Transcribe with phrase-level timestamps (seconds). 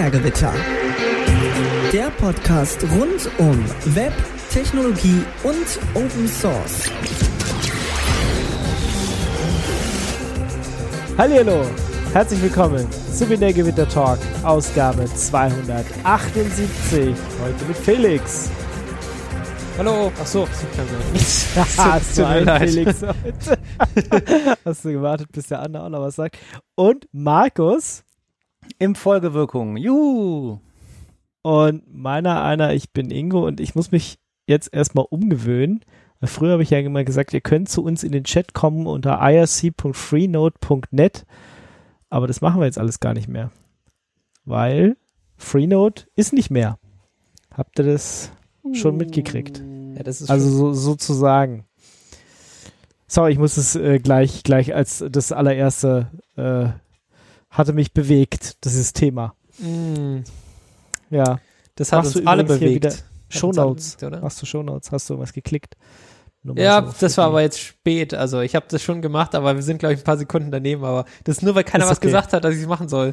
[0.00, 0.52] Mehrgewitter.
[1.92, 3.62] Der Podcast rund um
[3.94, 4.14] Web,
[4.50, 6.90] Technologie und Open Source.
[11.18, 11.66] Hallo,
[12.14, 17.14] herzlich willkommen zu Binärgewitter Talk, Ausgabe 278.
[17.42, 18.48] Heute mit Felix.
[19.76, 20.86] Hallo, ach so, so kann
[21.76, 23.58] Hast du einen Felix heute?
[24.64, 26.38] Hast du gewartet, bis der andere auch noch was sagt?
[26.74, 28.02] Und Markus.
[28.78, 29.76] Im Folgewirkung.
[29.76, 30.60] Juhu.
[31.42, 35.80] Und meiner einer, ich bin Ingo und ich muss mich jetzt erstmal umgewöhnen.
[36.22, 39.18] Früher habe ich ja immer gesagt, ihr könnt zu uns in den Chat kommen unter
[39.20, 41.24] irc.freenode.net.
[42.10, 43.50] Aber das machen wir jetzt alles gar nicht mehr.
[44.44, 44.98] Weil
[45.36, 46.78] Freenode ist nicht mehr.
[47.50, 48.32] Habt ihr das
[48.72, 49.62] schon mitgekriegt?
[49.96, 51.64] Ja, das ist Also so, sozusagen.
[53.06, 56.68] Sorry, ich muss es äh, gleich, gleich als das allererste äh,
[57.50, 59.34] hatte mich bewegt, dieses Thema.
[59.58, 60.20] Mm,
[61.10, 61.38] Ja.
[61.74, 63.04] das hat Machst uns du alle bewegt.
[63.28, 64.02] Shownotes.
[64.02, 64.22] oder?
[64.22, 64.90] Hast du Shownotes?
[64.92, 65.76] Hast du irgendwas geklickt?
[66.42, 68.14] Nur Ja, so das war aber jetzt spät.
[68.14, 70.84] Also ich habe das schon gemacht, aber wir sind, glaube ich, ein paar Sekunden daneben.
[70.84, 72.06] Aber das ist nur, weil keiner Ist was okay.
[72.08, 73.12] gesagt hat, dass ich es machen soll.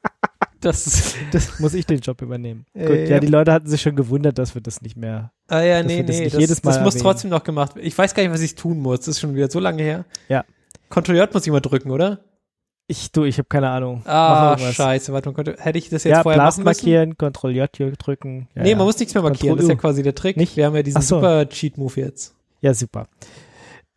[0.60, 2.66] das, das, Muss ich den Job übernehmen?
[2.72, 3.20] Äh, Gut, ja, ja.
[3.20, 5.32] die Leute hatten sich schon gewundert, dass wir das nicht mehr.
[5.48, 7.02] ah ja, nee, das nee, das, jedes Mal das muss erwähnen.
[7.10, 7.86] trotzdem noch gemacht werden.
[7.86, 9.00] Ich weiß gar nicht, was ich tun muss.
[9.00, 10.04] Das ist schon wieder so lange her.
[10.28, 10.44] Ja.
[10.88, 12.20] Ctrl J muss ich mal drücken, oder?
[12.88, 14.02] Ich, du, ich habe keine Ahnung.
[14.06, 15.12] Ah, scheiße.
[15.12, 16.84] Warte mal, konnte- hätte ich das jetzt Ja, vorher Blast machen müssen?
[16.86, 18.48] markieren, Ctrl J drücken.
[18.54, 19.56] Ja, nee, man muss nichts mehr markieren.
[19.56, 20.36] Das ist ja quasi der Trick.
[20.36, 20.56] Nicht?
[20.56, 21.16] Wir haben ja diesen so.
[21.16, 22.34] super Cheat-Move jetzt.
[22.60, 23.08] Ja, super.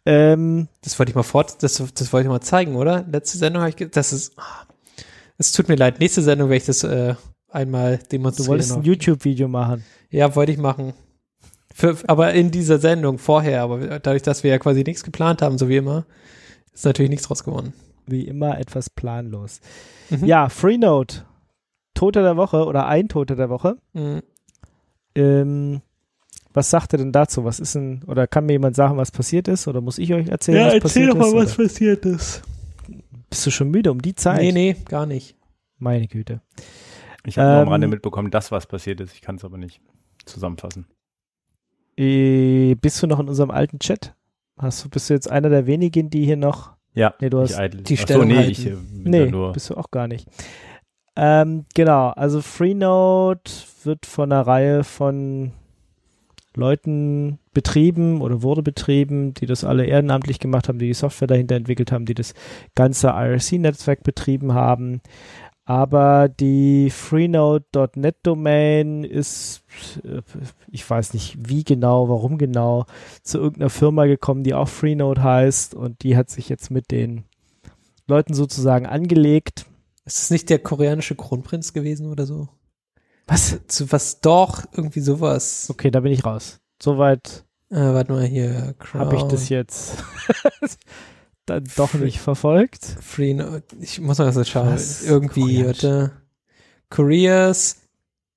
[0.05, 3.03] Ähm, Das wollte ich mal fort, das, das wollte ich mal zeigen, oder?
[3.11, 4.65] Letzte Sendung habe ich, das ist, ah,
[5.37, 5.99] es tut mir leid.
[5.99, 7.15] Nächste Sendung werde ich das äh,
[7.49, 8.47] einmal du demonstrieren.
[8.49, 8.85] wolltest ein noch.
[8.85, 9.83] YouTube-Video machen.
[10.11, 10.93] Ja, wollte ich machen.
[11.73, 15.57] Für, aber in dieser Sendung vorher, aber dadurch, dass wir ja quasi nichts geplant haben,
[15.57, 16.05] so wie immer,
[16.73, 17.73] ist natürlich nichts draus geworden.
[18.07, 19.61] Wie immer etwas planlos.
[20.09, 20.25] Mhm.
[20.25, 21.25] Ja, Freenode.
[21.93, 23.77] Toter der Woche oder ein Toter der Woche.
[23.93, 24.21] Mhm.
[25.15, 25.81] Ähm,
[26.53, 27.43] was sagt er denn dazu?
[27.45, 29.67] Was ist denn, oder kann mir jemand sagen, was passiert ist?
[29.67, 31.33] Oder muss ich euch erzählen, was passiert ist?
[31.33, 31.45] oder?
[31.45, 32.43] passiert ist.
[33.29, 34.41] Bist du schon müde um die Zeit?
[34.41, 35.35] Nee, nee, gar nicht.
[35.77, 36.41] Meine Güte.
[37.25, 39.13] Ich habe nur Ähm, am Rande mitbekommen, dass was passiert ist.
[39.13, 39.81] Ich kann es aber nicht
[40.25, 40.85] zusammenfassen.
[41.97, 44.15] Äh, bist du noch in unserem alten Chat?
[44.57, 47.57] Hast du, bist du jetzt einer der wenigen, die hier noch Ja, Nee, du hast
[47.57, 48.51] die Ach so, Stellung nee, halten.
[48.51, 49.51] ich äh, Nee, nur.
[49.53, 50.27] bist du auch gar nicht.
[51.15, 53.41] Ähm, genau, also Freenode
[53.83, 55.51] wird von einer Reihe von
[56.55, 61.55] Leuten betrieben oder wurde betrieben, die das alle ehrenamtlich gemacht haben, die die Software dahinter
[61.55, 62.33] entwickelt haben, die das
[62.75, 65.01] ganze IRC-Netzwerk betrieben haben.
[65.65, 69.63] Aber die Freenode.net-Domain ist,
[70.03, 70.21] äh,
[70.71, 72.85] ich weiß nicht wie genau, warum genau,
[73.23, 77.23] zu irgendeiner Firma gekommen, die auch Freenode heißt und die hat sich jetzt mit den
[78.07, 79.65] Leuten sozusagen angelegt.
[80.05, 82.47] Ist es nicht der koreanische Kronprinz gewesen oder so?
[83.25, 83.59] Was?
[83.67, 85.67] Zu was doch, irgendwie sowas.
[85.71, 86.59] Okay, da bin ich raus.
[86.81, 88.75] Soweit Äh, warte mal hier.
[88.93, 90.03] habe ich das jetzt
[91.45, 92.85] dann doch nicht verfolgt.
[93.01, 94.69] Free, no ich muss mal so schauen.
[94.73, 95.03] Was?
[95.03, 95.83] Irgendwie, Koreanisch.
[95.83, 96.11] warte.
[96.89, 97.81] Koreas,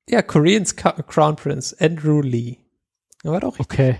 [0.08, 2.56] ja, Koreans Crown Prince, Andrew Lee.
[3.22, 3.78] Ja, war doch richtig.
[3.78, 3.96] Okay.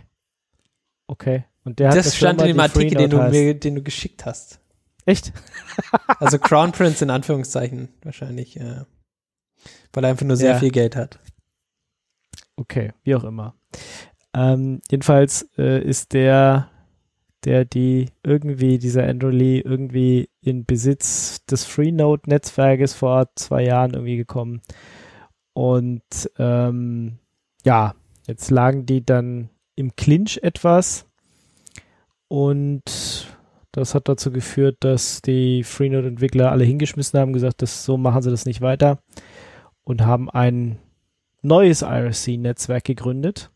[1.06, 1.44] Okay.
[1.64, 4.24] Und der hat das eine stand in dem Artikel, den du mir, den du geschickt
[4.26, 4.60] hast.
[5.04, 5.32] Echt?
[6.18, 8.84] Also Crown Prince in Anführungszeichen wahrscheinlich, äh,
[9.92, 10.58] weil er einfach nur sehr Ja.
[10.58, 11.18] viel Geld hat.
[12.56, 13.54] Okay, wie auch immer.
[14.34, 16.70] Ähm, jedenfalls äh, ist der,
[17.44, 24.16] der die irgendwie, dieser Andrew Lee, irgendwie in Besitz des Freenode-Netzwerkes vor zwei Jahren irgendwie
[24.16, 24.60] gekommen.
[25.52, 27.18] Und ähm,
[27.64, 27.94] ja,
[28.26, 31.06] jetzt lagen die dann im Clinch etwas.
[32.28, 33.28] Und
[33.72, 38.30] das hat dazu geführt, dass die Freenode-Entwickler alle hingeschmissen haben, gesagt, das, so machen sie
[38.30, 38.98] das nicht weiter.
[39.84, 40.78] Und haben ein
[41.42, 43.50] neues IRC-Netzwerk gegründet,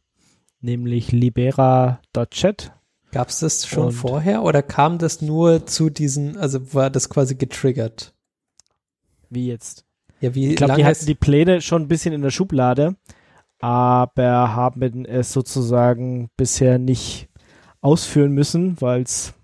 [0.61, 2.73] nämlich libera.chat.
[3.13, 7.09] Gab es das schon Und- vorher oder kam das nur zu diesen, also war das
[7.09, 8.15] quasi getriggert?
[9.31, 9.85] Wie jetzt?
[10.21, 12.97] Ja, wie Ich glaube, die lange hatten die Pläne schon ein bisschen in der Schublade,
[13.59, 17.29] aber haben es sozusagen bisher nicht
[17.81, 19.35] ausführen müssen, weil es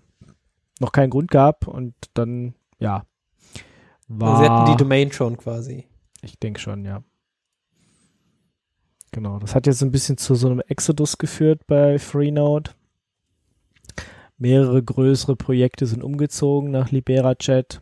[0.79, 3.03] noch keinen Grund gab und dann, ja,
[4.07, 5.85] war, also sie hatten die Domain schon quasi.
[6.21, 7.03] ich denke schon, ja.
[9.11, 12.71] Genau, das hat jetzt ein bisschen zu so einem Exodus geführt bei Freenode.
[14.39, 17.81] Mehrere größere Projekte sind umgezogen nach LiberaChat.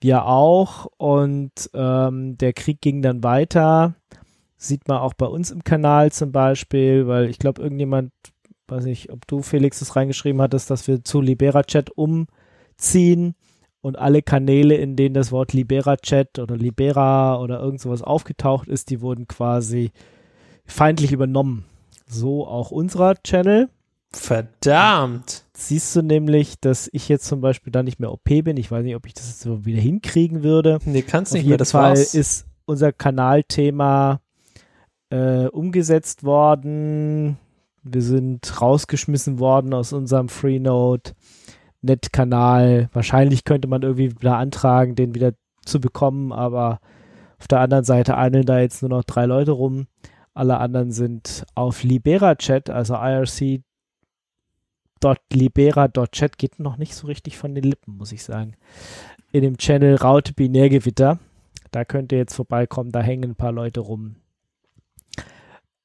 [0.00, 3.94] Wir auch und ähm, der Krieg ging dann weiter.
[4.56, 8.12] Sieht man auch bei uns im Kanal zum Beispiel, weil ich glaube, irgendjemand,
[8.68, 13.36] weiß nicht, ob du Felix das reingeschrieben hattest, dass wir zu LiberaChat umziehen
[13.86, 18.90] und alle Kanäle, in denen das Wort Libera-Chat oder Libera oder irgend sowas aufgetaucht ist,
[18.90, 19.92] die wurden quasi
[20.64, 21.64] feindlich übernommen.
[22.08, 23.68] So auch unserer Channel.
[24.16, 25.44] Verdammt.
[25.52, 28.56] Siehst du nämlich, dass ich jetzt zum Beispiel da nicht mehr OP bin.
[28.56, 30.78] Ich weiß nicht, ob ich das jetzt so wieder hinkriegen würde.
[30.84, 32.14] Nee, kannst Auf nicht mehr, das Fall war's.
[32.14, 34.20] ist unser Kanalthema
[35.10, 37.38] äh, umgesetzt worden.
[37.82, 41.12] Wir sind rausgeschmissen worden aus unserem Freenode
[41.82, 42.88] Net-Kanal.
[42.92, 45.32] Wahrscheinlich könnte man irgendwie beantragen, den wieder
[45.64, 46.80] zu bekommen, aber
[47.38, 49.86] auf der anderen Seite eilen da jetzt nur noch drei Leute rum.
[50.34, 52.96] Alle anderen sind auf Libera-Chat, also
[55.04, 58.54] irc.libera.chat geht noch nicht so richtig von den Lippen, muss ich sagen.
[59.32, 61.18] In dem Channel Raute Binärgewitter.
[61.70, 64.16] Da könnt ihr jetzt vorbeikommen, da hängen ein paar Leute rum.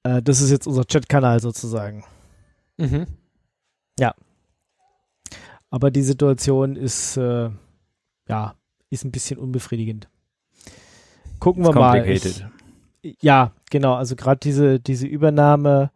[0.04, 2.04] Äh, das ist jetzt unser Chatkanal sozusagen.
[2.78, 3.08] Mhm.
[5.72, 7.50] Aber die Situation ist, äh,
[8.28, 8.56] ja,
[8.90, 10.10] ist ein bisschen unbefriedigend.
[11.40, 11.98] Gucken wir It's mal.
[11.98, 12.46] complicated.
[13.02, 13.96] Ich, ja, genau.
[13.96, 15.92] Also gerade diese, diese Übernahme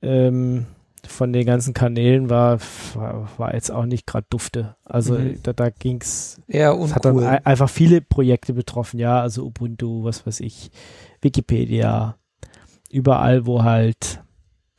[0.00, 0.66] ähm,
[1.06, 2.58] von den ganzen Kanälen war,
[2.94, 4.76] war, war jetzt auch nicht gerade dufte.
[4.84, 5.38] Also Mhm.
[5.42, 7.28] da, da ging's Eher es hat dann uncool.
[7.30, 10.70] ei- einfach viele Projekte betroffen, ja, also Ubuntu, was weiß ich,
[11.20, 12.16] Wikipedia,
[12.90, 14.20] überall, wo halt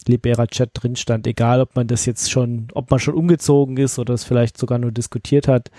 [0.07, 3.97] Libera Chat drin stand, egal ob man das jetzt schon, ob man schon umgezogen ist
[3.97, 5.71] oder es vielleicht sogar nur diskutiert hat,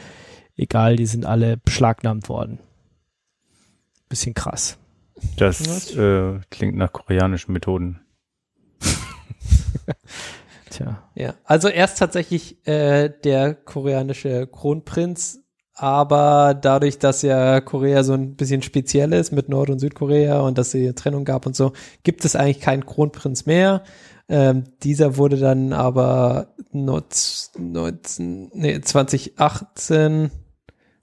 [0.56, 2.58] egal, die sind alle beschlagnahmt worden.
[4.08, 4.78] Bisschen krass.
[5.37, 8.00] Das äh, klingt nach koreanischen Methoden.
[10.76, 11.11] Tja.
[11.14, 15.40] Ja, also erst tatsächlich äh, der koreanische Kronprinz,
[15.73, 20.58] aber dadurch, dass ja Korea so ein bisschen speziell ist mit Nord- und Südkorea und
[20.58, 23.84] dass es hier Trennung gab und so, gibt es eigentlich keinen Kronprinz mehr.
[24.28, 30.31] Ähm, dieser wurde dann aber 19, nee, 2018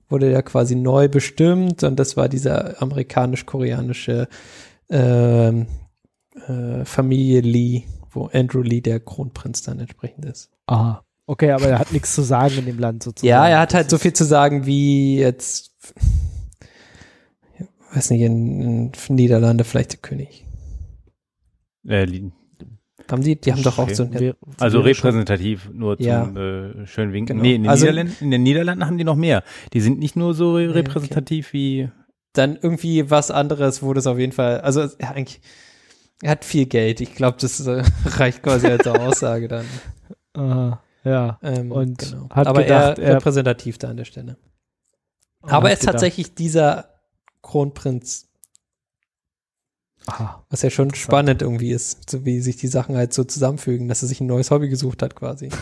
[0.08, 4.28] wurde ja quasi neu bestimmt und das war dieser amerikanisch-koreanische
[4.90, 5.66] ähm,
[6.48, 7.86] äh, Familie Lee,
[8.16, 10.50] wo Andrew Lee der Kronprinz dann entsprechend ist.
[10.68, 11.04] Aha.
[11.26, 13.30] Okay, aber er hat nichts zu sagen in dem Land sozusagen.
[13.30, 15.72] Ja, er hat halt so viel zu sagen wie jetzt,
[17.60, 20.46] ich weiß nicht, in, in Niederlande vielleicht der König.
[21.88, 22.08] Äh,
[23.12, 26.24] Haben die, die haben doch auch so ein, also schon- repräsentativ, nur Ja.
[26.26, 27.38] zum äh, schönen Winken.
[27.38, 27.42] Genau.
[27.44, 29.44] Nee, in den, Also- Niederlanden, in den Niederlanden haben die noch mehr.
[29.74, 30.80] Die sind nicht nur so re- okay.
[30.80, 31.90] repräsentativ wie
[32.34, 35.40] dann irgendwie was anderes, wo das auf jeden Fall, also ja, eigentlich,
[36.24, 37.02] er hat viel Geld.
[37.02, 39.66] Ich glaube, das äh, reicht quasi als Aussage dann.
[40.34, 41.38] Aha, ja.
[41.44, 42.30] Ähm, Und genau.
[42.30, 44.38] hat Aber gedacht, er er- repräsentativ da an der Stelle.
[45.42, 46.90] Aber er ist gedacht, tatsächlich dieser
[47.42, 48.30] Kronprinz,
[50.06, 50.46] Aha.
[50.50, 54.02] was ja schon spannend irgendwie ist, so wie sich die Sachen halt so zusammenfügen, dass
[54.02, 55.50] er sich ein neues Hobby gesucht hat quasi.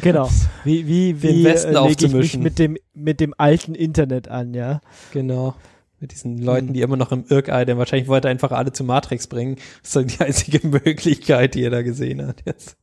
[0.00, 0.30] Genau.
[0.62, 4.28] Wie, wie, Den wie Westen äh, lege ich mich mit dem, mit dem alten Internet
[4.28, 4.80] an, ja?
[5.12, 5.56] Genau.
[5.98, 6.74] Mit diesen Leuten, Hm.
[6.74, 9.56] die immer noch im Irk denn Wahrscheinlich wollte er einfach alle zu Matrix bringen.
[9.56, 12.76] Das ist so die einzige Möglichkeit, die er da gesehen hat jetzt.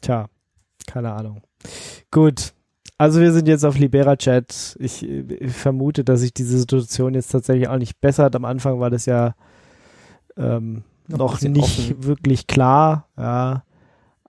[0.00, 0.26] Tja,
[0.86, 1.42] keine Ahnung.
[2.10, 2.52] Gut.
[2.96, 4.76] Also wir sind jetzt auf Libera Chat.
[4.78, 8.36] Ich, äh, ich vermute, dass sich diese Situation jetzt tatsächlich auch nicht bessert.
[8.36, 9.34] Am Anfang war das ja
[10.36, 12.04] ähm, Noch noch nicht offen.
[12.04, 13.64] wirklich klar, ja.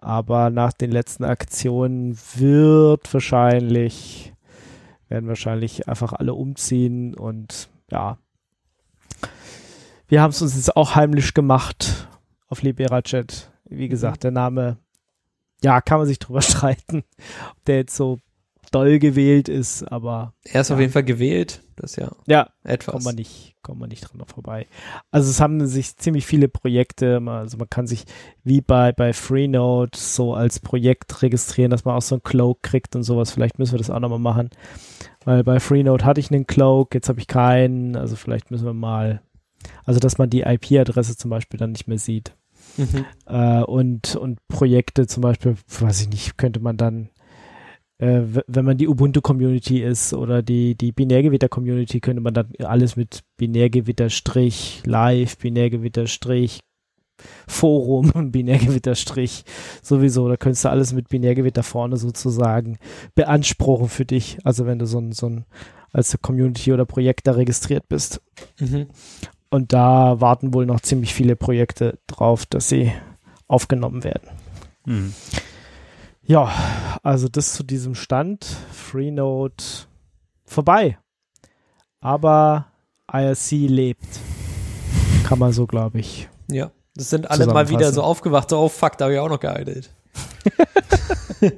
[0.01, 4.33] Aber nach den letzten Aktionen wird wahrscheinlich,
[5.09, 8.17] werden wahrscheinlich einfach alle umziehen und ja.
[10.07, 12.07] Wir haben es uns jetzt auch heimlich gemacht
[12.47, 13.51] auf Libera Chat.
[13.65, 14.77] Wie gesagt, der Name,
[15.63, 17.03] ja, kann man sich drüber streiten,
[17.51, 18.19] ob der jetzt so
[18.75, 20.81] doll gewählt ist, aber Er ist auf Ja.
[20.81, 21.61] jeden Fall gewählt.
[21.77, 22.93] Das ja ja, etwas.
[22.93, 24.65] kommt man nicht, kommt man nicht dran vorbei.
[25.11, 28.05] Also es haben sich ziemlich viele Projekte, also man kann sich
[28.43, 32.95] wie bei, bei Freenode so als Projekt registrieren, dass man auch so einen Cloak kriegt
[32.95, 33.31] und sowas.
[33.31, 34.49] Vielleicht müssen wir das auch nochmal machen.
[35.25, 38.73] Weil bei Freenode hatte ich einen Cloak, jetzt habe ich keinen, also vielleicht müssen wir
[38.73, 39.21] mal,
[39.83, 42.35] also dass man die IP-Adresse zum Beispiel dann nicht mehr sieht.
[42.77, 43.05] Mhm.
[43.25, 47.09] Äh, und, und Projekte zum Beispiel, weiß ich nicht, könnte man dann,
[47.97, 53.23] äh, wenn man die Ubuntu-Community ist oder die, die Binärgewitter-Community, könnte man dann alles mit
[53.37, 56.59] Binärgewitter-Strich, Live, Binärgewitter-Strich,
[57.47, 59.45] Forum, Binärgewitter-Strich,
[59.81, 62.77] sowieso, da könntest du alles mit Binärgewitter vorne sozusagen
[63.15, 65.45] beanspruchen für dich, also wenn du so ein, so ein
[65.93, 68.21] als Community oder Projekt da registriert bist.
[68.59, 68.87] Mhm.
[69.49, 72.91] Und da warten wohl noch ziemlich viele Projekte drauf, dass sie
[73.47, 74.29] aufgenommen werden.
[74.85, 75.13] Mhm.
[76.27, 76.51] Ja,
[77.03, 78.45] also das zu diesem Stand.
[78.71, 79.63] Freenode
[80.43, 80.97] vorbei.
[82.01, 82.65] Aber
[83.11, 84.07] IRC lebt.
[85.23, 86.27] Kann man so, glaube ich.
[86.49, 86.71] Ja.
[86.95, 89.39] Das sind alle mal wieder so aufgewacht, so, oh fuck, da habe ich auch noch
[89.39, 89.93] geeidelt.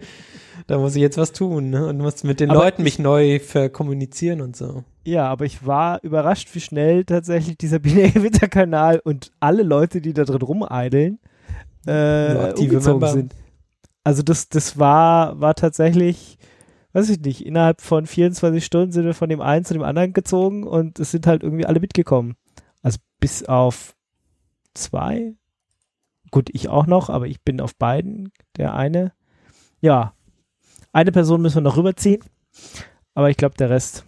[0.67, 1.86] da muss ich jetzt was tun ne?
[1.86, 4.83] und muss mit den Aber Leuten mich neu verkommunizieren und so.
[5.05, 10.13] Ja, aber ich war überrascht, wie schnell tatsächlich dieser binäre Winterkanal und alle Leute, die
[10.13, 11.19] da drin rumeideln,
[11.86, 13.12] äh, umgezogen Member.
[13.12, 13.36] sind.
[14.07, 16.37] Also das, das war, war tatsächlich,
[16.93, 20.13] weiß ich nicht, innerhalb von 24 Stunden sind wir von dem einen zu dem anderen
[20.13, 22.37] gezogen und es sind halt irgendwie alle mitgekommen.
[22.81, 23.97] Also bis auf
[24.73, 25.35] zwei.
[26.31, 28.31] Gut, ich auch noch, aber ich bin auf beiden.
[28.55, 29.11] Der eine.
[29.81, 30.13] Ja.
[30.93, 32.23] Eine Person müssen wir noch rüberziehen.
[33.13, 34.05] Aber ich glaube, der Rest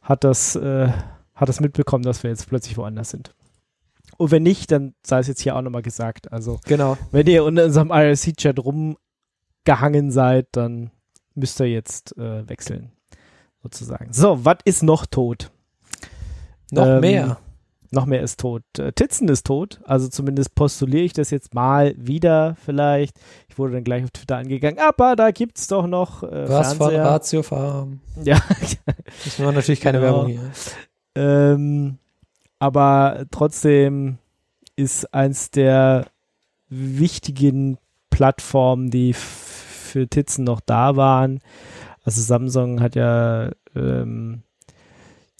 [0.00, 0.92] hat das, äh,
[1.34, 3.34] hat das mitbekommen, dass wir jetzt plötzlich woanders sind.
[4.20, 6.30] Und wenn nicht, dann sei es jetzt hier auch nochmal gesagt.
[6.30, 6.98] Also, Genau.
[7.10, 10.90] wenn ihr in unserem IRC-Chat rumgehangen seid, dann
[11.34, 12.92] müsst ihr jetzt äh, wechseln.
[13.62, 14.12] Sozusagen.
[14.12, 15.50] So, was ist noch tot?
[16.70, 17.38] Noch Ähm, mehr.
[17.92, 18.62] Noch mehr ist tot.
[18.78, 19.80] Äh, Titzen ist tot.
[19.84, 23.18] Also zumindest postuliere ich das jetzt mal wieder vielleicht.
[23.48, 24.78] Ich wurde dann gleich auf Twitter angegangen.
[24.78, 26.94] Aber da gibt's doch noch äh, Was von.
[26.94, 28.00] Ratio Farm.
[28.22, 28.38] Ja,
[29.24, 30.26] Das war natürlich keine Genau.
[30.26, 30.50] Werbung hier.
[31.16, 31.98] Ähm,
[32.60, 34.18] aber trotzdem
[34.76, 36.06] ist eins der
[36.68, 37.78] wichtigen
[38.10, 41.40] Plattformen, die für Titzen noch da waren.
[42.04, 44.42] Also Samsung hat ja, ähm,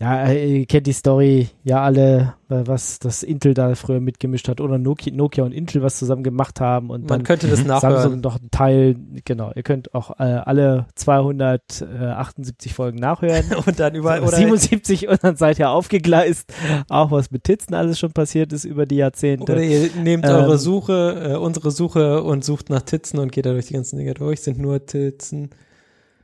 [0.01, 4.63] ja, ihr kennt die Story, ja alle, äh, was das Intel da früher mitgemischt hat
[4.63, 7.91] oder Nokia, Nokia und Intel was zusammen gemacht haben und Man dann könnte das Samsung
[7.91, 8.21] nachhören.
[8.23, 13.45] noch einen Teil, genau, ihr könnt auch äh, alle 278 Folgen nachhören.
[13.67, 16.51] Und dann überall, oder, 77 und dann seid ihr aufgegleist.
[16.89, 19.53] Auch was mit Titzen alles schon passiert ist über die Jahrzehnte.
[19.53, 23.45] oder ihr nehmt Ähm, eure Suche, äh, unsere Suche und sucht nach Titzen und geht
[23.45, 24.41] da durch die ganzen Dinger durch.
[24.41, 25.51] Sind nur Titzen.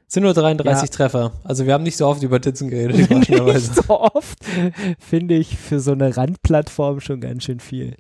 [0.09, 1.33] Sind nur 33 Treffer.
[1.43, 4.39] Also wir haben nicht so oft über Titzen geredet, Nicht so oft
[5.01, 7.97] finde ich für so eine Randplattform schon ganz schön viel.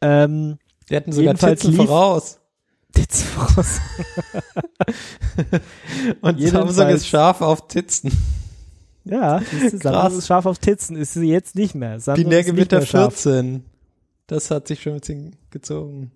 [0.00, 0.58] Ähm,
[0.88, 2.38] Wir hatten sogar Titzen lief- voraus.
[2.94, 3.80] Titzen voraus.
[6.20, 8.10] Und Jedenfalls- Samsung ist scharf auf Titzen.
[9.04, 9.72] Ja, Krass.
[9.82, 12.00] Samsung ist scharf auf Titzen, ist sie jetzt nicht mehr.
[12.00, 13.14] Samsung ist nicht Binärgewitter mehr scharf.
[13.20, 13.64] 14.
[14.28, 16.12] Das hat sich schon ein bisschen gezogen.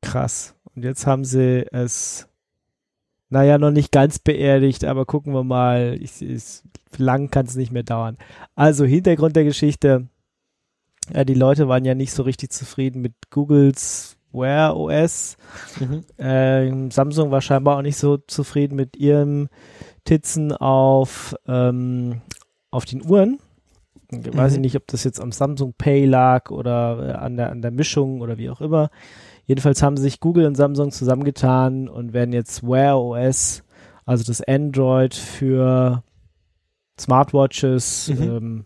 [0.00, 0.54] Krass.
[0.74, 2.28] Und jetzt haben sie es,
[3.30, 5.96] naja, noch nicht ganz beerdigt, aber gucken wir mal.
[6.00, 6.62] Ich, ich,
[6.98, 8.18] lang kann es nicht mehr dauern.
[8.56, 10.08] Also, Hintergrund der Geschichte.
[11.14, 15.36] Ja, die Leute waren ja nicht so richtig zufrieden mit Googles Wear OS.
[15.80, 16.04] Mhm.
[16.18, 19.48] Ähm, Samsung war scheinbar auch nicht so zufrieden mit ihrem
[20.04, 22.20] Titzen auf, ähm,
[22.70, 23.38] auf den Uhren.
[24.12, 24.62] Ich weiß ich Mhm.
[24.62, 28.20] nicht, ob das jetzt am Samsung Pay lag oder äh, an, der, an der Mischung
[28.20, 28.90] oder wie auch immer.
[29.50, 33.64] Jedenfalls haben sich Google und Samsung zusammengetan und werden jetzt Wear OS,
[34.06, 36.04] also das Android für
[37.00, 38.22] Smartwatches, Mhm.
[38.22, 38.64] ähm,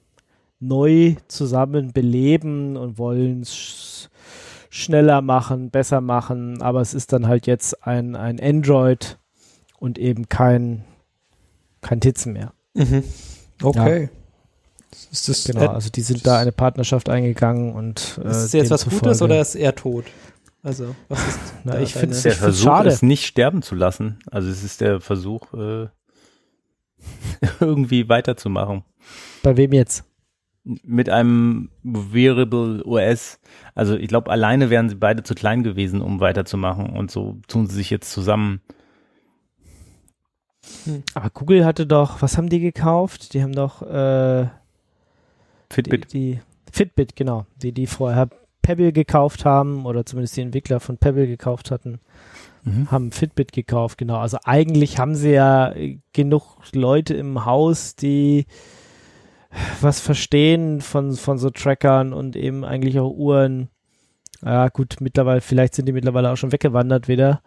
[0.60, 4.10] neu zusammen beleben und wollen es
[4.68, 9.16] schneller machen, besser machen, aber es ist dann halt jetzt ein, ein Android
[9.78, 10.84] und eben kein,
[11.80, 12.52] kein Titzen mehr.
[12.74, 13.04] Mhm.
[13.62, 14.10] Okay.
[15.10, 18.70] Ist das, Genau, also die sind da eine Partnerschaft eingegangen und äh, ist das jetzt
[18.70, 20.04] was Gutes oder ist er tot?
[20.64, 22.88] Also, was ist Na, da ich deine- Ich Der Versuch, schade.
[22.88, 24.18] es nicht sterben zu lassen.
[24.30, 25.88] Also es ist der Versuch, äh,
[27.60, 28.82] irgendwie weiterzumachen.
[29.42, 30.04] Bei wem jetzt?
[30.64, 33.38] Mit einem Variable OS.
[33.74, 36.88] Also ich glaube, alleine wären sie beide zu klein gewesen, um weiterzumachen.
[36.96, 38.62] Und so tun sie sich jetzt zusammen.
[41.12, 43.34] Aber Google hatte doch, was haben die gekauft?
[43.34, 46.12] Die haben doch äh, die, Fitbit.
[46.14, 46.40] die
[46.72, 48.30] Fitbit, genau, die die vorher
[48.64, 52.00] Pebble gekauft haben oder zumindest die Entwickler von Pebble gekauft hatten,
[52.64, 52.90] Mhm.
[52.90, 54.16] haben Fitbit gekauft, genau.
[54.16, 55.74] Also eigentlich haben sie ja
[56.14, 58.46] genug Leute im Haus, die
[59.82, 63.68] was verstehen von, von so Trackern und eben eigentlich auch Uhren.
[64.42, 67.42] Ja, gut, mittlerweile, vielleicht sind die mittlerweile auch schon weggewandert wieder,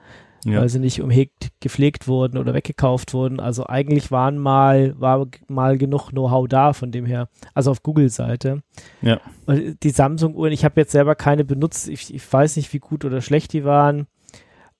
[0.45, 0.61] Ja.
[0.61, 3.39] weil sie nicht umhegt, gepflegt wurden oder weggekauft wurden.
[3.39, 7.27] Also eigentlich waren mal, war mal genug Know-how da von dem her.
[7.53, 8.61] Also auf Google-Seite.
[9.01, 9.19] Ja.
[9.45, 11.89] Und Die Samsung-Uhren, ich habe jetzt selber keine benutzt.
[11.89, 14.07] Ich, ich weiß nicht, wie gut oder schlecht die waren.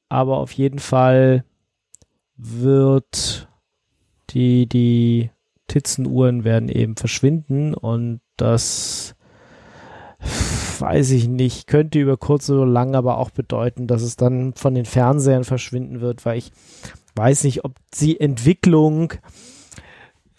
[0.10, 1.44] Aber auf jeden Fall
[2.38, 3.50] wird
[4.30, 5.32] die, die
[5.68, 9.16] Titzenuhren werden eben verschwinden und das
[10.20, 14.76] weiß ich nicht, könnte über kurz oder lang aber auch bedeuten, dass es dann von
[14.76, 16.52] den Fernsehern verschwinden wird, weil ich
[17.16, 19.14] weiß nicht, ob die Entwicklung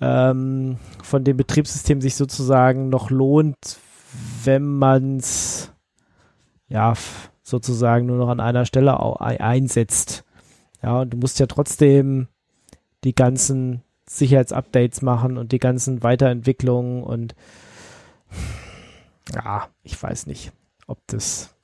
[0.01, 3.79] ähm, von dem Betriebssystem sich sozusagen noch lohnt,
[4.45, 5.73] wenn man es
[6.69, 6.95] ja
[7.43, 10.25] sozusagen nur noch an einer Stelle einsetzt.
[10.83, 12.29] Ja, und du musst ja trotzdem
[13.05, 17.35] die ganzen Sicherheitsupdates machen und die ganzen Weiterentwicklungen und
[19.35, 20.53] ja, ich weiß nicht,
[20.87, 21.55] ob das,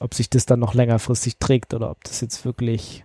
[0.00, 3.04] ob sich das dann noch längerfristig trägt oder ob das jetzt wirklich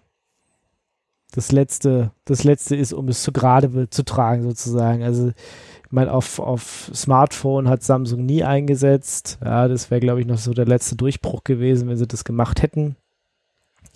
[1.32, 5.04] das letzte, das letzte ist, um es zu gerade zu tragen sozusagen.
[5.04, 9.38] Also ich meine, auf, auf Smartphone hat Samsung nie eingesetzt.
[9.44, 12.62] Ja, das wäre, glaube ich, noch so der letzte Durchbruch gewesen, wenn sie das gemacht
[12.62, 12.96] hätten.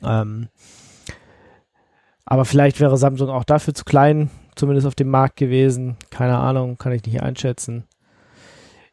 [0.03, 0.47] Ähm,
[2.25, 5.97] aber vielleicht wäre Samsung auch dafür zu klein, zumindest auf dem Markt gewesen.
[6.11, 7.85] Keine Ahnung, kann ich nicht einschätzen.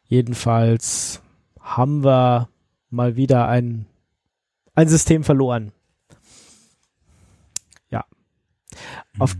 [0.09, 1.21] Jedenfalls
[1.59, 2.49] haben wir
[2.89, 3.85] mal wieder ein,
[4.73, 5.71] ein System verloren.
[7.91, 8.05] Ja.
[9.13, 9.21] Mhm.
[9.21, 9.35] Auf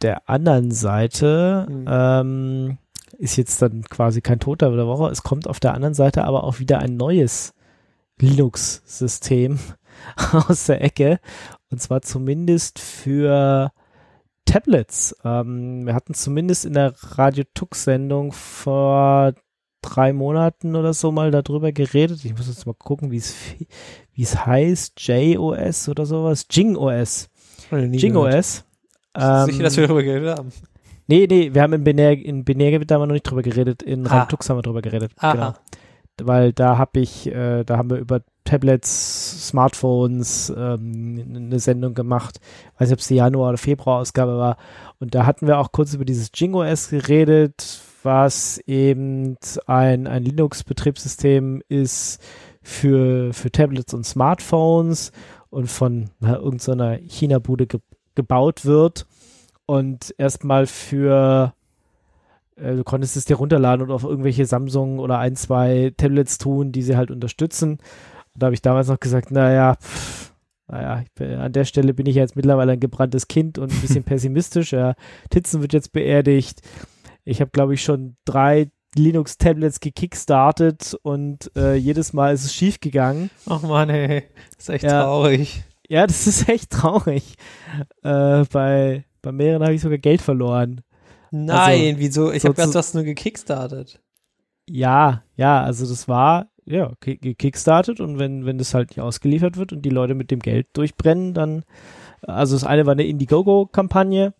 [0.00, 1.84] der anderen Seite mhm.
[1.86, 2.78] ähm,
[3.18, 5.10] ist jetzt dann quasi kein Toter der Woche.
[5.10, 7.52] Es kommt auf der anderen Seite aber auch wieder ein neues
[8.18, 9.58] Linux-System
[10.32, 11.20] aus der Ecke.
[11.70, 13.70] Und zwar zumindest für
[14.46, 15.14] Tablets.
[15.24, 19.34] Ähm, wir hatten zumindest in der Radio Tux-Sendung vor
[19.84, 22.24] drei Monaten oder so mal darüber geredet.
[22.24, 23.34] Ich muss jetzt mal gucken, wie es
[24.14, 25.00] wie es heißt.
[25.00, 26.46] JOS oder sowas.
[26.50, 27.28] JingOS.
[27.70, 28.64] JingOS.
[29.16, 30.52] Ähm, sicher, dass wir darüber geredet haben.
[31.06, 34.06] Nee, nee, wir haben in Binär, in Binärgebiet haben wir noch nicht drüber geredet, in
[34.06, 34.24] ah.
[34.24, 35.12] Tux haben wir drüber geredet.
[35.18, 35.32] Aha.
[35.32, 35.54] Genau.
[36.22, 42.40] Weil da habe ich, äh, da haben wir über Tablets, Smartphones ähm, eine Sendung gemacht.
[42.74, 44.56] Ich weiß nicht, ob es die Januar- oder Februar-Ausgabe war.
[45.00, 51.62] Und da hatten wir auch kurz über dieses JingOS geredet, was eben ein, ein Linux-Betriebssystem
[51.68, 52.22] ist
[52.62, 55.12] für, für Tablets und Smartphones
[55.50, 57.80] und von irgendeiner China-Bude ge
[58.16, 59.08] gebaut wird
[59.66, 61.52] und erstmal für
[62.56, 66.72] äh, du konntest es dir runterladen und auf irgendwelche Samsung oder ein, zwei Tablets tun,
[66.72, 67.78] die sie halt unterstützen.
[68.34, 70.32] Und da habe ich damals noch gesagt, naja, pff,
[70.68, 74.04] naja, bin, an der Stelle bin ich jetzt mittlerweile ein gebranntes Kind und ein bisschen
[74.04, 74.72] pessimistisch.
[74.72, 74.94] Ja,
[75.30, 76.60] Titzen wird jetzt beerdigt.
[77.24, 82.80] Ich habe, glaube ich, schon drei Linux-Tablets gekickstartet und äh, jedes Mal ist es schief
[82.80, 83.30] gegangen.
[83.46, 84.24] Ach man, ey,
[84.56, 85.64] das ist echt ja, traurig.
[85.88, 87.34] Ja, das ist echt traurig.
[88.02, 90.82] Äh, bei, bei mehreren habe ich sogar Geld verloren.
[91.30, 92.32] Nein, also, wieso?
[92.32, 94.00] Ich habe gedacht, du hast nur gekickstartet.
[94.68, 99.72] Ja, ja, also das war ja gekickstartet und wenn, wenn das halt nicht ausgeliefert wird
[99.72, 101.64] und die Leute mit dem Geld durchbrennen, dann,
[102.22, 104.32] also das eine war eine Indiegogo-Kampagne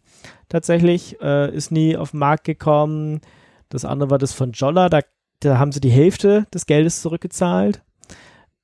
[0.48, 3.20] tatsächlich, äh, ist nie auf den Markt gekommen.
[3.68, 5.00] Das andere war das von Jolla, da,
[5.40, 7.83] da haben sie die Hälfte des Geldes zurückgezahlt.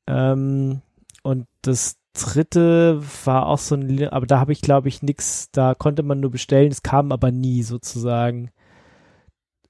[0.06, 0.82] Ähm,
[1.22, 5.74] und das dritte war auch so ein, aber da habe ich glaube ich nichts, da
[5.74, 8.50] konnte man nur bestellen, es kam aber nie sozusagen.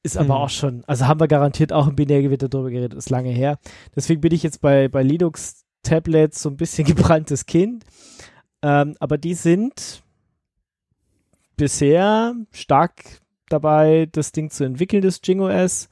[0.02, 0.42] Ist aber mhm.
[0.42, 3.58] auch schon, also haben wir garantiert auch im Binärgewitter drüber geredet, ist lange her.
[3.94, 7.84] Deswegen bin ich jetzt bei, bei Linux Tablets so ein bisschen gebranntes Kind.
[8.62, 10.02] Ähm, aber die sind
[11.60, 13.20] bisher stark
[13.50, 15.90] dabei, das Ding zu entwickeln, das JingOS,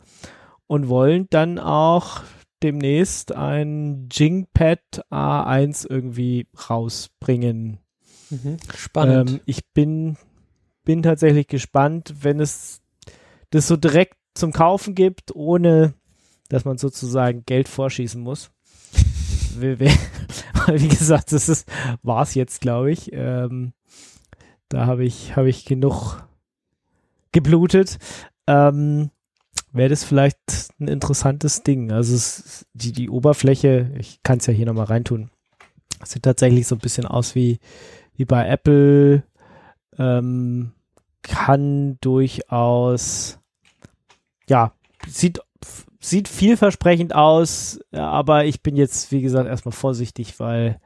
[0.66, 2.22] und wollen dann auch
[2.62, 7.81] demnächst ein Jingpad A1 irgendwie rausbringen.
[8.31, 9.31] Mhm, spannend.
[9.31, 10.16] Ähm, ich bin,
[10.85, 12.81] bin tatsächlich gespannt, wenn es
[13.50, 15.92] das so direkt zum Kaufen gibt, ohne
[16.48, 18.50] dass man sozusagen Geld vorschießen muss.
[19.61, 21.66] wie, gesagt, das
[22.02, 23.12] war es jetzt, glaube ich.
[23.12, 23.74] Ähm,
[24.68, 26.22] da habe ich, hab ich genug
[27.33, 27.98] geblutet.
[28.46, 29.11] Ähm,
[29.72, 30.38] wäre das vielleicht
[30.81, 31.92] ein interessantes Ding.
[31.92, 35.31] Also es, die, die Oberfläche, ich kann es ja hier nochmal reintun,
[36.04, 37.59] sieht tatsächlich so ein bisschen aus wie,
[38.14, 39.22] wie bei Apple.
[39.98, 40.72] Ähm,
[41.22, 43.38] kann durchaus,
[44.48, 44.72] ja,
[45.07, 45.40] sieht,
[46.00, 50.81] sieht vielversprechend aus, aber ich bin jetzt, wie gesagt, erstmal vorsichtig, weil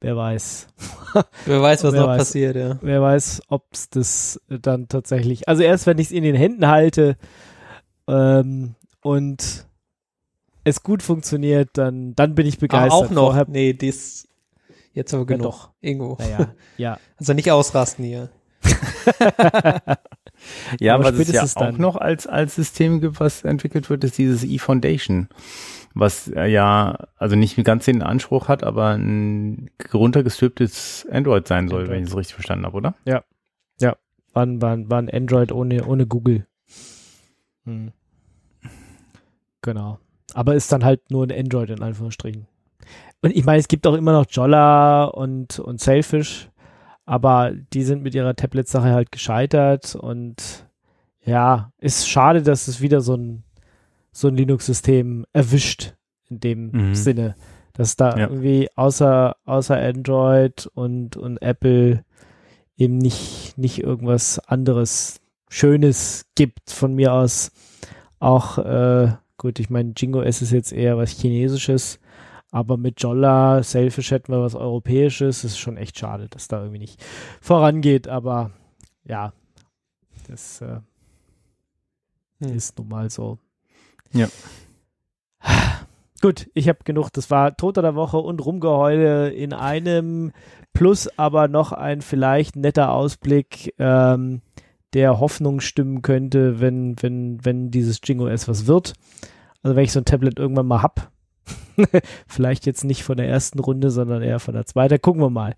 [0.00, 0.68] wer weiß.
[1.46, 2.78] Wer weiß, was wer noch weiß, passiert, ja.
[2.82, 6.66] Wer weiß, ob es das dann tatsächlich, also erst wenn ich es in den Händen
[6.66, 7.16] halte,
[8.06, 9.66] ähm, und
[10.64, 12.92] es gut funktioniert, dann, dann bin ich begeistert.
[12.92, 13.26] Aber auch noch.
[13.26, 14.26] Vorher, nee, das
[14.92, 15.44] jetzt aber genug.
[15.44, 15.70] Ja, doch.
[15.80, 16.16] Irgendwo.
[16.18, 16.98] Naja, ja.
[17.18, 18.30] Also nicht ausrasten hier.
[20.80, 21.76] ja, aber was es ja auch dann.
[21.76, 25.28] noch als, als System gibt, was entwickelt wird, ist dieses eFoundation,
[25.98, 31.96] was ja, also nicht ganz den Anspruch hat, aber ein runtergestülptes Android sein soll, Android.
[31.96, 32.94] wenn ich es richtig verstanden habe, oder?
[33.06, 33.24] Ja.
[33.80, 33.96] Ja.
[34.34, 36.46] War, war, war ein Android ohne, ohne Google.
[37.64, 37.92] Hm.
[39.62, 39.98] Genau.
[40.34, 42.46] Aber ist dann halt nur ein Android in Anführungsstrichen.
[43.22, 46.50] Und ich meine, es gibt auch immer noch Jolla und, und Sailfish,
[47.06, 50.66] aber die sind mit ihrer Tablet-Sache halt gescheitert und
[51.24, 53.44] ja, ist schade, dass es wieder so ein,
[54.16, 55.94] so ein Linux-System erwischt
[56.30, 56.94] in dem mhm.
[56.94, 57.36] Sinne,
[57.74, 58.28] dass da ja.
[58.28, 62.02] irgendwie außer, außer Android und, und Apple
[62.78, 66.70] eben nicht, nicht irgendwas anderes Schönes gibt.
[66.70, 67.52] Von mir aus
[68.18, 72.00] auch, äh, gut, ich meine, Jingo S ist jetzt eher was Chinesisches,
[72.50, 75.42] Aber mit Jolla, Selfish hätten wir was Europäisches.
[75.42, 77.04] Das ist schon echt schade, dass da irgendwie nicht
[77.42, 78.08] vorangeht.
[78.08, 78.50] Aber
[79.04, 79.34] ja,
[80.26, 80.80] das äh,
[82.40, 82.56] hm.
[82.56, 83.38] ist nun mal so.
[84.12, 84.28] Ja.
[86.22, 87.10] Gut, ich habe genug.
[87.12, 90.32] Das war Toter der Woche und Rumgeheule in einem,
[90.72, 94.40] plus aber noch ein vielleicht netter Ausblick, ähm,
[94.92, 98.94] der Hoffnung stimmen könnte, wenn, wenn, wenn dieses Jingo S was wird.
[99.62, 101.10] Also wenn ich so ein Tablet irgendwann mal hab,
[102.26, 105.00] vielleicht jetzt nicht von der ersten Runde, sondern eher von der zweiten.
[105.00, 105.54] Gucken wir mal.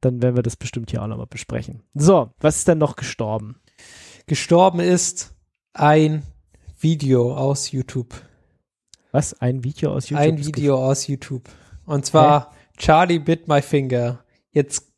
[0.00, 1.82] Dann werden wir das bestimmt hier auch nochmal besprechen.
[1.94, 3.56] So, was ist denn noch gestorben?
[4.26, 5.34] Gestorben ist
[5.72, 6.22] ein
[6.78, 8.14] Video aus YouTube.
[9.10, 9.40] Was?
[9.40, 10.26] Ein Video aus YouTube?
[10.26, 11.48] Ein Video aus YouTube.
[11.86, 12.56] Und zwar Hä?
[12.76, 14.24] Charlie Bit My Finger.
[14.50, 14.92] Jetzt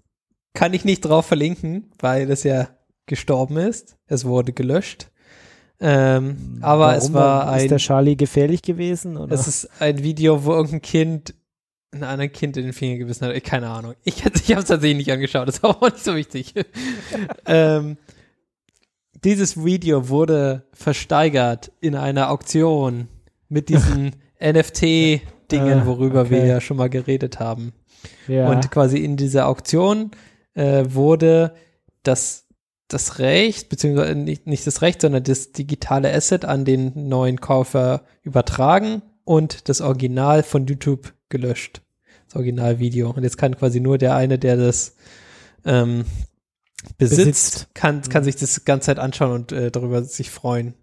[0.54, 2.68] kann ich nicht drauf verlinken, weil das ja
[3.06, 3.96] gestorben ist.
[4.06, 5.10] Es wurde gelöscht.
[5.80, 7.60] Ähm, aber Warum es war ein.
[7.60, 9.16] Ist der Charlie gefährlich gewesen?
[9.16, 9.32] Oder?
[9.32, 11.34] Es ist ein Video, wo irgendein Kind
[11.92, 13.44] ein anderes Kind in den Finger gebissen hat.
[13.44, 13.94] Keine Ahnung.
[14.02, 15.46] Ich, ich habe es tatsächlich nicht angeschaut.
[15.46, 16.54] Das ist auch nicht so wichtig.
[17.46, 17.96] ähm,
[19.24, 23.08] dieses Video wurde versteigert in einer Auktion
[23.48, 26.30] mit diesen NFT-Dingen, ah, worüber okay.
[26.30, 27.72] wir ja schon mal geredet haben.
[28.28, 28.50] Ja.
[28.50, 30.12] Und quasi in dieser Auktion
[30.54, 31.54] äh, wurde
[32.02, 32.46] das,
[32.86, 38.04] das Recht, beziehungsweise nicht, nicht das Recht, sondern das digitale Asset an den neuen Käufer
[38.22, 41.82] übertragen und das Original von YouTube gelöscht.
[42.26, 43.10] Das Originalvideo.
[43.10, 44.96] Und jetzt kann quasi nur der eine, der das
[45.64, 46.04] ähm,
[46.96, 47.74] besitzt, besitzt.
[47.74, 48.26] Kann, kann mhm.
[48.26, 50.74] sich das ganze Zeit anschauen und äh, darüber sich freuen.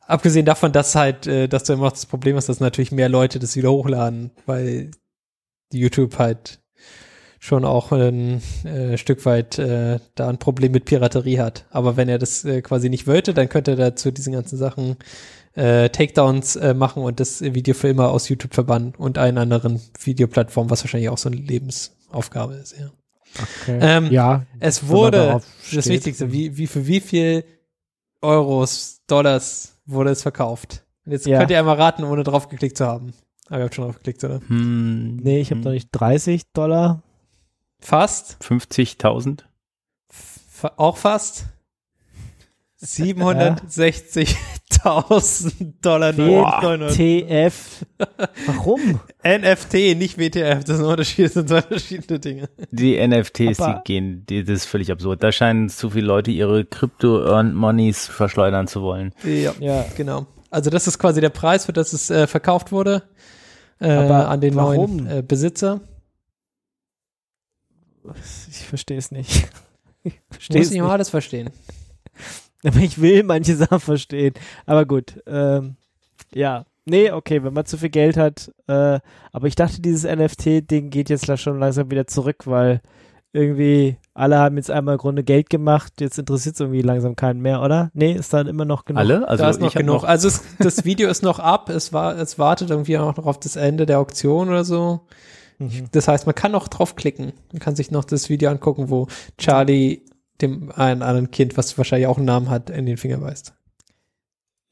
[0.00, 3.08] Abgesehen davon, dass halt, äh, dass du immer noch das Problem hast, dass natürlich mehr
[3.08, 4.90] Leute das wieder hochladen, weil
[5.72, 6.60] YouTube halt
[7.38, 11.66] schon auch ein äh, Stück weit äh, da ein Problem mit Piraterie hat.
[11.70, 14.96] Aber wenn er das äh, quasi nicht wollte, dann könnte er dazu diesen ganzen Sachen
[15.54, 19.80] äh, Takedowns äh, machen und das Video für immer aus YouTube verbannen und einen anderen
[20.02, 22.90] Videoplattform, was wahrscheinlich auch so eine Lebensaufgabe ist, ja.
[23.34, 23.78] Okay.
[23.80, 24.46] Ähm, ja.
[24.60, 25.40] Es wurde,
[25.72, 27.44] das Wichtigste, wie, wie für wie viel
[28.20, 30.84] Euros, Dollars wurde es verkauft?
[31.04, 31.38] Und jetzt ja.
[31.38, 33.12] könnt ihr einmal raten, ohne drauf geklickt zu haben.
[33.48, 34.40] Aber ihr habt schon drauf geklickt, oder?
[34.46, 37.02] Hm, nee, ich habe noch nicht 30 Dollar.
[37.80, 38.36] Fast.
[38.42, 39.44] 50.000.
[40.76, 41.46] Auch fast.
[42.80, 46.16] 760.000 Dollar.
[46.16, 47.84] WTF.
[48.46, 49.00] Warum?
[49.24, 50.62] NFT, nicht WTF.
[50.62, 52.48] Das sind Unterschiede, das sind zwei verschiedene Dinge.
[52.70, 55.24] Die NFTs, die gehen, die, das ist völlig absurd.
[55.24, 59.12] Da scheinen zu viele Leute ihre Crypto-Earned-Monies verschleudern zu wollen.
[59.24, 60.26] Ja, ja, genau.
[60.50, 63.02] Also das ist quasi der Preis, für das es äh, verkauft wurde
[63.80, 64.96] äh, an den warum?
[64.96, 65.80] neuen äh, Besitzer.
[68.50, 69.48] Ich verstehe es nicht.
[70.04, 71.50] Ich Muss nicht mal alles verstehen.
[72.64, 74.34] Aber ich will manche Sachen verstehen.
[74.66, 75.76] Aber gut, ähm,
[76.32, 76.64] ja.
[76.84, 78.50] Nee, okay, wenn man zu viel Geld hat.
[78.66, 79.00] Äh,
[79.32, 82.80] aber ich dachte, dieses NFT-Ding geht jetzt da schon langsam wieder zurück, weil
[83.34, 86.00] irgendwie alle haben jetzt einmal im Grunde Geld gemacht.
[86.00, 87.90] Jetzt interessiert es irgendwie langsam keinen mehr, oder?
[87.92, 89.00] Nee, ist dann immer noch genug.
[89.00, 89.28] Alle?
[89.28, 89.96] Also da ist noch genug.
[89.96, 91.68] Noch also es, das Video ist noch ab.
[91.68, 95.00] Es war, es wartet irgendwie auch noch auf das Ende der Auktion oder so.
[95.58, 95.88] Mhm.
[95.92, 97.32] Das heißt, man kann noch draufklicken.
[97.52, 100.02] Man kann sich noch das Video angucken, wo Charlie
[100.40, 103.54] dem einen anderen Kind, was wahrscheinlich auch einen Namen hat, in den Finger weist.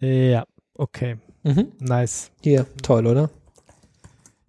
[0.00, 1.16] Ja, okay.
[1.42, 1.72] Mhm.
[1.79, 2.31] Nice.
[2.42, 3.31] Hier, toll, oder?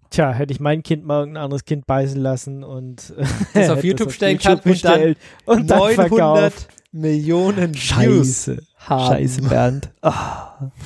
[0.10, 3.14] Tja, hätte ich mein Kind mal irgendein anderes Kind beißen lassen und
[3.54, 6.68] das auf YouTube stellen kann und dann, und dann 900 verkauft.
[6.92, 8.64] Millionen Scheiße.
[8.78, 9.16] Haben.
[9.16, 9.92] Scheiße, Bernd.
[10.02, 10.12] Oh,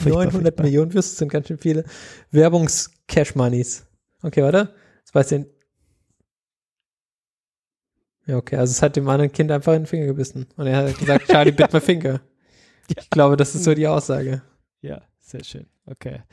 [0.06, 0.64] 900 furchtbar.
[0.64, 1.86] Millionen Views sind ganz schön viele
[2.32, 3.86] Werbungs-Cash-Moneys.
[4.24, 4.74] Okay, warte.
[5.06, 5.46] Das weiß ich
[8.32, 10.48] ja, okay, also es hat dem anderen Kind einfach in den Finger gebissen.
[10.56, 12.22] Und er hat gesagt, Charlie, bit my finger.
[12.88, 14.42] Ich glaube, das ist so die Aussage.
[14.82, 15.66] Ja, sehr schön.
[15.86, 16.24] Okay.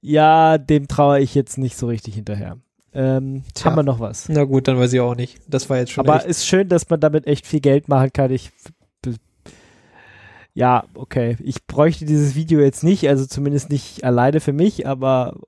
[0.00, 2.58] Ja, dem traue ich jetzt nicht so richtig hinterher.
[2.92, 4.28] Ähm, haben wir noch was?
[4.28, 5.38] Na gut, dann weiß ich auch nicht.
[5.46, 6.04] Das war jetzt schon.
[6.04, 6.26] Aber echt.
[6.26, 8.32] ist schön, dass man damit echt viel Geld machen kann.
[8.32, 8.50] Ich
[10.54, 11.36] ja, okay.
[11.40, 15.38] Ich bräuchte dieses Video jetzt nicht, also zumindest nicht alleine für mich, aber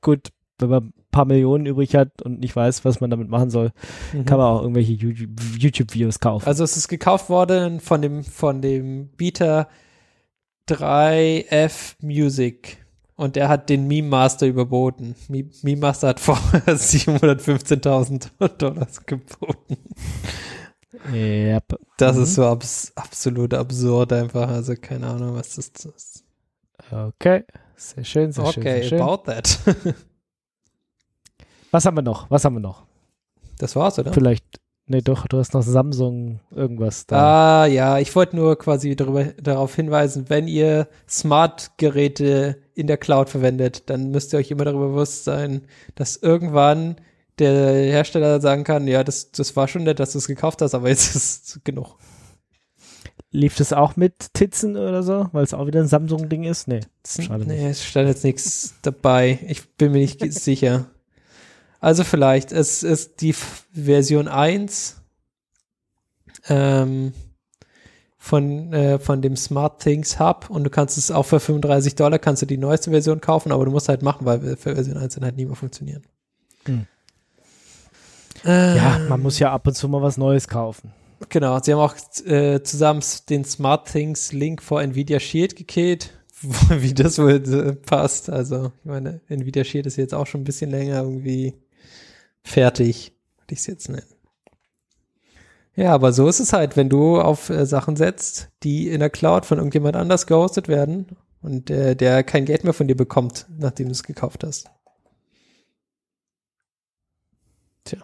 [0.00, 3.70] gut, wenn man paar Millionen übrig hat und nicht weiß, was man damit machen soll,
[4.12, 4.24] mhm.
[4.24, 6.46] kann man auch irgendwelche YouTube-Videos kaufen.
[6.46, 9.68] Also es ist gekauft worden von dem, von dem Bieter
[10.68, 12.78] 3F Music.
[13.16, 15.14] Und der hat den Meme Master überboten.
[15.28, 19.76] Meme Master hat vorher 715.000 Dollars geboten.
[21.12, 21.78] Yep.
[21.96, 22.22] Das mhm.
[22.24, 24.48] ist so abs absolut absurd einfach.
[24.48, 26.24] Also keine Ahnung, was das ist.
[26.90, 27.44] Okay,
[27.76, 29.00] sehr schön, sehr okay, schön.
[29.00, 29.60] Okay, about that.
[31.74, 32.30] Was haben wir noch?
[32.30, 32.84] Was haben wir noch?
[33.58, 34.12] Das war's, oder?
[34.12, 34.44] Vielleicht,
[34.86, 37.64] nee, doch, du hast noch Samsung irgendwas da.
[37.64, 43.28] Ah, ja, ich wollte nur quasi darüber, darauf hinweisen, wenn ihr Smart-Geräte in der Cloud
[43.28, 45.62] verwendet, dann müsst ihr euch immer darüber bewusst sein,
[45.96, 46.94] dass irgendwann
[47.40, 50.76] der Hersteller sagen kann, ja, das, das war schon nett, dass du es gekauft hast,
[50.76, 51.96] aber jetzt ist es genug.
[53.32, 56.68] Lief das auch mit Titzen oder so, weil es auch wieder ein Samsung-Ding ist?
[56.68, 59.40] Nee, schade Nee, es stand jetzt nichts dabei.
[59.48, 60.86] Ich bin mir nicht sicher.
[61.84, 65.02] Also vielleicht, es ist die Version 1
[66.48, 67.12] ähm,
[68.16, 72.18] von, äh, von dem Smart Things Hub und du kannst es auch für 35 Dollar
[72.18, 75.16] kannst du die neueste Version kaufen, aber du musst halt machen, weil für Version 1
[75.16, 76.04] dann halt nie mehr funktionieren.
[76.64, 76.86] Hm.
[78.46, 80.90] Äh, ja, man muss ja ab und zu mal was Neues kaufen.
[81.28, 86.18] Genau, sie haben auch äh, zusammen den Smart Things Link vor Nvidia Shield gekillt,
[86.70, 88.30] wie das wohl äh, passt.
[88.30, 91.52] Also, ich meine, Nvidia Shield ist jetzt auch schon ein bisschen länger irgendwie
[92.44, 94.14] fertig, würde ich es jetzt nennen.
[95.76, 99.10] Ja, aber so ist es halt, wenn du auf äh, Sachen setzt, die in der
[99.10, 103.46] Cloud von irgendjemand anders gehostet werden und äh, der kein Geld mehr von dir bekommt,
[103.58, 104.70] nachdem du es gekauft hast.
[107.82, 108.02] Tja.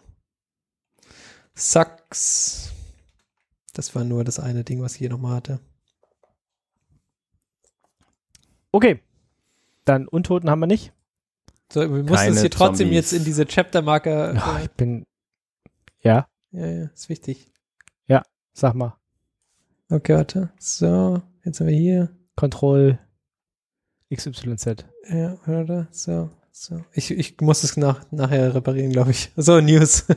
[1.55, 2.73] Sucks.
[3.73, 5.61] Das war nur das eine Ding, was ich hier nochmal hatte.
[8.73, 9.01] Okay.
[9.85, 10.93] Dann Untoten haben wir nicht.
[11.73, 12.97] So, wir mussten es hier trotzdem Zombies.
[12.97, 14.35] jetzt in diese Chaptermarker.
[14.35, 15.07] Ja, ich bin.
[16.03, 16.27] Ja.
[16.51, 17.53] Ja, ja, ist wichtig.
[18.07, 18.97] Ja, sag mal.
[19.89, 20.51] Okay, warte.
[20.59, 22.11] So, jetzt haben wir hier.
[22.35, 22.99] Control
[24.13, 24.85] XYZ.
[25.09, 25.87] Ja, warte.
[25.93, 26.85] So, so.
[26.93, 29.31] Ich, ich muss es nach, nachher reparieren, glaube ich.
[29.37, 30.07] So, News.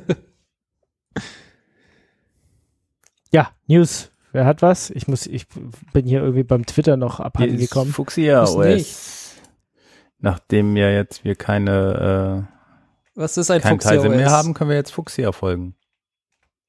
[3.33, 4.11] Ja, News.
[4.31, 4.91] Wer hat was?
[4.91, 5.47] Ich muss, ich
[5.91, 7.91] bin hier irgendwie beim Twitter noch abhanden gekommen.
[7.91, 9.22] Fuchsia OS.
[10.23, 14.69] Nachdem ja jetzt wir keine, äh, was ist ein kein Fuchsia Teil mehr haben, können
[14.69, 15.75] wir jetzt Fuchsia folgen.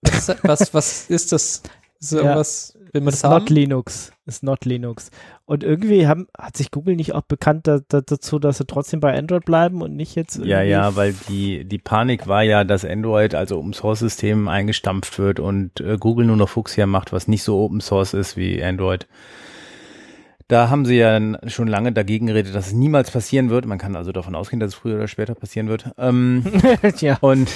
[0.02, 1.62] Was, was, was ist das?
[2.00, 2.34] So ja.
[2.34, 3.44] was, will man das ist haben?
[3.44, 4.12] Not Linux.
[4.26, 5.12] Ist not Linux.
[5.44, 8.98] Und irgendwie haben, hat sich Google nicht auch bekannt da, da, dazu, dass sie trotzdem
[8.98, 12.84] bei Android bleiben und nicht jetzt Ja, ja, weil die, die Panik war ja, dass
[12.84, 17.28] Android, also Open Source System eingestampft wird und äh, Google nur noch Fuchsia macht, was
[17.28, 19.06] nicht so Open Source ist wie Android.
[20.48, 23.66] Da haben sie ja schon lange dagegen geredet, dass es niemals passieren wird.
[23.66, 25.92] Man kann also davon ausgehen, dass es früher oder später passieren wird.
[25.96, 26.44] Ähm,
[26.98, 27.16] ja.
[27.20, 27.50] Und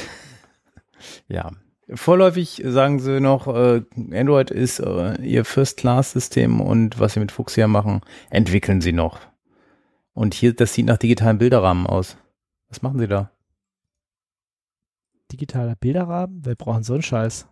[1.29, 1.51] ja,
[1.94, 7.66] Vorläufig sagen sie noch, äh, Android ist äh, ihr First-Class-System und was sie mit Fuchsia
[7.66, 9.20] machen, entwickeln sie noch.
[10.12, 12.18] Und hier, das sieht nach digitalen Bilderrahmen aus.
[12.68, 13.31] Was machen sie da?
[15.33, 16.40] Digitaler Bilderrahmen?
[16.44, 17.48] Wer braucht so einen Scheiß?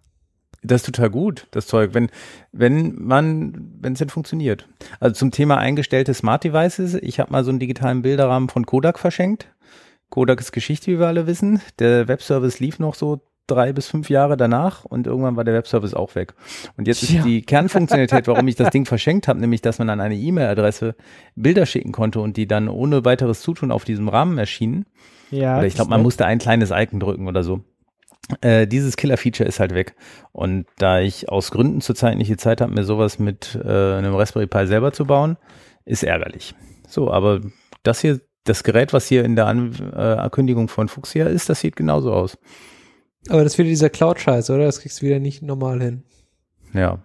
[0.66, 2.11] Das ist total gut, das Zeug, wenn,
[2.52, 4.68] wenn man, wenn es denn funktioniert.
[5.00, 8.98] Also zum Thema eingestellte Smart Devices, ich habe mal so einen digitalen Bilderrahmen von Kodak
[8.98, 9.48] verschenkt.
[10.11, 11.61] Kodak ist Geschichte, wie wir alle wissen.
[11.79, 15.94] Der Webservice lief noch so drei bis fünf Jahre danach und irgendwann war der Webservice
[15.94, 16.35] auch weg.
[16.76, 17.18] Und jetzt ja.
[17.18, 20.96] ist die Kernfunktionalität, warum ich das Ding verschenkt habe, nämlich, dass man an eine E-Mail-Adresse
[21.37, 24.87] Bilder schicken konnte und die dann ohne weiteres Zutun auf diesem Rahmen erschienen.
[25.31, 25.59] Ja.
[25.59, 27.61] Oder ich glaube, man musste ein kleines Icon drücken oder so.
[28.40, 29.94] Äh, dieses Killer-Feature ist halt weg.
[30.32, 34.14] Und da ich aus Gründen zurzeit nicht die Zeit habe, mir sowas mit äh, einem
[34.14, 35.36] Raspberry Pi selber zu bauen,
[35.84, 36.54] ist ärgerlich.
[36.88, 37.40] So, aber
[37.82, 41.60] das hier, das Gerät, was hier in der An äh, Ankündigung von Fuchsia ist, das
[41.60, 42.38] sieht genauso aus.
[43.28, 44.64] Aber das ist wieder dieser Cloud-Scheiß, oder?
[44.64, 46.02] Das kriegst du wieder nicht normal hin.
[46.72, 46.98] Ja.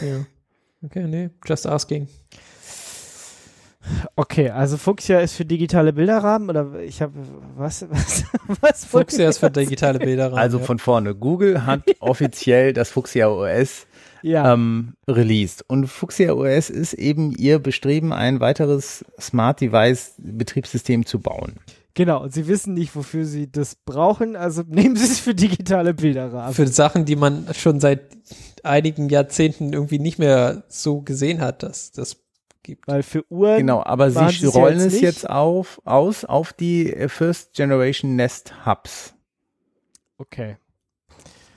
[0.00, 0.26] Ja.
[0.82, 2.08] Okay, nee, just asking.
[4.16, 7.12] Okay, also Fuchsia ist für digitale Bilderrahmen oder ich habe
[7.56, 8.24] was was
[8.60, 10.38] was Fuchsia ist für digitale Bilderrahmen.
[10.38, 10.64] Also ja.
[10.64, 13.86] von vorne, Google hat offiziell das Fuchsia OS
[14.22, 14.52] ja.
[14.52, 21.20] ähm, released und Fuchsia OS ist eben ihr Bestreben, ein weiteres Smart Device Betriebssystem zu
[21.20, 21.54] bauen.
[21.94, 25.94] Genau, und sie wissen nicht, wofür sie das brauchen, also nehmen sie es für digitale
[25.94, 26.54] Bilderrahmen.
[26.54, 28.02] Für Sachen, die man schon seit
[28.62, 32.16] einigen Jahrzehnten irgendwie nicht mehr so gesehen hat, dass das
[32.68, 32.86] gibt.
[32.86, 33.58] Weil für Uhren.
[33.58, 39.14] Genau, aber sie rollen es jetzt auf, aus auf die First Generation Nest Hubs.
[40.18, 40.56] Okay.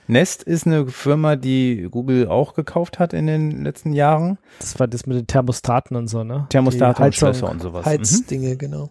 [0.08, 4.38] Nest ist eine Firma, die Google auch gekauft hat in den letzten Jahren.
[4.58, 6.46] Das war das mit den Thermostaten und so, ne?
[6.48, 7.86] Thermostaten und Schlösser und sowas.
[7.86, 8.58] Heizdinge, mhm.
[8.58, 8.90] genau.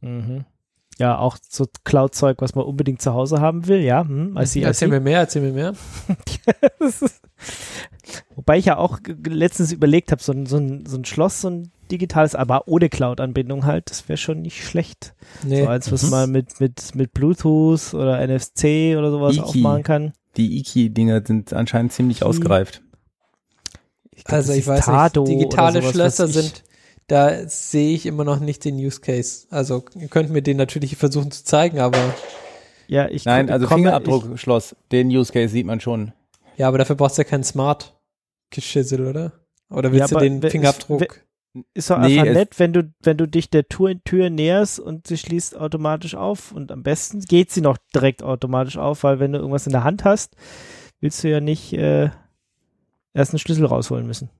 [0.00, 0.44] Mhm
[1.00, 4.06] ja auch so Cloud-Zeug, was man unbedingt zu Hause haben will, ja.
[4.06, 5.72] Hm, I see, erzähl mir mehr, erzähl mir mehr.
[8.36, 11.50] Wobei ich ja auch letztens überlegt habe, so ein, so, ein, so ein Schloss, so
[11.50, 15.14] ein digitales, aber ohne Cloud-Anbindung halt, das wäre schon nicht schlecht.
[15.42, 15.62] Nee.
[15.62, 16.10] So als was mhm.
[16.10, 19.42] man mit, mit, mit Bluetooth oder NFC oder sowas Iki.
[19.42, 20.12] aufmachen kann.
[20.36, 22.26] Die Iki-Dinger sind anscheinend ziemlich Iki.
[22.26, 22.82] ausgereift.
[24.10, 26.62] Ich glaub, also ich weiß Tado nicht, digitale sowas, Schlösser sind
[27.10, 29.46] da sehe ich immer noch nicht den Use Case.
[29.50, 31.98] Also ihr könnt mir den natürlich versuchen zu zeigen, aber
[32.86, 36.12] ja, ich Nein, also Fingerabdruckschloss, den Use Case sieht man schon.
[36.56, 37.96] Ja, aber dafür brauchst du ja keinen Smart
[38.50, 39.32] Geschissel, oder?
[39.70, 41.20] Oder willst ja, du den Fingerabdruck?
[41.74, 45.08] ist doch nee, einfach nett, wenn du, wenn du dich der Tür, Tür näherst und
[45.08, 49.32] sie schließt automatisch auf und am besten geht sie noch direkt automatisch auf, weil wenn
[49.32, 50.36] du irgendwas in der Hand hast,
[51.00, 52.10] willst du ja nicht äh,
[53.14, 54.30] erst einen Schlüssel rausholen müssen.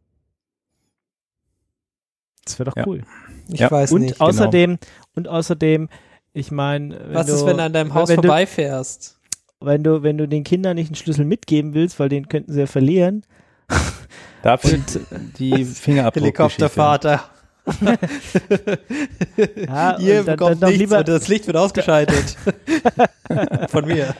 [2.50, 2.86] Das wäre doch ja.
[2.86, 3.02] cool.
[3.48, 3.70] Ich ja.
[3.70, 4.14] weiß und nicht.
[4.14, 4.28] Genau.
[4.28, 4.92] Außerdem, genau.
[5.14, 5.88] Und außerdem,
[6.32, 9.16] ich meine, was du, ist, wenn du an deinem Haus vorbeifährst?
[9.60, 12.60] wenn du, wenn du den Kindern nicht einen Schlüssel mitgeben willst, weil den könnten sie
[12.60, 13.24] ja verlieren,
[14.42, 15.00] Dafür und
[15.38, 17.24] die Fingerabdruck Helikoptervater.
[19.54, 22.36] ja, Ihr dann, bekommt dann nichts lieber das Licht wird ausgeschaltet.
[23.68, 24.14] Von mir.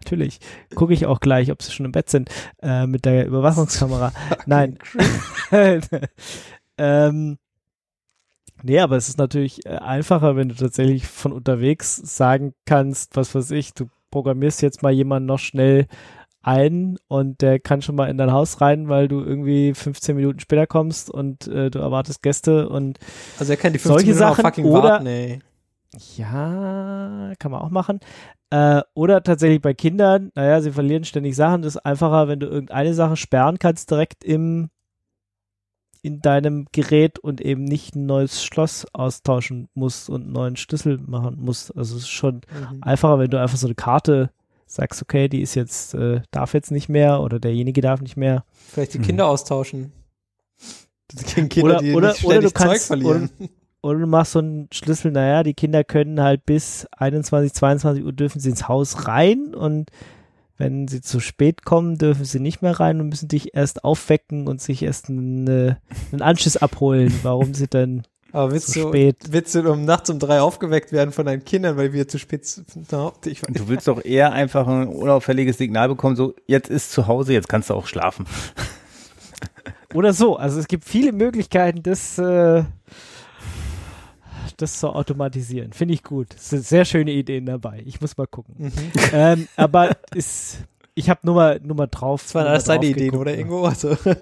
[0.00, 0.40] Natürlich.
[0.74, 2.30] Gucke ich auch gleich, ob sie schon im Bett sind,
[2.62, 4.12] äh, mit der Überwachungskamera.
[4.46, 4.78] Nein.
[6.78, 7.38] Ähm,
[8.62, 13.34] nee, aber es ist natürlich äh, einfacher, wenn du tatsächlich von unterwegs sagen kannst, was
[13.34, 15.86] weiß ich, du programmierst jetzt mal jemanden noch schnell
[16.42, 20.40] ein und der kann schon mal in dein Haus rein, weil du irgendwie 15 Minuten
[20.40, 22.98] später kommst und äh, du erwartest Gäste und
[23.38, 25.38] also er kann die 15 solche Minuten Sachen fucking oder warten, ey.
[26.16, 28.00] ja, kann man auch machen.
[28.50, 31.62] Äh, oder tatsächlich bei Kindern, naja, sie verlieren ständig Sachen.
[31.62, 34.70] Das ist einfacher, wenn du irgendeine Sache sperren kannst, direkt im
[36.04, 40.98] in deinem Gerät und eben nicht ein neues Schloss austauschen musst und einen neuen Schlüssel
[40.98, 41.74] machen musst.
[41.74, 42.82] Also es ist schon mhm.
[42.82, 44.30] einfacher, wenn du einfach so eine Karte
[44.66, 48.44] sagst, okay, die ist jetzt, äh, darf jetzt nicht mehr oder derjenige darf nicht mehr.
[48.52, 49.30] Vielleicht die Kinder mhm.
[49.30, 49.92] austauschen.
[51.48, 53.28] Kinder, oder, die oder, oder du kannst, oder,
[53.80, 58.12] oder, du machst so einen Schlüssel, naja, die Kinder können halt bis 21, 22 Uhr
[58.12, 59.90] dürfen sie ins Haus rein und
[60.56, 64.46] wenn sie zu spät kommen, dürfen sie nicht mehr rein und müssen dich erst aufwecken
[64.46, 65.78] und sich erst eine,
[66.12, 69.16] einen Anschluss abholen, warum sie dann aber willst zu du, spät.
[69.30, 72.46] willst du um nachts um drei aufgeweckt werden von deinen Kindern, weil wir zu spät
[72.46, 72.92] sind?
[73.48, 77.48] du willst doch eher einfach ein unauffälliges Signal bekommen, so jetzt ist zu Hause, jetzt
[77.48, 78.26] kannst du auch schlafen.
[79.94, 80.36] Oder so.
[80.36, 82.64] Also es gibt viele Möglichkeiten, das, äh,
[84.56, 85.72] das zu automatisieren.
[85.72, 86.34] Finde ich gut.
[86.34, 87.82] Es sind sehr schöne Ideen dabei.
[87.86, 88.54] Ich muss mal gucken.
[88.58, 88.72] Mhm.
[89.12, 90.58] Ähm, aber ist
[90.96, 92.22] ich habe nur mal, nur mal drauf.
[92.22, 93.66] Das waren alles deine Ideen, oder Ingo?
[93.66, 94.16] Also, das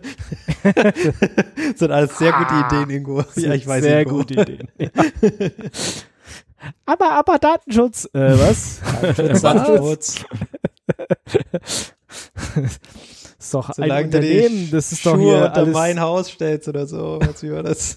[1.76, 2.66] sind alles sehr gute ah.
[2.66, 3.22] Ideen, Ingo.
[3.36, 4.16] Ja, ich weiß Sehr Ingo.
[4.16, 4.68] gute Ideen.
[4.78, 4.88] Ja.
[6.86, 8.80] aber, aber Datenschutz, äh, was?
[9.02, 10.24] Datenschutz, Datenschutz.
[13.38, 16.68] ist doch Solange ein Unternehmen, das ist doch Schuhe hier unter alles mein Haus stellst
[16.68, 17.96] oder so, was wie war das?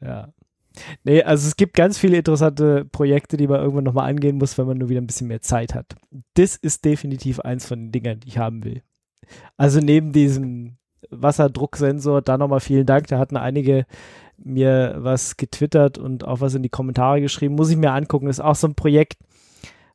[0.00, 0.32] Ja.
[1.04, 4.66] Nee, also es gibt ganz viele interessante Projekte, die man irgendwann nochmal angehen muss, wenn
[4.66, 5.96] man nur wieder ein bisschen mehr Zeit hat.
[6.34, 8.82] Das ist definitiv eins von den Dingern, die ich haben will.
[9.56, 10.76] Also neben diesem
[11.10, 13.86] Wasserdrucksensor, da nochmal vielen Dank, da hatten einige
[14.38, 18.28] mir was getwittert und auch was in die Kommentare geschrieben, muss ich mir angucken.
[18.28, 19.18] Ist auch so ein Projekt,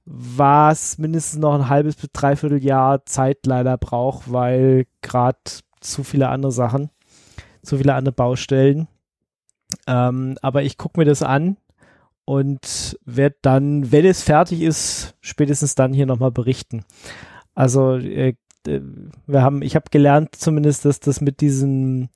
[0.06, 5.40] was mindestens noch ein halbes bis dreiviertel Jahr Zeit leider braucht, weil gerade
[5.80, 6.90] zu viele andere Sachen,
[7.64, 8.88] zu viele andere Baustellen
[9.88, 11.58] ähm, aber ich gucke mir das an
[12.26, 16.84] und werde dann, wenn es fertig ist, spätestens dann hier nochmal berichten.
[17.54, 18.34] Also äh,
[18.66, 22.10] wir haben, ich habe gelernt zumindest, dass das mit diesem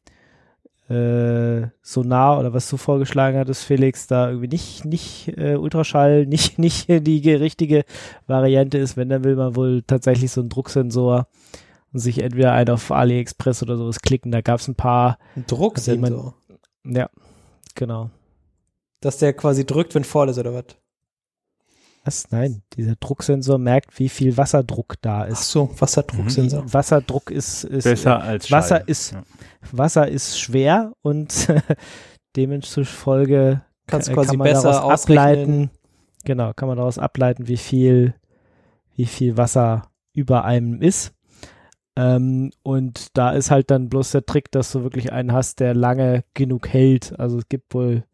[0.90, 6.58] äh, Sonar oder was du vorgeschlagen hattest, Felix, da irgendwie nicht, nicht äh, Ultraschall, nicht,
[6.58, 7.86] nicht die richtige
[8.26, 8.98] Variante ist.
[8.98, 11.28] Wenn, dann will man wohl tatsächlich so einen Drucksensor
[11.94, 14.32] und sich entweder einen auf AliExpress oder sowas klicken.
[14.32, 15.20] Da gab es ein paar.
[15.36, 16.34] Ein Drucksensor?
[16.84, 17.10] Man, ja,
[17.76, 18.10] Genau.
[19.02, 20.66] Dass der quasi drückt, wenn voll ist, oder was?
[22.04, 22.32] Was?
[22.32, 25.40] Nein, dieser Drucksensor merkt, wie viel Wasserdruck da ist.
[25.40, 26.64] Ach so, Wasserdrucksensor.
[26.64, 26.74] Mhm.
[26.74, 28.84] Wasserdruck ist, ist besser als Wasser Schall.
[28.88, 29.24] ist ja.
[29.72, 31.48] Wasser ist schwer und
[32.36, 35.72] demzufolge Kannst kann, kann man daraus ableiten.
[36.26, 38.14] Genau, kann man daraus ableiten, wie viel
[38.96, 41.14] wie viel Wasser über einem ist.
[42.00, 45.74] Ähm, und da ist halt dann bloß der Trick, dass du wirklich einen hast, der
[45.74, 47.20] lange genug hält.
[47.20, 48.06] Also es gibt wohl,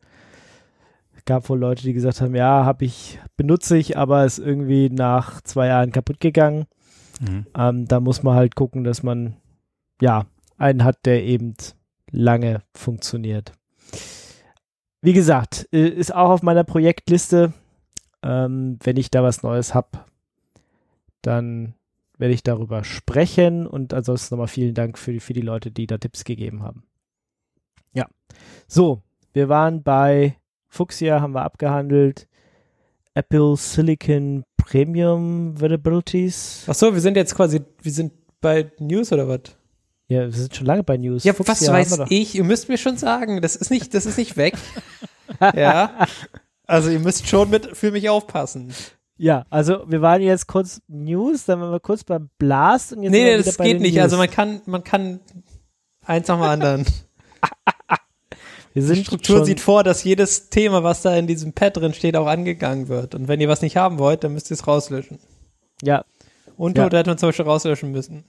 [1.25, 5.39] gab wohl Leute, die gesagt haben, ja, habe ich, benutze ich, aber ist irgendwie nach
[5.41, 6.65] zwei Jahren kaputt gegangen.
[7.19, 7.45] Mhm.
[7.55, 9.35] Ähm, da muss man halt gucken, dass man,
[10.01, 10.25] ja,
[10.57, 11.53] einen hat, der eben
[12.09, 13.51] lange funktioniert.
[15.01, 17.53] Wie gesagt, ist auch auf meiner Projektliste.
[18.23, 19.99] Ähm, wenn ich da was Neues habe,
[21.21, 21.75] dann
[22.17, 25.97] werde ich darüber sprechen und ansonsten nochmal vielen Dank für, für die Leute, die da
[25.97, 26.83] Tipps gegeben haben.
[27.93, 28.07] Ja,
[28.67, 29.01] so,
[29.33, 30.37] wir waren bei
[30.67, 32.27] Fuchsia, haben wir abgehandelt.
[33.13, 36.65] Apple Silicon Premium Variabilities.
[36.67, 39.55] Ach so, wir sind jetzt quasi, wir sind bei News oder was?
[40.07, 41.23] Ja, wir sind schon lange bei News.
[41.23, 42.35] Ja, Fuchsia was weiß ich?
[42.35, 44.55] Ihr müsst mir schon sagen, das ist nicht, das ist nicht weg.
[45.55, 46.07] ja.
[46.67, 48.73] Also ihr müsst schon mit für mich aufpassen.
[49.17, 53.11] Ja, also wir waren jetzt kurz News, dann waren wir kurz beim Blast und jetzt
[53.11, 53.99] Nee, nee das geht nicht.
[54.01, 55.21] Also man kann, man kann
[56.05, 56.85] Eins nach dem anderen.
[58.75, 62.27] Die Struktur sieht vor, dass jedes Thema, was da in diesem Pad drin steht, auch
[62.27, 63.15] angegangen wird.
[63.15, 65.19] Und wenn ihr was nicht haben wollt, dann müsst ihr es rauslöschen.
[65.81, 66.03] Ja,
[66.57, 66.83] Und Ja.
[66.83, 68.25] hätte man zum Beispiel rauslöschen müssen.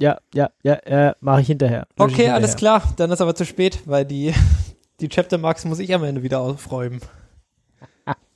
[0.00, 1.86] ja, ja, ja, äh, mache ich hinterher.
[1.98, 2.80] Lösche ich Okay, alles hinterher.
[2.80, 2.94] klar.
[2.96, 4.34] Dann ist aber zu spät, weil die,
[5.00, 7.00] die Chapter Marks muss ich am Ende wieder aufräumen.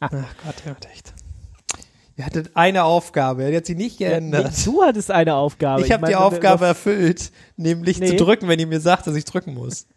[0.01, 1.13] Ach Gott, ihr habt echt.
[2.17, 4.53] Ihr hattet eine Aufgabe, die hat sich nicht Ja, geändert.
[4.57, 5.83] nee, du hattest eine Aufgabe.
[5.83, 8.17] ich habe meine, die Aufgabe erfüllt, nämlich zu Nee.
[8.17, 9.87] drücken, wenn ihr mir sagt, dass ich drücken muss.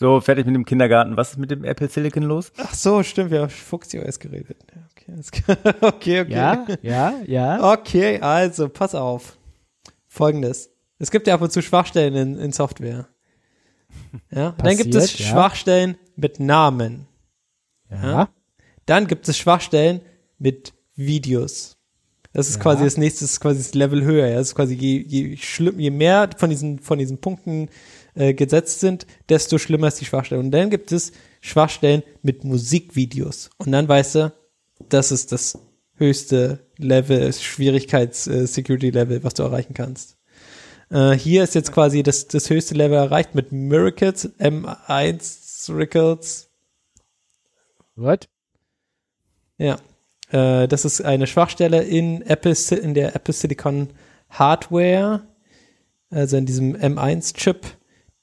[0.00, 1.16] So, fertig mit dem Kindergarten.
[1.16, 2.52] Was ist mit dem Apple Silicon los?
[2.56, 4.56] Ach so, stimmt, wir haben FuxOS geredet.
[4.72, 6.32] Ja, okay, okay, okay.
[6.32, 7.72] Ja, ja, ja.
[7.72, 9.36] Okay, also, pass auf.
[10.06, 10.70] Folgendes.
[11.00, 13.08] Es gibt ja ab und zu Schwachstellen in, in Software.
[14.30, 15.26] Ja, dann gibt es Passiert, ja.
[15.32, 17.07] Schwachstellen mit Namen.
[17.90, 18.28] Ja.
[18.86, 20.00] Dann gibt es Schwachstellen
[20.38, 21.76] mit Videos.
[22.32, 22.62] Das ist Ja.
[22.62, 24.28] quasi das nächste, das ist quasi das Level höher.
[24.28, 24.36] Ja.
[24.36, 27.68] Das ist quasi je, je schlimm, je mehr von diesen, von diesen Punkten
[28.14, 30.40] äh, gesetzt sind, desto schlimmer ist die Schwachstelle.
[30.40, 33.50] Und dann gibt es Schwachstellen mit Musikvideos.
[33.58, 34.32] Und dann weißt du,
[34.88, 35.58] das ist das
[35.96, 38.44] höchste Level, Schwierigkeits, äh,
[39.22, 40.16] was du erreichen kannst.
[40.90, 46.47] Äh, hier ist jetzt quasi das, das höchste Level erreicht mit Miracles, M1 Rickles,
[47.98, 48.28] What?
[49.58, 49.76] Ja,
[50.30, 53.88] äh, das ist eine Schwachstelle in Apple in der Apple Silicon
[54.30, 55.26] Hardware,
[56.08, 57.66] also in diesem M1-Chip,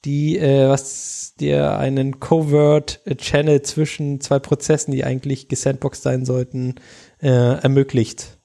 [0.06, 6.76] die äh, was dir einen Covert Channel zwischen zwei Prozessen, die eigentlich gesandboxed sein sollten,
[7.22, 8.40] äh, ermöglicht.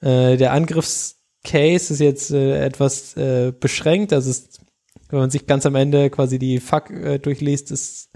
[0.00, 4.60] Äh, der Angriffscase ist jetzt äh, etwas äh, beschränkt, also es,
[5.10, 8.08] wenn man sich ganz am Ende quasi die äh, durchliest, ist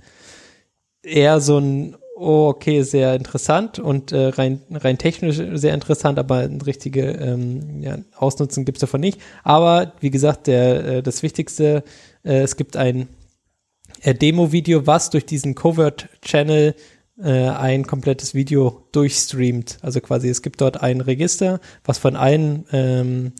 [1.02, 6.38] eher so ein, oh, okay, sehr interessant und äh, rein, rein technisch sehr interessant, aber
[6.38, 9.20] ein richtige ähm, ja, Ausnutzen gibt's davon nicht.
[9.44, 11.84] Aber wie gesagt, der, äh, das Wichtigste,
[12.24, 13.08] äh, es gibt ein
[14.02, 16.74] äh, Demo-Video, was durch diesen Covert-Channel
[17.20, 19.78] äh, ein komplettes Video durchstreamt.
[19.82, 23.32] Also quasi, es gibt dort ein Register, was von allen ähm,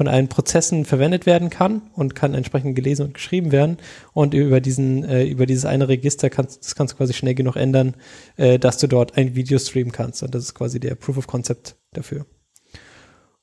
[0.00, 3.76] von allen Prozessen verwendet werden kann und kann entsprechend gelesen und geschrieben werden.
[4.14, 7.56] Und über diesen, äh, über dieses eine Register kannst, das kannst du quasi schnell genug
[7.56, 7.94] ändern,
[8.38, 10.22] äh, dass du dort ein Video streamen kannst.
[10.22, 12.24] Und das ist quasi der Proof of Concept dafür.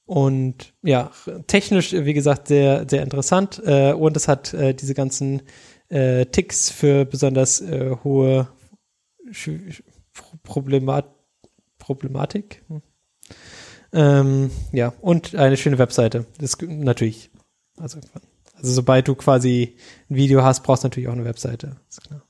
[0.08, 1.12] Und ja,
[1.45, 3.62] technisch, wie gesagt, sehr, sehr interessant.
[3.64, 5.43] Äh, und es hat äh, diese ganzen
[5.89, 8.47] äh, Ticks für besonders äh, hohe
[9.30, 9.51] Sch
[10.41, 11.05] Problemat
[11.78, 12.64] Problematik.
[12.68, 12.82] Hm.
[13.99, 16.25] Ähm, ja, und eine schöne Webseite.
[16.39, 17.31] Das g- natürlich.
[17.79, 17.99] Also,
[18.55, 19.75] also sobald du quasi
[20.09, 21.77] ein Video hast, brauchst du natürlich auch eine Webseite.
[21.89, 22.21] Ist klar.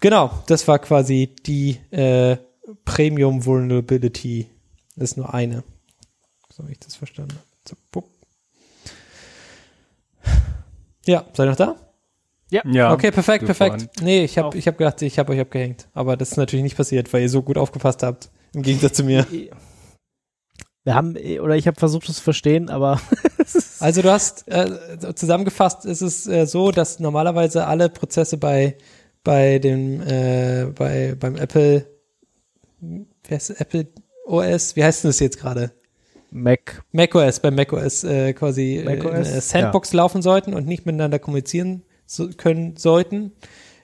[0.00, 2.36] Genau, das war quasi die äh,
[2.84, 4.48] Premium Vulnerability.
[4.96, 5.64] Das ist nur eine.
[6.52, 7.76] So wie ich das verstanden habe.
[7.92, 8.04] So.
[11.06, 11.76] Ja, seid ihr noch da?
[12.50, 12.62] Ja.
[12.92, 14.02] okay, perfekt, perfekt.
[14.02, 15.88] Nee, ich habe ich hab gedacht, ich habe euch abgehängt.
[15.94, 18.30] Aber das ist natürlich nicht passiert, weil ihr so gut aufgepasst habt.
[18.54, 19.26] Im Gegensatz zu mir.
[20.82, 23.00] Wir haben, oder ich habe versucht es zu verstehen, aber
[23.80, 28.76] Also du hast äh, zusammengefasst, ist es äh, so, dass normalerweise alle Prozesse bei
[29.24, 31.86] bei dem äh, bei beim Apple
[32.80, 33.88] wie heißt Apple
[34.26, 35.72] OS, wie heißt denn das jetzt gerade?
[36.30, 36.84] Mac.
[36.92, 41.18] macOS, bei macOS äh, quasi äh, in macOS, einer Sandbox laufen sollten und nicht miteinander
[41.18, 43.32] kommunizieren so, können sollten.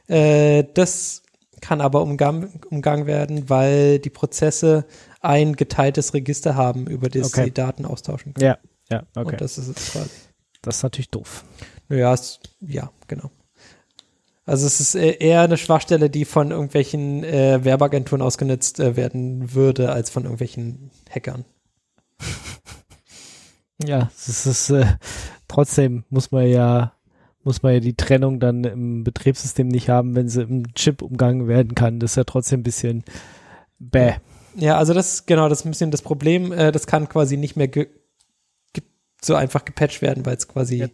[0.08, 1.22] Äh, das
[1.60, 4.86] kann aber umgang, umgangen werden, weil die Prozesse
[5.20, 7.44] ein geteiltes Register haben, über das Okay.
[7.44, 8.46] sie Daten austauschen können.
[8.46, 8.58] Ja,
[8.90, 9.32] ja, okay.
[9.32, 10.10] Und das ist es quasi.
[10.62, 11.44] Das ist natürlich doof.
[11.88, 13.30] Naja, es, ja, genau.
[14.44, 19.54] Also es ist äh, eher eine Schwachstelle, die von irgendwelchen äh, Werbeagenturen ausgenutzt äh, werden
[19.54, 21.44] würde, als von irgendwelchen Hackern.
[23.84, 24.86] Ja, es ist äh,
[25.48, 26.95] trotzdem muss man ja
[27.46, 31.46] muss man ja die Trennung dann im Betriebssystem nicht haben, wenn sie im Chip umgangen
[31.46, 32.00] werden kann.
[32.00, 33.04] Das ist ja trotzdem ein bisschen
[33.78, 34.14] bäh.
[34.56, 36.52] Ja, also das genau, das ist ein bisschen das Problem.
[36.52, 37.70] Äh, das kann quasi nicht mehr
[39.22, 40.88] so einfach gepatcht werden, weil es quasi Ja.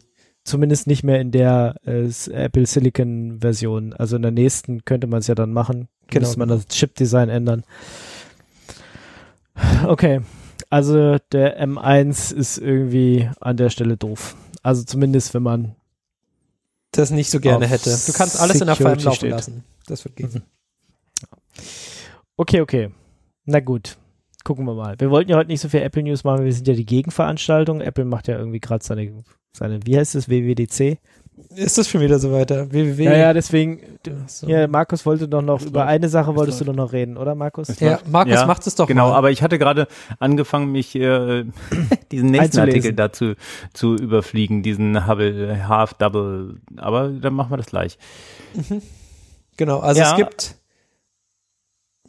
[0.44, 3.92] Zumindest nicht mehr in der äh, Apple Silicon Version.
[3.92, 5.88] Also in der nächsten könnte man es ja dann machen.
[6.09, 7.64] Genau, Müsste man das Chip-Design ändern.
[9.86, 10.20] Okay.
[10.68, 14.36] Also der M1 ist irgendwie an der Stelle doof.
[14.62, 15.76] Also zumindest wenn man
[16.93, 17.90] das nicht so gerne hätte.
[18.07, 19.30] Du kannst alles in der Security laufen steht.
[19.30, 19.64] lassen.
[19.86, 20.30] Das wird gehen.
[20.32, 20.43] Mhm.
[22.36, 22.90] Okay, okay.
[23.45, 23.97] Na gut.
[24.45, 24.99] Gucken wir mal.
[24.99, 26.45] Wir wollten ja heute nicht so viel Apple News machen.
[26.45, 27.80] Wir sind ja die Gegenveranstaltung.
[27.80, 29.22] Apple macht ja irgendwie gerade seine,
[29.57, 30.99] seine, wie heißt es, WWDC?
[31.55, 32.70] Ist das schon wieder so weiter?
[32.70, 33.05] www.
[33.05, 33.80] Ja, ja, deswegen.
[34.26, 34.47] So.
[34.47, 37.78] Ja, Markus wollte doch noch über eine Sache wolltest du doch noch reden, oder Markus?
[37.80, 39.16] Ja, Markus ja, macht es doch Genau, mal.
[39.16, 39.86] aber ich hatte gerade
[40.18, 41.45] angefangen, mich äh,
[42.12, 43.34] diesen nächsten Artikel dazu
[43.72, 46.61] zu überfliegen, diesen Hubble Half Double.
[46.76, 47.99] Aber dann machen wir das gleich.
[48.55, 48.82] Mhm.
[49.57, 50.11] Genau, also ja.
[50.11, 50.57] es gibt.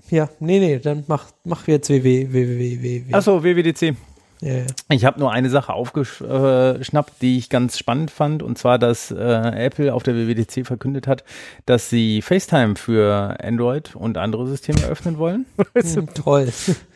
[0.09, 2.31] Ja, nee, nee, dann mach, mach jetzt www.
[2.31, 3.13] www.
[3.13, 3.95] Achso, WWDC.
[4.43, 4.65] Yeah.
[4.89, 9.15] Ich habe nur eine Sache aufgeschnappt, die ich ganz spannend fand, und zwar, dass äh,
[9.15, 11.23] Apple auf der WWDC verkündet hat,
[11.65, 15.45] dass sie FaceTime für Android und andere Systeme öffnen wollen.
[15.73, 16.51] hm, toll.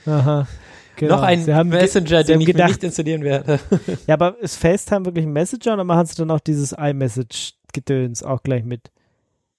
[0.05, 0.47] Aha.
[0.97, 1.17] Genau.
[1.17, 3.59] Noch ein Messenger, den ich gedacht, nicht installieren werde.
[4.07, 8.41] ja, aber ist FaceTime wirklich ein Messenger oder machen sie dann auch dieses iMessage-Gedöns auch
[8.43, 8.91] gleich mit?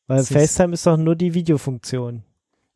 [0.09, 2.25] Weil FaceTime ist doch nur die Videofunktion.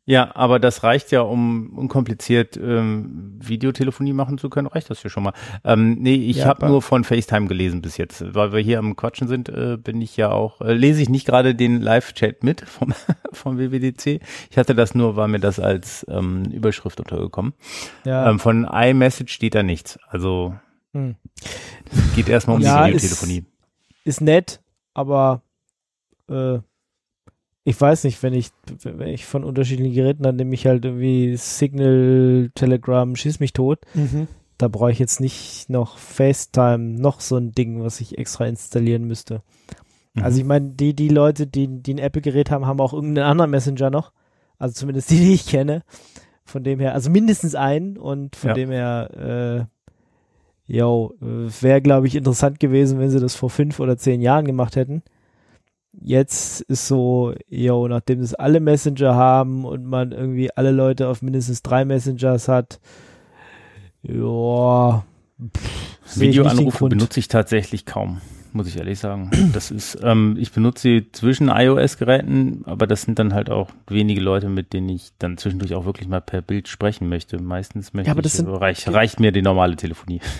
[0.05, 5.09] Ja, aber das reicht ja, um unkompliziert ähm, Videotelefonie machen zu können, reicht das ja
[5.09, 5.33] schon mal.
[5.63, 8.35] Ähm, nee, ich ja, habe nur von FaceTime gelesen bis jetzt.
[8.35, 11.25] Weil wir hier am Quatschen sind, äh, bin ich ja auch, äh, lese ich nicht
[11.25, 12.93] gerade den Live-Chat mit vom,
[13.31, 14.21] vom WWDC.
[14.51, 17.53] Ich hatte das nur, war mir das als ähm, Überschrift untergekommen.
[18.03, 18.29] Ja.
[18.29, 19.97] Ähm, von iMessage steht da nichts.
[20.09, 20.53] Also
[20.91, 21.15] hm.
[22.13, 23.45] geht erstmal um ja, die Videotelefonie.
[24.03, 24.61] Ist, ist nett,
[24.93, 25.43] aber
[26.29, 26.59] äh,
[27.65, 28.49] ich weiß nicht, wenn ich,
[28.83, 33.79] wenn ich von unterschiedlichen Geräten, dann nehme ich halt irgendwie Signal, Telegram, schieß mich tot.
[33.93, 34.27] Mhm.
[34.57, 39.05] Da brauche ich jetzt nicht noch FaceTime, noch so ein Ding, was ich extra installieren
[39.05, 39.41] müsste.
[40.13, 40.23] Mhm.
[40.23, 43.51] Also ich meine, die, die Leute, die, die ein Apple-Gerät haben, haben auch irgendeinen anderen
[43.51, 44.11] Messenger noch.
[44.59, 45.83] Also zumindest die, die ich kenne.
[46.45, 48.53] Von dem her, also mindestens einen und von ja.
[48.53, 49.67] dem her,
[50.67, 54.21] äh, yo, äh, wäre glaube ich interessant gewesen, wenn sie das vor fünf oder zehn
[54.21, 55.01] Jahren gemacht hätten
[56.01, 61.21] jetzt ist so, yo, nachdem das alle Messenger haben und man irgendwie alle Leute auf
[61.21, 62.79] mindestens drei Messengers hat,
[64.01, 65.03] ja,
[66.15, 68.21] Videoanrufe benutze ich tatsächlich kaum,
[68.51, 69.31] muss ich ehrlich sagen.
[69.53, 74.21] Das ist, ähm, ich benutze sie zwischen iOS-Geräten, aber das sind dann halt auch wenige
[74.21, 77.41] Leute, mit denen ich dann zwischendurch auch wirklich mal per Bild sprechen möchte.
[77.41, 80.21] Meistens möchte ja, aber das ich, sind, reich, reicht mir die normale Telefonie.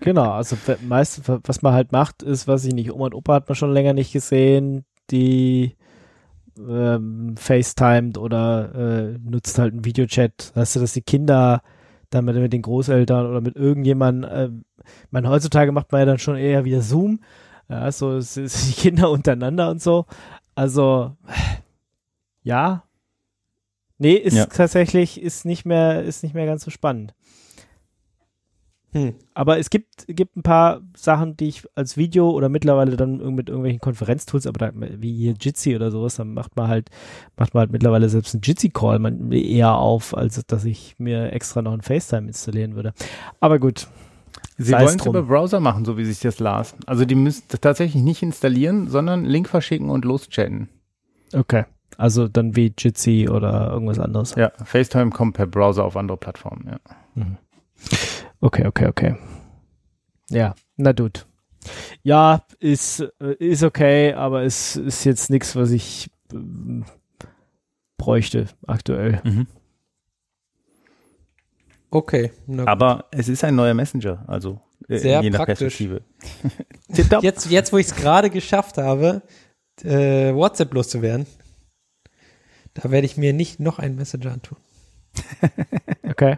[0.00, 0.54] Genau, also
[0.86, 3.72] meist, was man halt macht, ist, was ich nicht, Oma und Opa hat man schon
[3.72, 5.76] länger nicht gesehen, die
[6.58, 10.52] ähm, FaceTimed oder äh, nutzt halt einen Videochat.
[10.54, 11.62] Weißt du, dass die Kinder
[12.10, 14.46] dann mit, mit den Großeltern oder mit irgendjemandem, äh,
[14.84, 17.20] ich meine, heutzutage macht man ja dann schon eher wieder Zoom,
[17.68, 20.06] ja, so es, es die Kinder untereinander und so.
[20.54, 21.16] Also,
[22.42, 22.84] ja.
[23.98, 24.46] Nee, ist ja.
[24.46, 27.14] tatsächlich, ist nicht mehr, ist nicht mehr ganz so spannend.
[28.92, 29.14] Hm.
[29.34, 33.48] Aber es gibt, gibt ein paar Sachen, die ich als Video oder mittlerweile dann mit
[33.48, 36.88] irgendwelchen Konferenztools, aber da, wie hier Jitsi oder sowas, dann macht man halt,
[37.36, 41.72] macht man halt mittlerweile selbst einen Jitsi-Call eher auf, als dass ich mir extra noch
[41.72, 42.94] ein FaceTime installieren würde.
[43.40, 43.88] Aber gut.
[44.56, 46.74] Sie wollen es über Browser machen, so wie sich das las.
[46.86, 50.68] Also die müssen tatsächlich nicht installieren, sondern Link verschicken und loschatten.
[51.34, 51.64] Okay.
[51.96, 54.34] Also dann wie Jitsi oder irgendwas anderes.
[54.34, 56.78] Ja, FaceTime kommt per Browser auf andere Plattformen, ja.
[57.14, 57.36] Mhm.
[58.40, 59.16] Okay, okay, okay.
[60.30, 61.26] Ja, na gut.
[62.02, 66.36] Ja, ist, äh, ist okay, aber es ist jetzt nichts, was ich äh,
[67.96, 69.20] bräuchte aktuell.
[69.24, 69.46] Mhm.
[71.90, 72.32] Okay.
[72.66, 75.78] Aber es ist ein neuer Messenger, also äh, Sehr je nach praktisch.
[75.78, 76.02] Perspektive.
[77.22, 79.22] jetzt, jetzt, wo ich es gerade geschafft habe,
[79.82, 81.26] äh, WhatsApp loszuwerden,
[82.74, 84.58] da werde ich mir nicht noch einen Messenger antun.
[86.04, 86.36] okay.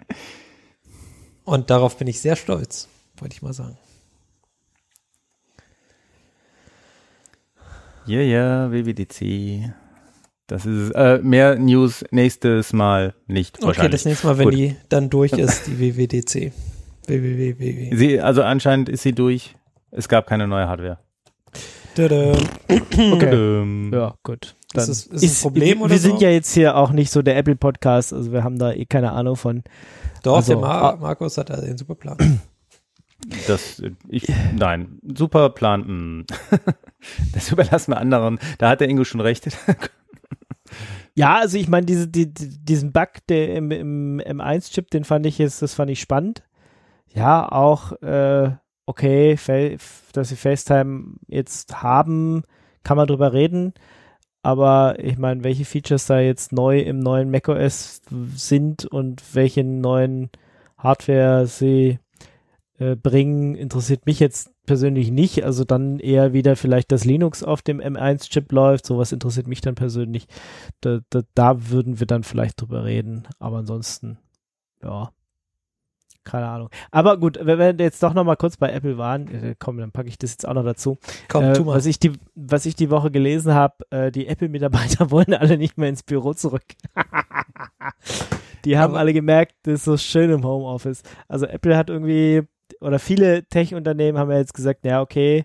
[1.45, 2.89] Und darauf bin ich sehr stolz,
[3.19, 3.79] wollte ich mal sagen.
[8.07, 9.73] Ja, ja, WWDC.
[10.47, 13.63] Das ist äh, mehr News nächstes Mal nicht.
[13.63, 14.55] Okay, das nächste Mal, wenn Gut.
[14.55, 16.53] die dann durch ist, die WWDC.
[17.07, 17.95] WWW.
[17.95, 19.55] Sie, also anscheinend ist sie durch.
[19.93, 20.99] Es gab keine neue Hardware.
[21.97, 23.91] Okay.
[23.93, 24.57] Ja, gut.
[24.73, 26.09] Dann ist, ist, ist ein Problem wir, oder Wir so?
[26.09, 28.87] sind ja jetzt hier auch nicht so der Apple Podcast, also wir haben da eh
[28.87, 29.63] keine Ahnung von.
[30.23, 32.41] Doch, also, der Mar Markus hat da den super Plan.
[33.47, 35.85] Das, ich, nein, super Plan.
[35.85, 36.27] Hm.
[37.35, 38.39] Das überlassen wir anderen.
[38.57, 39.47] Da hat der Ingo schon recht.
[41.15, 45.39] Ja, also ich meine, diese, die, diesen Bug der im, im M1-Chip, den fand ich
[45.39, 46.45] jetzt, das fand ich spannend.
[47.13, 48.53] Ja, auch äh,
[48.87, 49.37] okay,
[50.13, 52.45] dass sie FaceTime jetzt haben,
[52.85, 53.75] kann man drüber reden.
[54.43, 58.01] Aber ich meine, welche Features da jetzt neu im neuen macOS
[58.35, 60.31] sind und welche neuen
[60.79, 61.99] Hardware sie
[62.79, 65.45] äh, bringen, interessiert mich jetzt persönlich nicht.
[65.45, 68.87] Also dann eher wieder vielleicht, dass Linux auf dem M1-Chip läuft.
[68.87, 70.27] Sowas interessiert mich dann persönlich.
[70.81, 73.29] Da, da, da würden wir dann vielleicht drüber reden.
[73.39, 74.19] Aber ansonsten,
[74.83, 75.13] ja.
[76.25, 76.71] Keine Ahnung.
[76.91, 79.93] Aber gut, wenn wir jetzt doch noch mal kurz bei Apple waren, äh, komm, dann
[79.93, 80.99] packe ich das jetzt auch noch dazu.
[81.29, 81.77] Komm, äh, tu mal.
[81.77, 85.79] Was ich die, was ich die Woche gelesen habe, äh, die Apple-Mitarbeiter wollen alle nicht
[85.79, 86.65] mehr ins Büro zurück.
[88.65, 91.03] die haben Aber alle gemerkt, das ist so schön im Homeoffice.
[91.29, 92.43] Also Apple hat irgendwie,
[92.81, 95.45] oder viele Tech-Unternehmen haben ja jetzt gesagt, ja, okay,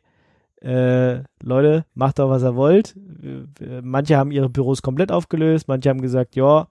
[0.61, 2.95] äh, Leute, macht doch, was ihr wollt.
[3.83, 6.67] Manche haben ihre Büros komplett aufgelöst, manche haben gesagt, ja,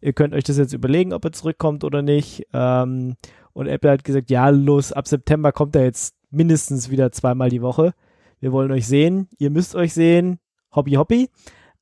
[0.00, 2.46] ihr könnt euch das jetzt überlegen, ob er zurückkommt oder nicht.
[2.52, 3.14] Ähm,
[3.56, 7.62] und Apple hat gesagt, ja, los, ab September kommt er jetzt mindestens wieder zweimal die
[7.62, 7.94] Woche.
[8.38, 10.40] Wir wollen euch sehen, ihr müsst euch sehen,
[10.74, 11.30] Hobby, Hobby.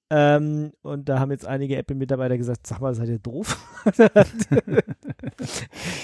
[0.09, 3.59] Ähm, und da haben jetzt einige Apple-Mitarbeiter gesagt, sag mal, seid ihr doof?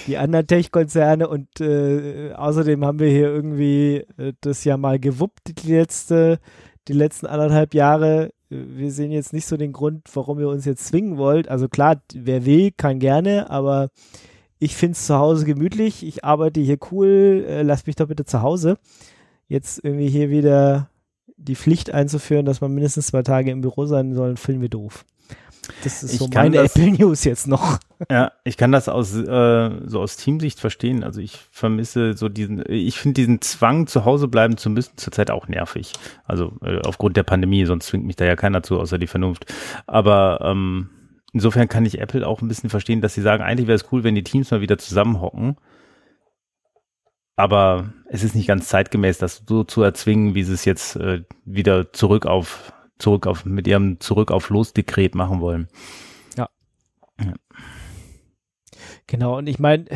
[0.09, 5.63] die anderen Tech-Konzerne und äh, außerdem haben wir hier irgendwie äh, das ja mal gewuppt,
[5.63, 6.41] die letzte,
[6.89, 8.33] die letzten anderthalb Jahre.
[8.49, 11.49] Wir sehen jetzt nicht so den Grund, warum ihr uns jetzt zwingen wollt.
[11.49, 13.91] Also klar, wer will, kann gerne, aber
[14.61, 18.27] ich finde es zu Hause gemütlich, ich arbeite hier cool, äh, lass mich doch bitte
[18.27, 18.79] zu Hause.
[19.49, 20.91] Jetzt irgendwie hier wieder
[21.37, 25.05] die Pflicht einzuführen, dass man mindestens zwei Tage im Büro sein soll, finden wir doof.
[25.83, 27.79] Das ist ich so meine das, Apple News jetzt noch.
[28.11, 31.05] Ja, ich kann das aus äh, so aus Teamsicht verstehen.
[31.05, 35.31] Also ich vermisse so diesen, ich finde diesen Zwang, zu Hause bleiben zu müssen, zurzeit
[35.31, 35.93] auch nervig.
[36.25, 39.47] Also äh, aufgrund der Pandemie, sonst zwingt mich da ja keiner zu, außer die Vernunft.
[39.87, 40.91] Aber ähm,
[41.33, 44.05] insofern kann ich Apple auch ein bisschen verstehen, dass sie sagen, eigentlich wäre es cool,
[44.05, 45.57] wenn die Teams mal wieder zusammenhocken.
[47.37, 51.23] Aber es ist nicht ganz zeitgemäß, das so zu erzwingen, wie sie es jetzt äh,
[51.45, 55.69] wieder zurück auf, zurück auf, mit ihrem Zurück auf Los-Dekret machen wollen.
[56.37, 56.49] Ja.
[57.19, 57.33] ja.
[59.07, 59.87] Genau, und ich meine,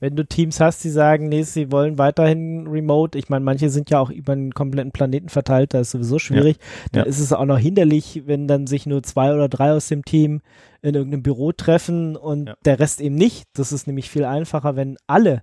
[0.00, 3.90] wenn du Teams hast, die sagen, nee, sie wollen weiterhin remote, ich meine, manche sind
[3.90, 6.88] ja auch über einen kompletten Planeten verteilt, da ist sowieso schwierig, ja.
[6.92, 7.08] dann ja.
[7.08, 10.42] ist es auch noch hinderlich, wenn dann sich nur zwei oder drei aus dem Team
[10.82, 12.54] in irgendeinem Büro treffen und ja.
[12.64, 13.44] der Rest eben nicht.
[13.54, 15.42] Das ist nämlich viel einfacher, wenn alle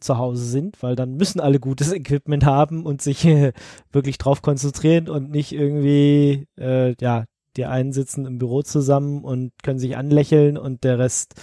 [0.00, 3.52] zu Hause sind, weil dann müssen alle gutes Equipment haben und sich äh,
[3.92, 7.24] wirklich drauf konzentrieren und nicht irgendwie, äh, ja,
[7.56, 11.34] die einen sitzen im Büro zusammen und können sich anlächeln und der Rest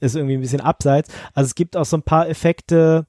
[0.00, 1.10] ist irgendwie ein bisschen abseits.
[1.34, 3.06] Also es gibt auch so ein paar Effekte.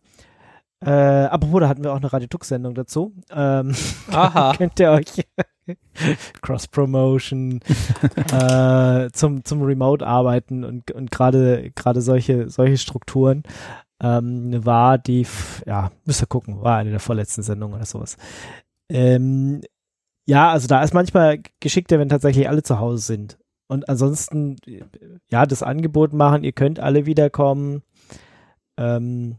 [0.80, 3.14] Äh, apropos, da hatten wir auch eine Radio-Tux-Sendung dazu.
[3.32, 3.76] Ähm,
[4.12, 4.54] Aha.
[4.58, 5.26] könnt ihr euch
[6.42, 7.62] Cross-Promotion
[8.32, 13.44] äh, zum, zum Remote-Arbeiten und, und gerade gerade solche, solche Strukturen
[14.02, 15.26] ähm, war die,
[15.66, 18.18] ja, müsst ihr gucken, war eine der vorletzten Sendungen oder sowas.
[18.90, 19.62] Ähm,
[20.28, 23.38] ja, also da ist manchmal geschickter, wenn tatsächlich alle zu Hause sind.
[23.68, 24.58] Und ansonsten,
[25.30, 27.82] ja, das Angebot machen, ihr könnt alle wiederkommen.
[28.78, 29.38] Ähm,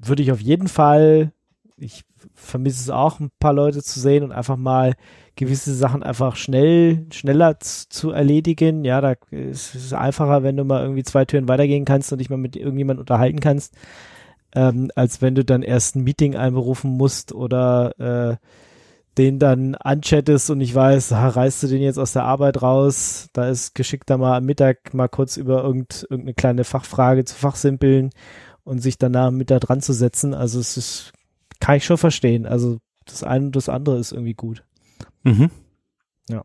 [0.00, 1.32] würde ich auf jeden Fall,
[1.76, 2.04] ich
[2.34, 4.94] vermisse es auch, ein paar Leute zu sehen und einfach mal
[5.36, 8.84] gewisse Sachen einfach schnell, schneller zu erledigen.
[8.84, 12.30] Ja, da ist es einfacher, wenn du mal irgendwie zwei Türen weitergehen kannst und dich
[12.30, 13.74] mal mit irgendjemand unterhalten kannst,
[14.54, 18.36] ähm, als wenn du dann erst ein Meeting einberufen musst oder äh,
[19.18, 23.28] den dann anchattest und ich weiß, ha, reißt du den jetzt aus der Arbeit raus,
[23.32, 27.34] da ist geschickt da mal am Mittag mal kurz über irgend, irgendeine kleine Fachfrage zu
[27.34, 28.10] fachsimpeln
[28.64, 30.34] und sich danach mit da dran zu setzen.
[30.34, 31.12] Also es ist,
[31.60, 32.46] kann ich schon verstehen.
[32.46, 34.64] Also das eine und das andere ist irgendwie gut.
[35.22, 35.50] Mhm.
[36.28, 36.44] Ja.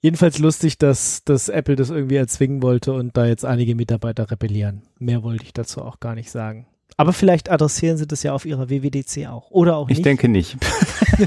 [0.00, 4.82] Jedenfalls lustig, dass, dass Apple das irgendwie erzwingen wollte und da jetzt einige Mitarbeiter rebellieren.
[4.98, 6.66] Mehr wollte ich dazu auch gar nicht sagen.
[6.96, 9.50] Aber vielleicht adressieren sie das ja auf ihrer WWDC auch.
[9.50, 9.98] Oder auch nicht.
[9.98, 10.56] Ich denke nicht.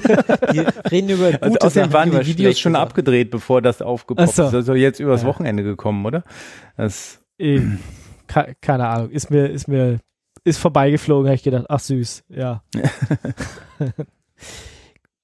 [0.52, 2.84] Wir reden über gute also Außerdem waren die Videos schon Sachen.
[2.84, 4.44] abgedreht, bevor das aufgepoppt so.
[4.48, 4.54] ist.
[4.54, 5.28] Also jetzt übers ja.
[5.28, 6.24] Wochenende gekommen, oder?
[6.76, 7.22] Das
[8.62, 9.10] keine Ahnung.
[9.12, 10.00] Ist mir, ist mir,
[10.44, 12.64] ist vorbeigeflogen, habe ich gedacht, ach süß, ja.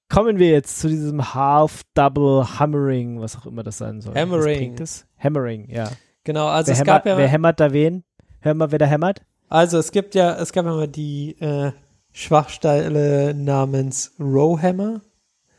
[0.08, 4.14] Kommen wir jetzt zu diesem Half-Double Hammering, was auch immer das sein soll.
[4.14, 4.76] Hammering.
[5.18, 5.90] Hammering, ja.
[6.24, 7.18] Genau, also wer es hämmert, gab ja.
[7.18, 8.04] Wer hämmert da wen?
[8.40, 9.22] Hör mal, wer da hämmert?
[9.48, 11.72] Also es gibt ja, es gab ja mal die äh,
[12.12, 15.00] Schwachstelle namens Rowhammer.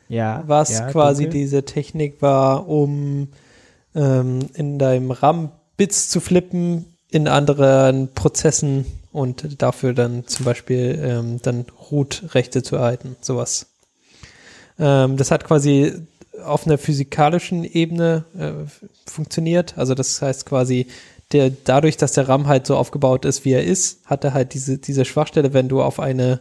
[0.08, 0.42] Ja.
[0.46, 1.40] Was ja, quasi dunkel.
[1.40, 3.28] diese Technik war, um
[3.94, 11.00] ähm, in deinem RAM Bits zu flippen in anderen Prozessen und dafür dann zum Beispiel
[11.02, 13.66] ähm, dann Root-Rechte zu erhalten, sowas.
[14.78, 15.94] Ähm, das hat quasi
[16.44, 18.52] auf einer physikalischen Ebene äh,
[19.06, 19.76] funktioniert.
[19.76, 20.86] Also das heißt quasi,
[21.32, 24.54] der, dadurch, dass der RAM halt so aufgebaut ist, wie er ist, hat er halt
[24.54, 26.40] diese, diese Schwachstelle, wenn du auf eine,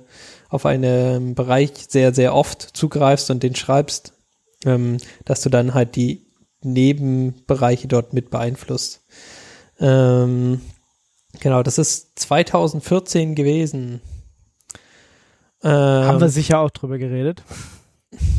[0.50, 4.14] auf einen Bereich sehr, sehr oft zugreifst und den schreibst,
[4.66, 6.26] ähm, dass du dann halt die
[6.62, 9.02] Nebenbereiche dort mit beeinflusst.
[9.80, 10.62] Ähm,
[11.40, 14.02] genau, das ist 2014 gewesen.
[15.64, 17.44] Ähm, haben wir sicher auch drüber geredet.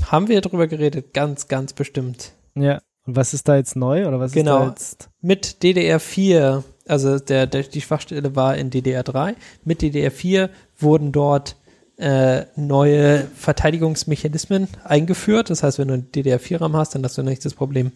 [0.07, 2.33] Haben wir drüber geredet, ganz, ganz bestimmt.
[2.57, 2.81] Ja.
[3.07, 4.59] Und was ist da jetzt neu oder was genau.
[4.59, 5.10] ist da jetzt?
[5.23, 9.37] Mit DDR4 also der, der, die Schwachstelle war in DDR3.
[9.64, 11.57] Mit DDR4 wurden dort
[11.99, 15.51] äh, neue Verteidigungsmechanismen eingeführt.
[15.51, 17.93] Das heißt, wenn du einen DDR4-RAM hast, dann hast du nicht das Problem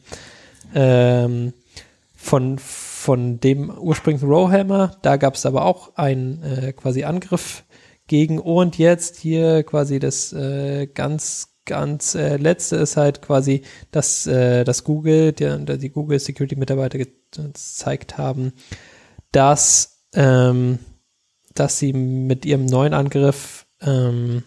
[0.74, 1.54] ähm,
[2.14, 4.96] von, von dem ursprünglichen Rowhammer.
[5.02, 7.64] Da gab es aber auch einen äh, quasi Angriff
[8.06, 14.26] gegen und jetzt hier quasi das äh, ganz ganz äh, letzte ist halt quasi, dass
[14.26, 18.52] äh, das Google, die, die Google Security Mitarbeiter gezeigt haben,
[19.32, 20.78] dass ähm,
[21.54, 24.42] dass sie mit ihrem neuen Angriff ähm,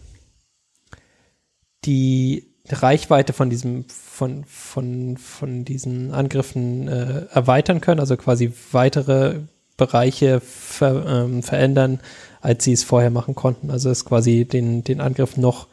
[1.85, 9.39] die Reichweite von diesem von von von diesen Angriffen äh, erweitern können, also quasi weitere
[9.77, 12.01] Bereiche ver, ähm, verändern,
[12.41, 13.71] als sie es vorher machen konnten.
[13.71, 15.67] Also es quasi den den Angriff noch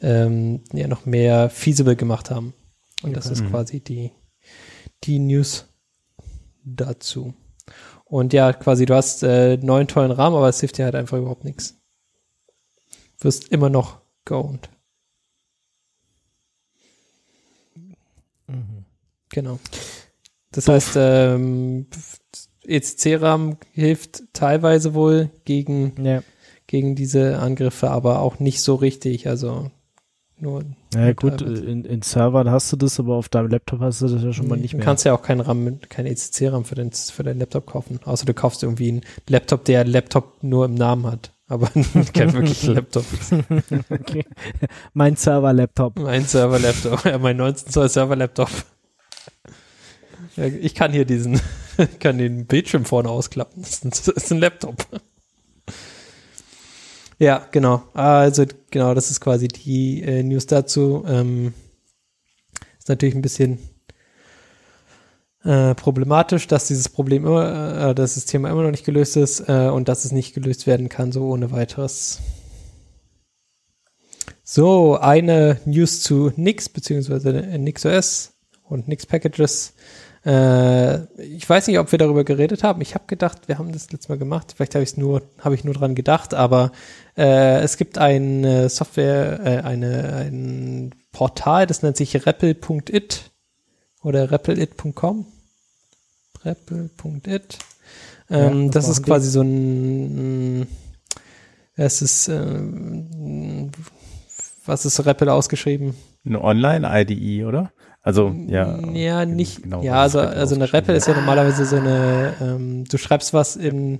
[0.00, 2.54] ähm, ja noch mehr feasible gemacht haben.
[3.02, 3.50] Und das ist mhm.
[3.50, 4.12] quasi die
[5.04, 5.66] die News
[6.64, 7.34] dazu.
[8.04, 11.18] Und ja, quasi du hast äh, neun tollen Rahmen, aber es hilft dir halt einfach
[11.18, 11.76] überhaupt nichts
[13.20, 14.68] wirst immer noch geowned.
[18.46, 18.84] Mhm.
[19.30, 19.58] Genau.
[20.52, 20.74] Das Doof.
[20.74, 21.86] heißt, ähm,
[22.64, 26.22] ECC-RAM hilft teilweise wohl gegen, ja.
[26.66, 29.28] gegen diese Angriffe, aber auch nicht so richtig.
[29.28, 29.70] Also
[30.38, 30.64] nur.
[30.94, 34.22] Ja, gut, in, in Servern hast du das, aber auf deinem Laptop hast du das
[34.22, 34.80] ja schon nee, mal nicht mehr.
[34.80, 38.00] Du kannst ja auch keinen RAM, kein ECC-RAM für, den, für deinen Laptop kaufen.
[38.04, 41.68] Außer du kaufst irgendwie einen Laptop, der Laptop nur im Namen hat aber
[42.12, 43.04] kein wirklicher Laptop.
[43.90, 44.24] okay.
[44.94, 45.98] Mein Server-Laptop.
[45.98, 48.50] Mein Server-Laptop, ja, mein 19 Zoll Server-Laptop.
[50.36, 51.40] Ja, ich kann hier diesen,
[52.00, 53.62] kann den Bildschirm vorne ausklappen.
[53.62, 54.86] Das ist ein, das ist ein Laptop.
[57.18, 57.82] Ja, genau.
[57.94, 61.04] Also genau, das ist quasi die äh, News dazu.
[61.06, 61.54] Ähm,
[62.78, 63.58] ist natürlich ein bisschen
[65.44, 69.48] äh, problematisch, dass dieses Problem immer, äh, dass das Thema immer noch nicht gelöst ist
[69.48, 72.20] äh, und dass es nicht gelöst werden kann, so ohne weiteres.
[74.42, 79.72] So, eine News zu Nix, beziehungsweise NixOS und Nix Packages.
[80.26, 82.80] Äh, ich weiß nicht, ob wir darüber geredet haben.
[82.82, 84.54] Ich habe gedacht, wir haben das letztes Mal gemacht.
[84.56, 86.72] Vielleicht habe ich nur, habe ich nur dran gedacht, aber
[87.16, 93.30] äh, es gibt ein Software, äh, eine, ein Portal, das nennt sich rappel.it
[94.02, 95.26] oder rappelit.com
[96.46, 97.58] REPL.it.
[98.30, 100.66] Ähm, ja, das ist quasi so ein,
[101.74, 102.60] es ist, äh,
[104.64, 105.94] was ist REPL ausgeschrieben?
[106.24, 107.72] Eine Online-IDE, oder?
[108.06, 108.78] Also, ja.
[108.92, 112.98] Ja, nicht, genau, ja, also, also eine REPL ist ja normalerweise so eine, ähm, du
[112.98, 113.98] schreibst was in,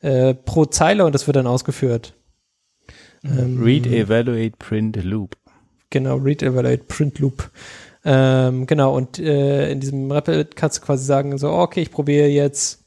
[0.00, 2.14] äh, pro Zeile und das wird dann ausgeführt.
[3.20, 3.38] Mhm.
[3.38, 5.36] Ähm, Read, Evaluate, Print, Loop.
[5.90, 7.50] Genau, Read, Evaluate, Print, Loop.
[8.06, 12.28] Ähm, genau, und äh, in diesem REPL kannst du quasi sagen, so, okay, ich probiere
[12.28, 12.86] jetzt,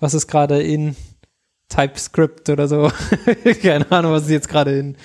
[0.00, 0.96] was ist gerade in
[1.68, 2.90] TypeScript oder so.
[3.60, 4.96] keine Ahnung, was ist jetzt gerade in,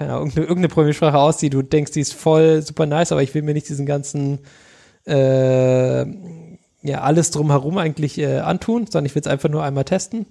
[0.00, 1.52] keine Ahnung, irgendeine, irgendeine Programmiersprache aussieht.
[1.52, 4.38] Du denkst, die ist voll super nice, aber ich will mir nicht diesen ganzen,
[5.06, 6.06] äh,
[6.82, 10.24] ja, alles drumherum eigentlich äh, antun, sondern ich will es einfach nur einmal testen.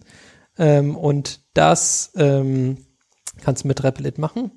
[0.58, 2.78] Ähm, und das ähm,
[3.44, 4.50] kannst du mit Replit machen.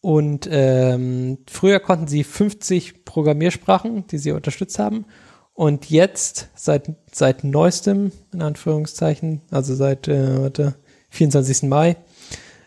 [0.00, 5.06] Und ähm, früher konnten sie 50 Programmiersprachen, die sie unterstützt haben.
[5.54, 10.76] Und jetzt, seit, seit neuestem, in Anführungszeichen, also seit äh, warte,
[11.10, 11.64] 24.
[11.64, 11.96] Mai,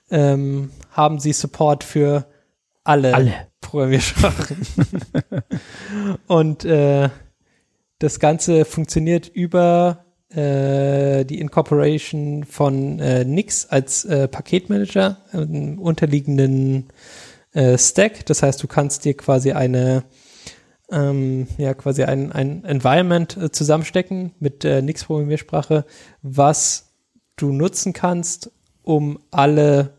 [0.10, 2.26] ähm, haben sie Support für
[2.84, 3.34] alle, alle.
[3.62, 4.58] Programmiersprachen.
[6.28, 7.10] und äh,
[8.00, 16.88] das Ganze funktioniert über äh, die Incorporation von äh, Nix als äh, Paketmanager, im unterliegenden
[17.54, 18.26] äh, Stack.
[18.26, 20.04] Das heißt, du kannst dir quasi eine
[20.92, 25.86] ähm, ja quasi ein, ein Environment äh, zusammenstecken mit äh, Nix Programmiersprache,
[26.22, 26.94] was
[27.36, 28.52] du nutzen kannst,
[28.84, 29.97] um alle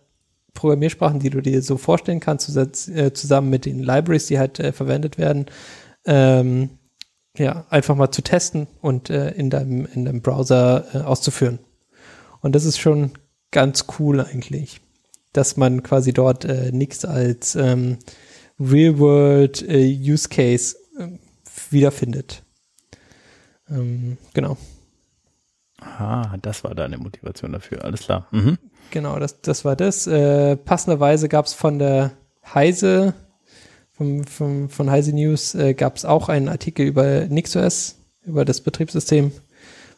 [0.58, 4.72] Programmiersprachen, die du dir so vorstellen kannst, äh, zusammen mit den Libraries, die halt äh,
[4.72, 5.46] verwendet werden,
[6.04, 6.70] ähm,
[7.36, 11.60] ja, einfach mal zu testen und äh, in, deinem, in deinem Browser äh, auszuführen.
[12.40, 13.12] Und das ist schon
[13.50, 14.80] ganz cool eigentlich
[15.32, 17.98] dass man quasi dort äh, nichts als ähm,
[18.58, 21.08] Real-World äh, Use Case äh,
[21.70, 22.42] wiederfindet.
[23.68, 24.56] Ähm, genau.
[25.80, 28.26] Ah, das war deine Motivation dafür, alles klar.
[28.32, 28.58] Mhm.
[28.90, 30.06] Genau, das, das war das.
[30.06, 32.12] Äh, passenderweise gab es von der
[32.54, 33.14] Heise,
[33.92, 38.60] vom, vom, von Heise News, äh, gab es auch einen Artikel über NixOS, über das
[38.62, 39.32] Betriebssystem,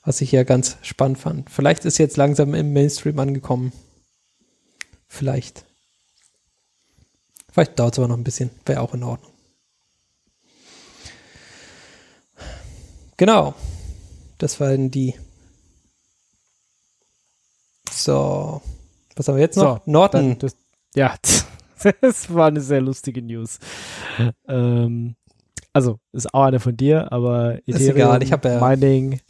[0.05, 1.51] was ich ja ganz spannend fand.
[1.51, 3.72] Vielleicht ist jetzt langsam im Mainstream angekommen.
[5.07, 5.64] Vielleicht.
[7.53, 8.51] Vielleicht dauert es aber noch ein bisschen.
[8.64, 9.32] Wäre auch in Ordnung.
[13.16, 13.55] Genau.
[14.38, 15.14] Das waren die.
[17.93, 18.62] So.
[19.20, 19.84] Was haben wir jetzt noch?
[19.84, 20.38] So, Norton.
[20.38, 20.56] Das,
[20.94, 21.14] ja,
[22.00, 23.58] das war eine sehr lustige News.
[24.48, 25.14] ähm,
[25.74, 29.20] also, ist auch eine von dir, aber Ethereum, ist egal, ich habe ja Mining.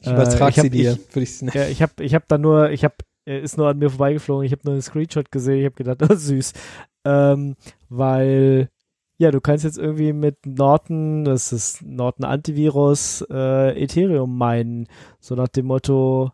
[0.00, 0.98] Ich übertrage äh, sie dir.
[1.14, 3.88] Ich, ich, ja, ich habe ich hab da nur, ich habe, ist nur an mir
[3.88, 6.52] vorbeigeflogen, ich habe nur einen Screenshot gesehen, ich habe gedacht, oh süß.
[7.06, 7.56] Ähm,
[7.88, 8.68] weil,
[9.16, 14.88] ja, du kannst jetzt irgendwie mit Norton, das ist Norton Antivirus, äh, Ethereum meinen.
[15.20, 16.32] So nach dem Motto,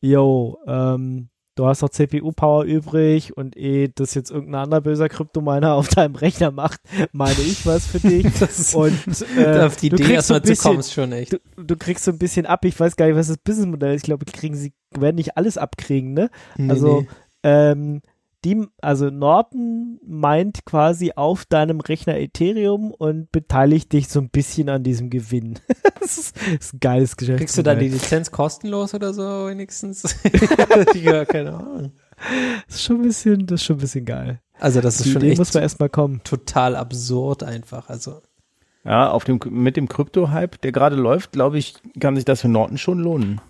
[0.00, 1.28] yo, ähm,
[1.58, 6.14] du hast noch CPU-Power übrig und eh das jetzt irgendein anderer böser Kryptominer auf deinem
[6.14, 6.80] Rechner macht,
[7.12, 8.26] meine ich was für dich.
[8.74, 11.32] und äh, auf die Idee erstmal zu kommen, ist schon echt.
[11.32, 14.02] Du, du, kriegst so ein bisschen ab, ich weiß gar nicht, was das Businessmodell ist.
[14.02, 16.30] Ich glaube, kriegen sie, werden nicht alles abkriegen, ne?
[16.56, 17.08] Nee, also, nee.
[17.42, 18.02] ähm,
[18.44, 24.68] die, also Norton meint quasi auf deinem Rechner Ethereum und beteiligt dich so ein bisschen
[24.68, 25.58] an diesem Gewinn.
[26.00, 27.38] das, ist, das, ist, ein geiles Geschäft.
[27.38, 30.16] Kriegst du dann die Lizenz kostenlos oder so wenigstens?
[30.94, 31.92] ja, keine Ahnung.
[32.66, 34.40] Das ist schon ein bisschen, das ist schon ein bisschen geil.
[34.60, 36.20] Also das ist die schon Idee echt muss man erstmal kommen.
[36.24, 38.22] Total absurd einfach, also.
[38.84, 42.48] Ja, auf dem, mit dem Krypto-Hype, der gerade läuft, glaube ich, kann sich das für
[42.48, 43.40] Norton schon lohnen.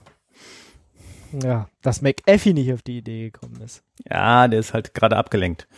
[1.32, 3.82] Ja, dass McAfee nicht auf die Idee gekommen ist.
[4.08, 5.68] Ja, der ist halt gerade abgelenkt.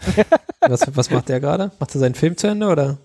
[0.60, 1.70] was, was macht der gerade?
[1.78, 2.98] Macht er seinen Film zu Ende oder?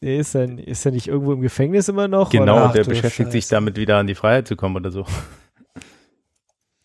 [0.00, 2.30] Der ist er, ist er nicht irgendwo im Gefängnis immer noch?
[2.30, 2.72] Genau, oder?
[2.72, 3.30] der beschäftigt Scheiße.
[3.32, 5.04] sich damit, wieder an die Freiheit zu kommen oder so.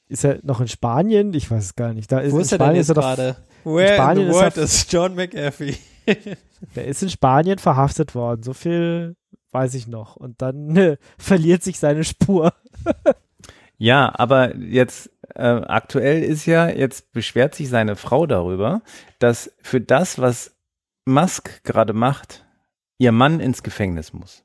[0.09, 1.33] Ist er noch in Spanien?
[1.33, 2.11] Ich weiß es gar nicht.
[2.11, 3.37] Da ist Wo ist er denn jetzt gerade?
[3.63, 5.77] Where Spanien in the world is, is John McAfee?
[6.75, 8.43] der ist in Spanien verhaftet worden.
[8.43, 9.15] So viel
[9.51, 10.15] weiß ich noch.
[10.15, 12.53] Und dann äh, verliert sich seine Spur.
[13.79, 18.81] Ja, aber jetzt äh, aktuell ist ja, jetzt beschwert sich seine Frau darüber,
[19.19, 20.53] dass für das, was
[21.05, 22.45] Musk gerade macht,
[22.97, 24.43] ihr Mann ins Gefängnis muss.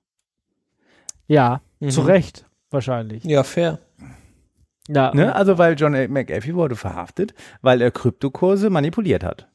[1.27, 1.91] Ja, mhm.
[1.91, 3.25] zu Recht, wahrscheinlich.
[3.25, 3.81] Ja, fair.
[4.87, 5.13] Ja.
[5.13, 5.35] Ne?
[5.35, 9.49] Also, weil John McAfee wurde verhaftet, weil er Kryptokurse manipuliert hat.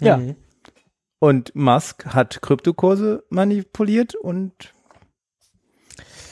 [0.00, 0.16] Ja.
[0.16, 0.34] Mhm.
[1.20, 4.72] Und Musk hat Kryptokurse manipuliert und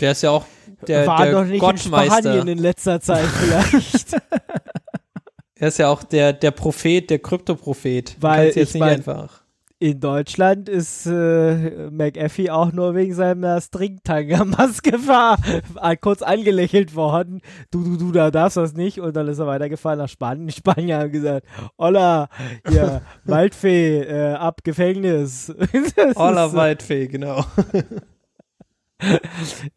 [0.00, 0.46] der ist ja auch
[0.86, 2.16] der, war der doch nicht Gottmeister.
[2.16, 4.12] in Spanien in letzter Zeit vielleicht.
[5.56, 8.16] er ist ja auch der, der Prophet, der Kryptoprophet.
[8.20, 9.42] Weil jetzt nicht mein, einfach.
[9.80, 14.98] In Deutschland ist äh, McAfee auch nur wegen seiner Stringtanger-Maske
[16.00, 17.42] kurz angelächelt worden.
[17.70, 18.98] Du, du, du, da darfst das nicht.
[19.00, 20.48] Und dann ist er weitergefahren nach Spanien.
[20.48, 21.46] Die Spanier haben gesagt,
[21.78, 22.28] Holla,
[22.70, 25.54] ja, Waldfee, äh, ab Gefängnis.
[26.16, 27.44] Holla, Waldfee, genau.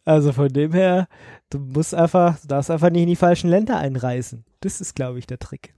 [0.04, 1.08] Also von dem her,
[1.50, 4.44] du musst einfach, du darfst einfach nicht in die falschen Länder einreisen.
[4.60, 5.74] Das ist, glaube ich, der Trick.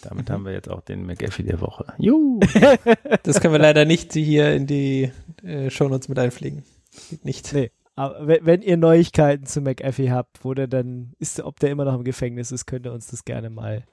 [0.00, 0.32] Damit mhm.
[0.32, 1.92] haben wir jetzt auch den McAfee der Woche.
[1.98, 2.40] Juhu.
[3.22, 5.12] das können wir leider nicht hier in die
[5.42, 6.64] äh, Shownotes mit einfliegen.
[7.10, 7.52] Geht nicht.
[7.52, 7.70] Nee.
[7.94, 11.84] Aber wenn, wenn ihr Neuigkeiten zu McAfee habt, wo der dann ist, ob der immer
[11.84, 13.84] noch im Gefängnis ist, könnt ihr uns das gerne mal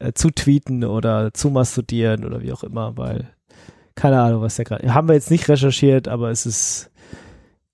[0.00, 3.30] äh, zutweeten oder zumastudieren oder wie auch immer, weil
[3.94, 4.94] keine Ahnung, was der gerade.
[4.94, 6.90] Haben wir jetzt nicht recherchiert, aber es ist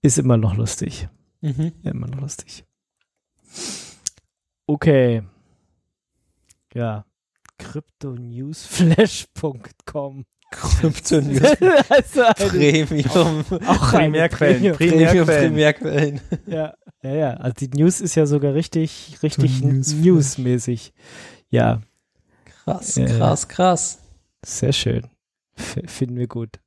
[0.04, 1.08] ist immer noch lustig.
[1.40, 1.72] Mhm.
[1.82, 2.66] Immer noch lustig.
[4.66, 5.22] Okay.
[6.74, 7.06] Ja.
[7.58, 11.42] Cryptonewsflash.com Kryptonews
[11.88, 13.44] also Premium.
[13.66, 14.76] Auch Primärquellen.
[14.76, 15.52] Primärquellen.
[15.52, 16.20] Primärquellen.
[16.46, 17.30] Ja, ja, ja.
[17.34, 20.92] Also die News ist ja sogar richtig, richtig newsmäßig.
[21.48, 21.80] Ja.
[22.44, 23.98] Krass, krass, krass.
[24.44, 25.08] Sehr schön.
[25.56, 26.60] F finden wir gut.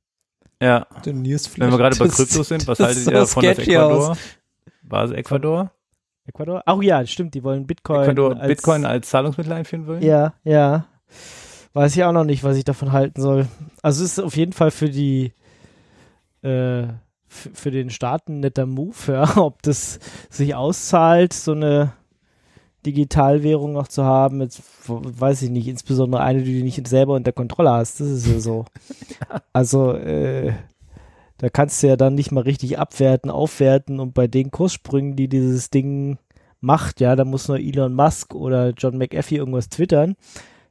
[0.60, 0.86] Ja.
[1.04, 1.38] Wenn wir
[1.78, 4.10] gerade bei Krypto sind, was haltet ihr von Ecuador?
[4.10, 4.18] Aus.
[4.82, 5.70] War es Ecuador?
[6.26, 6.62] Ecuador?
[6.66, 8.02] Ach ja, stimmt, die wollen Bitcoin.
[8.02, 10.02] Ecuador als, Bitcoin als Zahlungsmittel einführen wollen?
[10.02, 10.86] Ja, ja.
[11.72, 13.46] Weiß ich auch noch nicht, was ich davon halten soll.
[13.82, 15.32] Also es ist auf jeden Fall für die
[16.42, 16.84] äh,
[17.28, 19.36] für den Staat ein netter Move, ja.
[19.36, 20.00] Ob das
[20.30, 21.92] sich auszahlt, so eine
[22.88, 27.32] Digitalwährung noch zu haben, jetzt weiß ich nicht, insbesondere eine, die du nicht selber unter
[27.32, 28.64] Kontrolle hast, das ist ja so.
[29.52, 30.52] Also, äh,
[31.38, 35.28] da kannst du ja dann nicht mal richtig abwerten, aufwerten und bei den Kurssprüngen, die
[35.28, 36.18] dieses Ding
[36.60, 40.16] macht, ja, da muss nur Elon Musk oder John McAfee irgendwas twittern,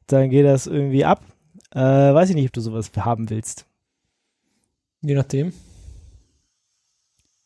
[0.07, 1.23] dann geht das irgendwie ab.
[1.71, 3.65] Äh, weiß ich nicht, ob du sowas haben willst.
[5.01, 5.53] Je nachdem.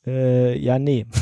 [0.06, 1.06] Äh, ja, nee.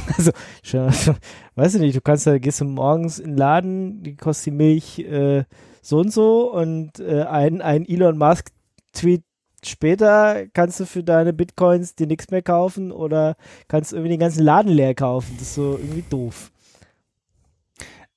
[0.71, 1.15] Also,
[1.55, 4.51] weißt du nicht, du kannst da, gehst du morgens in den Laden, die kostet die
[4.51, 5.43] Milch äh,
[5.81, 8.49] so und so und äh, ein, ein Elon Musk
[8.93, 9.23] Tweet
[9.65, 13.35] später kannst du für deine Bitcoins dir nichts mehr kaufen oder
[13.67, 15.35] kannst irgendwie den ganzen Laden leer kaufen.
[15.37, 16.51] Das ist so irgendwie doof.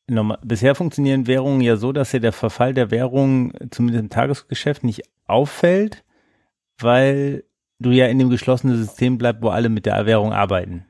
[0.09, 4.85] Normal, bisher funktionieren Währungen ja so, dass ja der Verfall der Währung zumindest im Tagesgeschäft
[4.85, 6.05] nicht auffällt,
[6.79, 7.45] weil
[7.83, 10.87] du ja in dem geschlossenen System bleibst, wo alle mit der Währung arbeiten.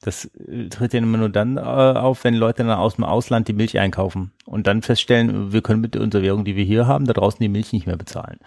[0.00, 3.48] Das äh, tritt ja immer nur dann äh, auf, wenn Leute dann aus dem Ausland
[3.48, 7.06] die Milch einkaufen und dann feststellen, wir können mit unserer Währung, die wir hier haben,
[7.06, 8.38] da draußen die Milch nicht mehr bezahlen.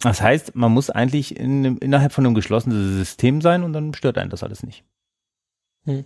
[0.00, 4.16] Das heißt, man muss eigentlich in, innerhalb von einem geschlossenen System sein und dann stört
[4.16, 4.84] einen das alles nicht.
[5.84, 6.04] Hm.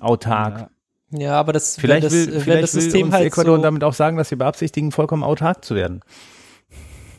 [0.00, 0.70] Autark.
[1.10, 1.18] Ja.
[1.18, 1.32] ja.
[1.34, 4.16] aber das vielleicht das, will, vielleicht das System will halt Ecuador so damit auch sagen,
[4.16, 6.00] dass sie beabsichtigen, vollkommen autark zu werden.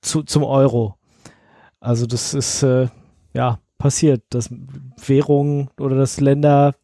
[0.00, 0.94] zu, zum Euro.
[1.80, 2.86] Also das ist äh,
[3.34, 4.50] ja passiert, dass
[5.06, 6.74] Währungen oder dass Länder,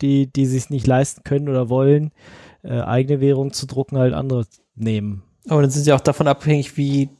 [0.00, 2.12] die, die sich nicht leisten können oder wollen,
[2.62, 5.22] äh, eigene Währung zu drucken, halt andere nehmen.
[5.48, 7.10] Aber dann sind sie auch davon abhängig, wie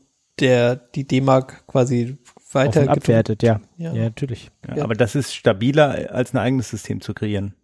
[0.40, 2.16] der die D-Mark quasi
[2.52, 3.60] weiter abwertet, ja.
[3.76, 3.92] ja.
[3.92, 4.04] ja.
[4.04, 4.50] natürlich.
[4.68, 4.84] Ja, ja.
[4.84, 7.54] Aber das ist stabiler, als ein eigenes System zu kreieren.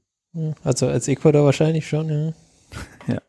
[0.63, 3.15] Also als Ecuador wahrscheinlich schon, ja.
[3.15, 3.21] ja.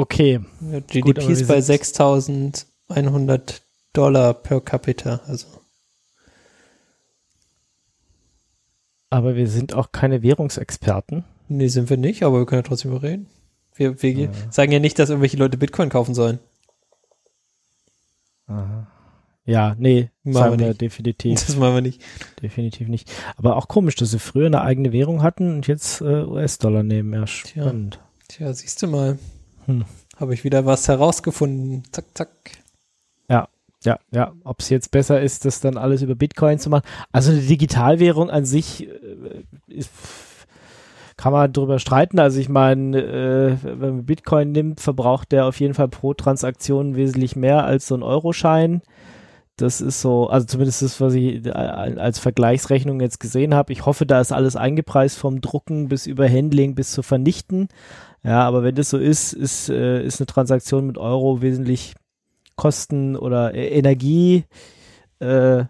[0.00, 0.40] Okay.
[0.86, 3.60] GDP Gut, ist bei 6.100
[3.92, 5.46] Dollar per Capita, also
[9.10, 11.24] Aber wir sind auch keine Währungsexperten.
[11.48, 13.26] Nee, sind wir nicht, aber wir können ja trotzdem reden.
[13.74, 14.30] Wir, wir ja.
[14.50, 16.38] sagen ja nicht, dass irgendwelche Leute Bitcoin kaufen sollen.
[18.46, 18.86] Aha.
[19.44, 21.44] Ja, nee, machen wir, wir definitiv.
[21.44, 22.00] Das machen wir nicht.
[22.40, 23.12] Definitiv nicht.
[23.36, 27.12] Aber auch komisch, dass sie früher eine eigene Währung hatten und jetzt äh, US-Dollar nehmen.
[27.12, 27.98] Ja, spannend.
[28.28, 29.18] Tja, Tja siehst du mal.
[29.70, 29.84] Hm.
[30.18, 31.84] Habe ich wieder was herausgefunden.
[31.92, 32.28] Zack, zack.
[33.84, 36.84] Ja, ja, ob es jetzt besser ist, das dann alles über Bitcoin zu machen.
[37.12, 39.90] Also eine Digitalwährung an sich äh, ist,
[41.16, 42.18] kann man drüber streiten.
[42.18, 46.94] Also ich meine, äh, wenn man Bitcoin nimmt, verbraucht der auf jeden Fall pro Transaktion
[46.94, 48.82] wesentlich mehr als so ein Euroschein.
[49.56, 53.72] Das ist so, also zumindest das, was ich äh, als Vergleichsrechnung jetzt gesehen habe.
[53.72, 57.68] Ich hoffe, da ist alles eingepreist vom Drucken bis über Handling bis zu vernichten.
[58.22, 61.94] Ja, aber wenn das so ist, ist, äh, ist eine Transaktion mit Euro wesentlich
[62.56, 64.44] Kosten oder äh, Energie,
[65.20, 65.64] äh,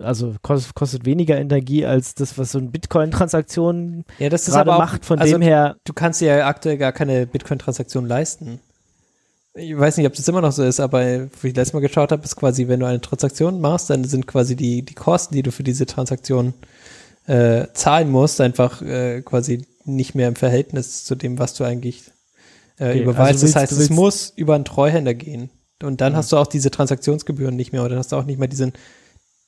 [0.00, 4.78] also kostet, kostet, weniger Energie als das, was so eine Bitcoin-Transaktion ja, das ist aber
[4.78, 5.04] macht.
[5.04, 5.76] Von also dem her.
[5.84, 8.60] Du kannst dir ja aktuell gar keine Bitcoin-Transaktion leisten.
[9.54, 11.02] Ich weiß nicht, ob das immer noch so ist, aber
[11.42, 14.26] wie ich letztes Mal geschaut habe, ist quasi, wenn du eine Transaktion machst, dann sind
[14.26, 16.54] quasi die, die Kosten, die du für diese Transaktion
[17.26, 22.04] äh, zahlen musst, einfach äh, quasi nicht mehr im Verhältnis zu dem, was du eigentlich
[22.78, 23.20] äh, okay, überweist.
[23.20, 25.50] Also willst, das heißt, es muss über einen Treuhänder gehen.
[25.82, 26.16] Und dann mhm.
[26.16, 28.72] hast du auch diese Transaktionsgebühren nicht mehr oder dann hast du auch nicht mehr diesen,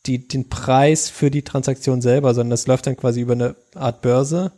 [0.06, 4.02] die, den Preis für die Transaktion selber, sondern das läuft dann quasi über eine Art
[4.02, 4.52] Börse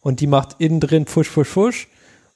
[0.00, 1.88] und die macht innen drin Fusch, Fusch, Fusch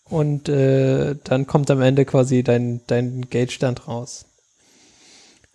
[0.04, 4.26] und äh, dann kommt am Ende quasi dein, dein Geldstand raus.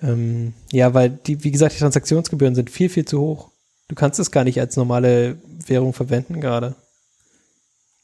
[0.01, 3.51] Ähm, ja, weil die, wie gesagt, die Transaktionsgebühren sind viel, viel zu hoch.
[3.87, 6.75] Du kannst es gar nicht als normale Währung verwenden gerade.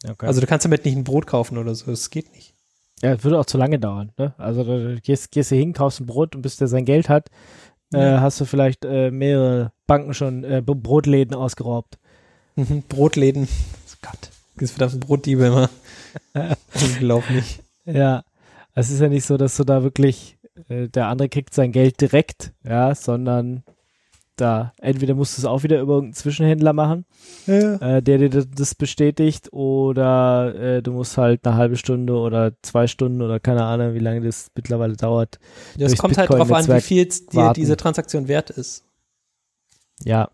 [0.09, 0.25] Okay.
[0.25, 2.53] Also du kannst damit nicht ein Brot kaufen oder so, das geht nicht.
[3.01, 4.11] Ja, es würde auch zu lange dauern.
[4.17, 4.33] Ne?
[4.37, 7.29] Also du gehst, gehst du hin, kaufst ein Brot und bis der sein Geld hat,
[7.93, 8.17] äh, ja.
[8.17, 11.97] äh, hast du vielleicht äh, mehrere Banken schon äh, Brotläden ausgeraubt.
[12.55, 13.47] Mhm, Brotläden.
[13.47, 15.69] Oh Gott, gehst wieder auf Brotdiebe immer.
[16.73, 17.59] Unglaublich.
[17.85, 18.23] Ja,
[18.73, 20.37] es ist ja nicht so, dass du da wirklich,
[20.69, 23.63] äh, der andere kriegt sein Geld direkt, ja, sondern
[24.35, 27.05] da entweder musst du es auch wieder über irgendeinen Zwischenhändler machen,
[27.47, 27.97] ja.
[27.97, 32.87] äh, der dir das bestätigt, oder äh, du musst halt eine halbe Stunde oder zwei
[32.87, 35.39] Stunden oder keine Ahnung, wie lange das mittlerweile dauert.
[35.77, 38.83] Das kommt halt darauf an, wie viel dir diese Transaktion wert ist.
[40.03, 40.29] Ja,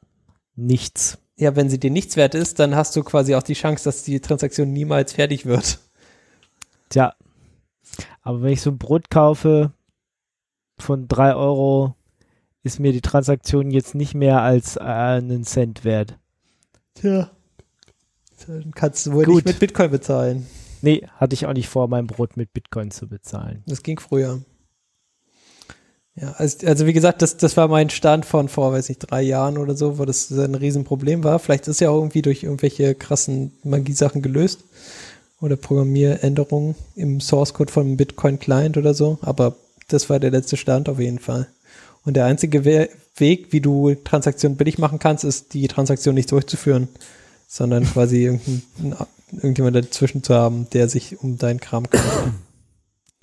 [0.55, 1.17] nichts.
[1.37, 4.03] Ja, wenn sie dir nichts wert ist, dann hast du quasi auch die Chance, dass
[4.03, 5.79] die Transaktion niemals fertig wird.
[6.89, 7.15] Tja.
[8.21, 9.71] Aber wenn ich so ein Brot kaufe
[10.77, 11.95] von drei Euro,
[12.63, 16.17] ist mir die Transaktion jetzt nicht mehr als äh, einen Cent wert.
[16.95, 17.31] Tja.
[18.47, 19.35] Dann kannst du wohl Gut.
[19.35, 20.47] nicht mit Bitcoin bezahlen.
[20.81, 23.63] Nee, hatte ich auch nicht vor, mein Brot mit Bitcoin zu bezahlen.
[23.67, 24.41] Das ging früher.
[26.15, 29.21] Ja, also, also wie gesagt, das, das war mein Stand von vor, weiß nicht, drei
[29.21, 31.39] Jahren oder so, wo das ein Riesenproblem war.
[31.39, 34.63] Vielleicht ist ja auch irgendwie durch irgendwelche krassen Magiesachen gelöst
[35.39, 39.55] oder Programmieränderungen im Source Code von Bitcoin Client oder so, aber
[39.87, 41.47] das war der letzte Stand auf jeden Fall.
[42.03, 46.31] Und der einzige We Weg, wie du Transaktionen billig machen kannst, ist, die Transaktion nicht
[46.31, 46.87] durchzuführen,
[47.47, 48.39] sondern quasi
[49.31, 52.33] irgendjemand dazwischen zu haben, der sich um deinen Kram kümmert.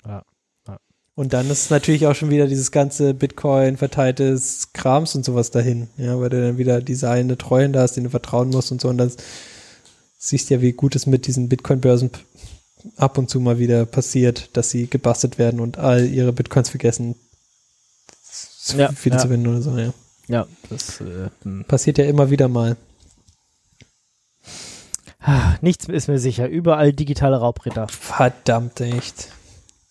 [0.05, 0.23] Ja.
[0.67, 0.79] ja.
[1.15, 5.89] Und dann ist natürlich auch schon wieder dieses ganze Bitcoin verteiltes Krams und sowas dahin,
[5.97, 8.79] ja, weil du dann wieder diese eine Treuen da hast, denen du vertrauen musst und
[8.79, 9.11] so und dann
[10.17, 12.11] siehst ja, wie gut es mit diesen Bitcoin-Börsen
[12.95, 17.15] ab und zu mal wieder passiert, dass sie gebastelt werden und all ihre Bitcoins vergessen,
[18.75, 19.21] ja, viele ja.
[19.21, 19.93] zu finden oder so, ja.
[20.27, 21.65] Ja, das äh, hm.
[21.65, 22.77] passiert ja immer wieder mal.
[25.61, 26.47] Nichts ist mir sicher.
[26.47, 27.87] Überall digitale Raubritter.
[27.89, 29.29] Verdammt echt.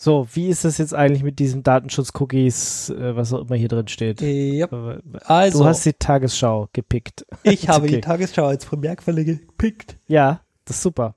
[0.01, 3.89] So, wie ist das jetzt eigentlich mit diesem Datenschutz-Cookies, äh, was auch immer hier drin
[3.89, 4.23] steht?
[4.23, 4.73] Yep.
[4.73, 7.27] Äh, also, du hast die Tagesschau gepickt.
[7.43, 7.97] Ich habe okay.
[7.97, 9.97] die Tagesschau als Primärquelle gepickt.
[10.07, 11.17] Ja, das ist super.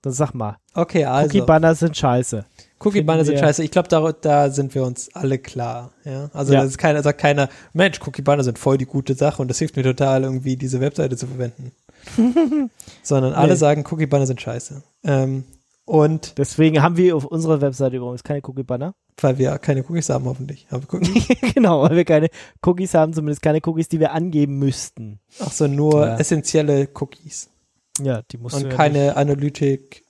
[0.00, 0.56] Dann sag mal.
[0.72, 1.26] Okay, also.
[1.26, 2.46] Cookie-Banner sind scheiße.
[2.84, 3.62] Cookie-Banner sind scheiße.
[3.62, 5.92] Ich glaube, da, da sind wir uns alle klar.
[6.04, 6.30] Ja?
[6.32, 6.60] Also ja.
[6.60, 9.76] da ist keiner, sagt keiner, Mensch, Cookie-Banner sind voll die gute Sache und das hilft
[9.76, 11.72] mir total, irgendwie diese Webseite zu verwenden.
[13.02, 13.58] Sondern alle nee.
[13.58, 14.82] sagen, Cookie-Banner sind scheiße.
[15.04, 15.44] Ähm,
[15.84, 18.94] und deswegen haben wir auf unserer Webseite übrigens keine Cookie-Banner.
[19.20, 20.66] Weil wir keine Cookies haben, hoffentlich.
[21.54, 22.28] genau, weil wir keine
[22.64, 25.20] Cookies haben, zumindest keine Cookies, die wir angeben müssten.
[25.40, 26.16] Ach so, nur ja.
[26.18, 27.50] essentielle Cookies.
[28.00, 30.01] Ja, die mussten Und keine Analytik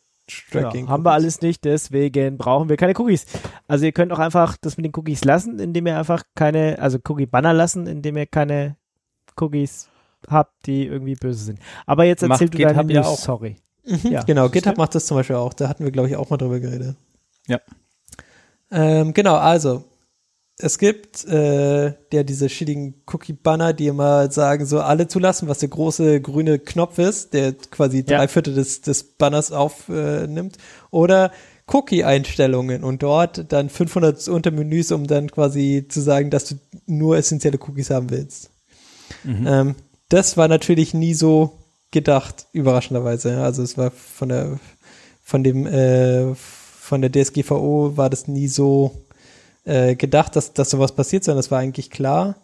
[0.51, 0.87] Tracking.
[0.87, 3.27] Ja, haben wir alles nicht, deswegen brauchen wir keine Cookies.
[3.69, 6.99] Also ihr könnt auch einfach das mit den Cookies lassen, indem ihr einfach keine, also
[7.07, 8.77] Cookie-Banner lassen, indem ihr keine
[9.41, 9.89] Cookies
[10.29, 11.59] habt, die irgendwie böse sind.
[11.87, 13.19] Aber jetzt erzähl Macht du deine News, ja auch.
[13.19, 13.57] sorry.
[13.85, 15.53] Mhm, ja, genau, GitHub macht das zum Beispiel auch.
[15.55, 16.97] Da hatten wir, glaube ich, auch mal drüber geredet.
[17.49, 17.61] Ja.
[18.71, 19.85] Ähm, genau, also
[20.59, 25.71] es gibt äh, der diese shittigen Cookie-Banner, die immer sagen, so alle zulassen, was der
[25.71, 30.57] große grüne Knopf ist, der quasi drei Viertel des, des Banners aufnimmt.
[30.57, 31.33] Äh, Oder
[31.67, 37.59] Cookie-Einstellungen und dort dann 500 Untermenüs, um dann quasi zu sagen, dass du nur essentielle
[37.59, 38.51] Cookies haben willst.
[39.25, 39.47] Mhm.
[39.47, 39.75] Ähm,
[40.09, 41.59] das war natürlich nie so
[41.91, 43.43] gedacht, überraschenderweise.
[43.43, 44.59] Also es war von der
[45.23, 48.91] von dem äh, von der DSGVO war das nie so
[49.65, 52.37] äh, gedacht, dass, dass sowas passiert, sondern das war eigentlich klar.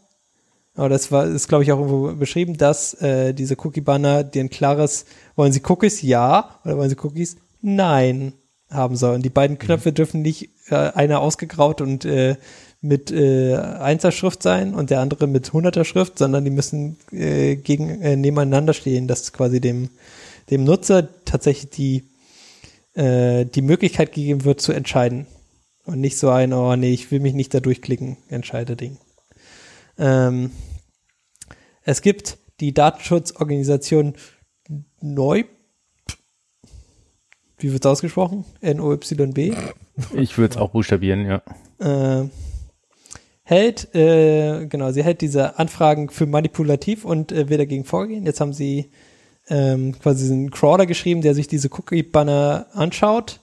[0.75, 4.51] Aber das war, ist, glaube ich, auch irgendwo beschrieben, dass äh, diese Cookie-Banner dir ein
[4.51, 6.03] klares, wollen sie Cookies?
[6.03, 6.61] Ja.
[6.65, 7.37] Oder wollen sie Cookies?
[7.61, 8.33] Nein
[8.71, 9.23] haben sollen.
[9.23, 9.95] Die beiden Knöpfe mhm.
[9.95, 12.37] dürfen nicht äh, einer ausgegraut und äh,
[12.81, 18.01] mit äh, Einserschrift sein und der andere mit hunderter Schrift, sondern die müssen äh, gegen
[18.01, 19.91] äh, nebeneinander stehen, dass quasi dem
[20.51, 22.05] dem Nutzer tatsächlich die
[22.95, 25.27] äh, die Möglichkeit gegeben wird zu entscheiden,
[25.89, 28.99] und nicht so ein, oh nee, ich will mich nicht da durchklicken, Entscheiderding.
[29.97, 30.51] Ähm,
[31.83, 34.15] es gibt die Datenschutzorganisation
[35.01, 35.45] Neu.
[37.57, 38.45] Wie wird es ausgesprochen?
[38.61, 39.55] N-O-Y-B?
[40.15, 41.43] Ich würde es auch buchstabieren, ja.
[41.79, 42.29] Äh,
[43.43, 48.27] hält, äh, genau, sie hält diese Anfragen für manipulativ und äh, will dagegen vorgehen.
[48.27, 48.91] Jetzt haben sie
[49.49, 53.41] ähm, quasi einen Crawler geschrieben, der sich diese Cookie-Banner anschaut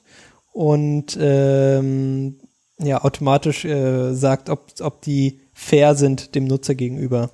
[0.55, 2.37] und ähm,
[2.79, 7.29] ja, automatisch äh, sagt, ob, ob die fair sind dem Nutzer gegenüber.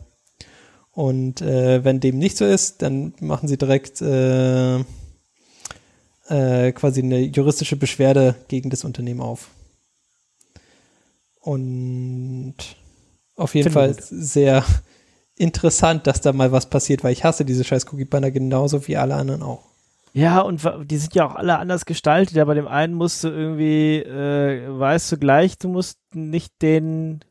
[0.92, 4.80] Und äh, wenn dem nicht so ist, dann machen sie direkt äh,
[6.30, 9.50] äh, quasi eine juristische Beschwerde gegen das Unternehmen auf.
[11.42, 12.56] Und
[13.36, 14.04] auf jeden Fall gut.
[14.04, 14.66] sehr
[15.36, 19.14] interessant, dass da mal was passiert, weil ich hasse diese scheiß Cookie-Banner genauso wie alle
[19.14, 19.71] anderen auch.
[20.14, 22.36] Ja, und die sind ja auch alle anders gestaltet.
[22.36, 27.22] Ja, bei dem einen musst du irgendwie, äh, weißt du gleich, du musst nicht den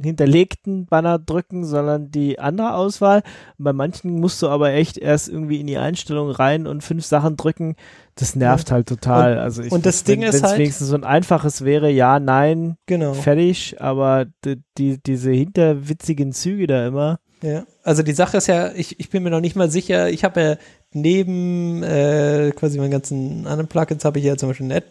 [0.00, 3.22] hinterlegten Banner drücken, sondern die andere Auswahl.
[3.58, 7.04] Und bei manchen musst du aber echt erst irgendwie in die Einstellung rein und fünf
[7.04, 7.74] Sachen drücken.
[8.14, 9.32] Das nervt halt total.
[9.32, 12.20] Und, also ich, und das Ding wenn, ist halt, wenigstens so ein einfaches wäre, ja,
[12.20, 13.14] nein, genau.
[13.14, 13.80] fertig.
[13.80, 17.18] Aber die, die, diese hinterwitzigen Züge da immer.
[17.42, 20.24] Ja, also die Sache ist ja, ich, ich bin mir noch nicht mal sicher, ich
[20.24, 20.56] habe ja
[20.92, 24.82] neben äh, quasi meinen ganzen anderen Plugins habe ich ja zum Beispiel ein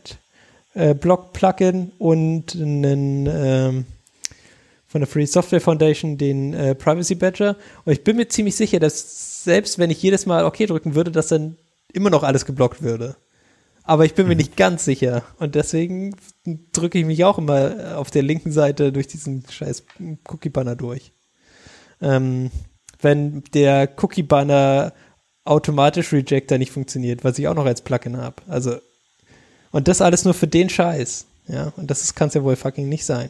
[0.76, 3.86] Ad-Block-Plugin äh, und einen ähm,
[4.88, 7.58] von der Free Software Foundation den äh, Privacy Badger.
[7.86, 11.12] Und ich bin mir ziemlich sicher, dass selbst wenn ich jedes Mal OK drücken würde,
[11.12, 11.58] dass dann
[11.92, 13.16] immer noch alles geblockt würde.
[13.84, 14.40] Aber ich bin mir mhm.
[14.40, 15.24] nicht ganz sicher.
[15.40, 16.16] Und deswegen
[16.74, 19.86] drücke ich mich auch immer auf der linken Seite durch diesen scheiß
[20.28, 21.14] Cookie-Banner durch.
[22.02, 22.52] Ähm,
[23.02, 24.94] wenn der Cookie-Banner
[25.48, 28.36] automatisch Rejector nicht funktioniert, was ich auch noch als Plugin habe.
[28.48, 28.78] Also,
[29.72, 31.26] und das alles nur für den Scheiß.
[31.48, 33.30] Ja, und das kann es ja wohl fucking nicht sein.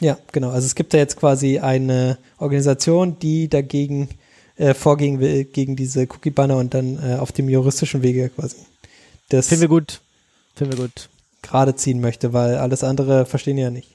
[0.00, 0.50] Ja, genau.
[0.50, 4.08] Also es gibt da jetzt quasi eine Organisation, die dagegen
[4.56, 8.56] äh, vorgehen will, gegen diese Cookie-Banner und dann äh, auf dem juristischen Wege quasi
[9.28, 10.00] das Finden wir gut.
[10.54, 11.08] Finden wir gut.
[11.42, 13.94] gerade ziehen möchte, weil alles andere verstehen ja nicht.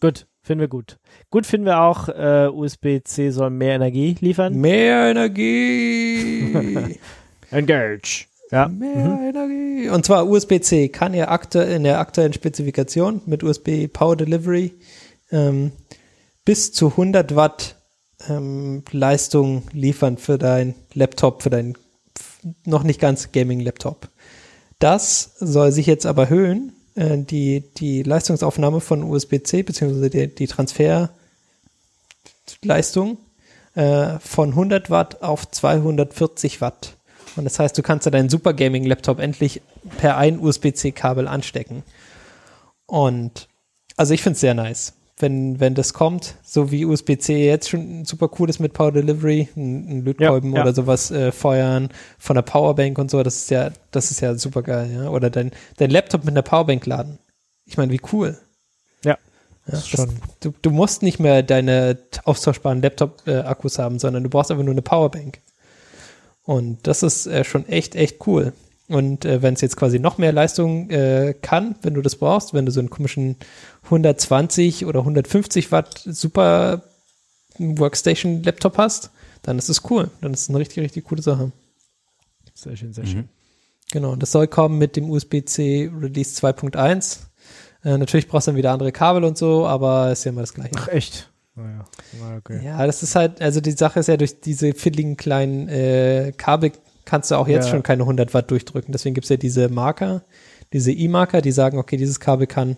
[0.00, 0.98] Gut, finden wir gut.
[1.30, 4.54] Gut finden wir auch, äh, USB-C soll mehr Energie liefern.
[4.54, 6.54] Mehr Energie!
[7.50, 8.26] Engage.
[8.50, 8.68] Ja.
[8.68, 9.28] Mehr mhm.
[9.28, 9.90] Energie.
[9.90, 14.72] Und zwar USB-C kann ja aktu in der aktuellen Spezifikation mit USB Power Delivery
[15.30, 15.72] ähm,
[16.46, 17.76] bis zu 100 Watt
[18.28, 21.76] ähm, Leistung liefern für dein Laptop, für dein
[22.64, 24.08] noch nicht ganz Gaming-Laptop.
[24.78, 30.46] Das soll sich jetzt aber erhöhen, äh, die, die Leistungsaufnahme von USB-C, beziehungsweise die, die
[32.48, 33.18] Transferleistung
[33.74, 36.96] äh, von 100 Watt auf 240 Watt.
[37.36, 39.60] Und das heißt, du kannst ja deinen Super Gaming Laptop endlich
[39.98, 41.84] per ein USB-C-Kabel anstecken.
[42.86, 43.48] Und
[43.96, 48.04] also ich finde es sehr nice, wenn, wenn das kommt, so wie USB-C jetzt schon
[48.04, 50.62] super cool ist mit Power Delivery, ein, ein Lötkolben ja, ja.
[50.62, 54.34] oder sowas äh, feuern von der Powerbank und so, das ist ja, das ist ja
[54.36, 55.10] super geil, ja.
[55.10, 57.18] Oder dein, dein Laptop mit einer Powerbank laden.
[57.66, 58.38] Ich meine, wie cool.
[59.70, 59.82] Ja.
[59.92, 60.06] das,
[60.40, 64.72] du, du musst nicht mehr deine austauschbaren Laptop-Akkus äh, haben, sondern du brauchst einfach nur
[64.72, 65.40] eine Powerbank.
[66.44, 68.52] Und das ist äh, schon echt, echt cool.
[68.88, 72.54] Und äh, wenn es jetzt quasi noch mehr Leistung äh, kann, wenn du das brauchst,
[72.54, 73.36] wenn du so einen komischen
[73.84, 76.82] 120 oder 150 Watt Super
[77.58, 79.10] Workstation Laptop hast,
[79.42, 80.10] dann ist es cool.
[80.22, 81.52] Dann ist es eine richtig, richtig coole Sache.
[82.54, 83.08] Sehr schön, sehr mhm.
[83.08, 83.28] schön.
[83.90, 87.27] Genau, das soll kommen mit dem USB-C Release 2.1.
[87.84, 90.54] Äh, natürlich brauchst du dann wieder andere Kabel und so, aber ist ja immer das
[90.54, 90.72] gleiche.
[90.76, 91.30] Ach echt?
[91.54, 91.84] Naja,
[92.36, 92.60] okay.
[92.64, 96.72] Ja, das ist halt, also die Sache ist ja durch diese fiddligen kleinen äh, Kabel
[97.04, 97.70] kannst du auch jetzt ja.
[97.72, 98.92] schon keine 100 Watt durchdrücken.
[98.92, 100.22] Deswegen gibt es ja diese Marker,
[100.72, 102.76] diese E-Marker, die sagen, okay, dieses Kabel kann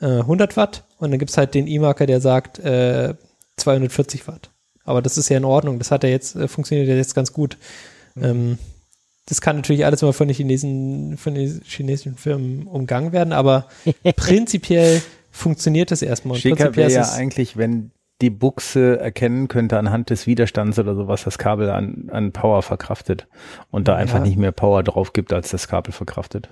[0.00, 3.14] äh, 100 Watt und dann gibt es halt den E-Marker, der sagt äh,
[3.56, 4.50] 240 Watt.
[4.84, 5.78] Aber das ist ja in Ordnung.
[5.78, 7.56] Das hat ja jetzt, äh, funktioniert ja jetzt ganz gut.
[8.14, 8.24] Mhm.
[8.24, 8.58] Ähm,
[9.26, 13.68] das kann natürlich alles mal von den Chinesen, von den chinesischen Firmen umgangen werden, aber
[14.16, 16.38] prinzipiell funktioniert das erstmal.
[16.38, 17.90] Schicker wäre ja eigentlich, wenn
[18.22, 23.26] die Buchse erkennen könnte anhand des Widerstands oder sowas das Kabel an, an Power verkraftet
[23.70, 23.98] und da ja.
[23.98, 26.48] einfach nicht mehr Power drauf gibt, als das Kabel verkraftet.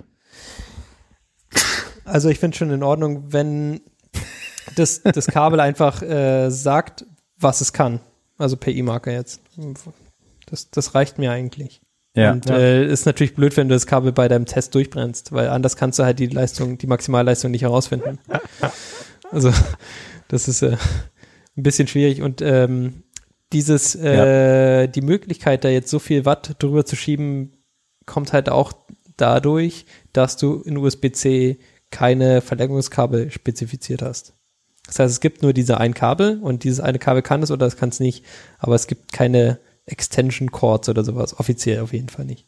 [2.03, 3.81] Also ich finde schon in Ordnung, wenn
[4.75, 7.05] das, das Kabel einfach äh, sagt,
[7.39, 7.99] was es kann.
[8.37, 9.41] Also per E-Marker jetzt.
[10.45, 11.81] Das, das reicht mir eigentlich.
[12.15, 12.57] Ja, und ja.
[12.57, 15.99] Äh, ist natürlich blöd, wenn du das Kabel bei deinem Test durchbrennst, weil anders kannst
[15.99, 18.19] du halt die Leistung, die Maximalleistung nicht herausfinden.
[19.31, 19.51] Also
[20.27, 20.77] das ist äh,
[21.57, 23.03] ein bisschen schwierig und ähm,
[23.53, 24.87] dieses, äh, ja.
[24.87, 27.57] die Möglichkeit, da jetzt so viel Watt drüber zu schieben,
[28.05, 28.71] kommt halt auch
[29.17, 31.57] dadurch, dass du in USB-C
[31.89, 34.35] keine Verlängerungskabel spezifiziert hast.
[34.85, 37.65] Das heißt, es gibt nur diese ein Kabel und dieses eine Kabel kann es oder
[37.65, 38.23] es kann es nicht,
[38.59, 42.45] aber es gibt keine Extension Cords oder sowas, offiziell auf jeden Fall nicht.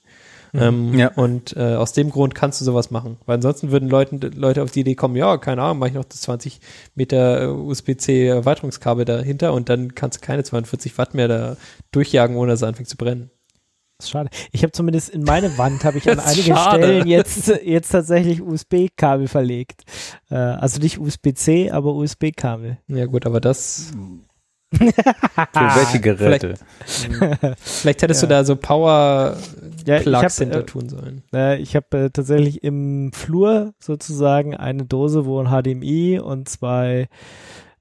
[0.54, 0.62] Mhm.
[0.62, 1.12] Ähm, ja.
[1.14, 3.18] Und äh, aus dem Grund kannst du sowas machen.
[3.26, 6.06] Weil ansonsten würden Leute, Leute auf die Idee kommen, ja, keine Ahnung, mache ich noch
[6.06, 6.60] das 20
[6.96, 11.58] Meter äh, USB-C Erweiterungskabel dahinter und dann kannst du keine 42 Watt mehr da
[11.92, 13.30] durchjagen, ohne dass es anfängt zu brennen.
[13.98, 14.30] Das ist schade.
[14.52, 16.84] Ich habe zumindest in meine Wand habe ich an einigen schade.
[16.84, 19.84] Stellen jetzt, jetzt tatsächlich USB-Kabel verlegt.
[20.30, 22.78] Äh, also nicht USB-C, aber USB-Kabel.
[22.88, 23.94] Ja gut, aber das
[24.74, 26.56] Für welche Geräte?
[26.86, 28.28] Vielleicht, vielleicht hättest ja.
[28.28, 31.24] du da so Power-Plugs ja, hinter äh, tun sollen.
[31.34, 37.08] Äh, ich habe äh, tatsächlich im Flur sozusagen eine Dose, wo ein HDMI und zwei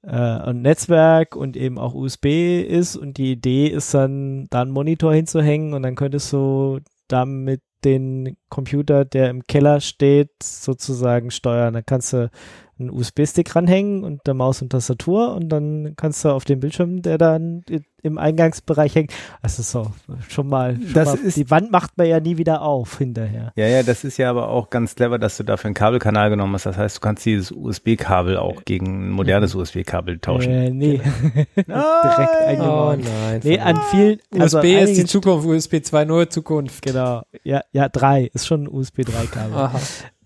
[0.03, 4.71] äh, ein Netzwerk und eben auch USB ist und die Idee ist dann, da einen
[4.71, 11.75] Monitor hinzuhängen und dann könntest du damit den Computer, der im Keller steht, sozusagen steuern.
[11.75, 12.31] Dann kannst du
[12.78, 17.03] einen USB-Stick ranhängen und der Maus und Tastatur und dann kannst du auf dem Bildschirm,
[17.03, 17.65] der dann
[18.03, 19.12] im Eingangsbereich hängt,
[19.43, 19.90] also so,
[20.28, 23.53] schon mal, schon das mal ist, die Wand macht man ja nie wieder auf hinterher.
[23.57, 26.55] Ja, ja, das ist ja aber auch ganz clever, dass du dafür einen Kabelkanal genommen
[26.55, 26.66] hast.
[26.66, 29.62] Das heißt, du kannst dieses USB-Kabel auch gegen ein modernes mhm.
[29.62, 30.53] USB-Kabel tauschen.
[30.53, 31.01] Äh, nee.
[31.57, 32.98] Direkt eingebaut.
[33.01, 33.40] Oh nein.
[33.43, 36.85] Nee, an vielen, also USB ist die Zukunft, USB 2.0 Zukunft.
[36.85, 37.23] Genau.
[37.43, 39.57] Ja, ja, 3 ist schon ein USB 3 Kabel.
[39.57, 39.81] Aha.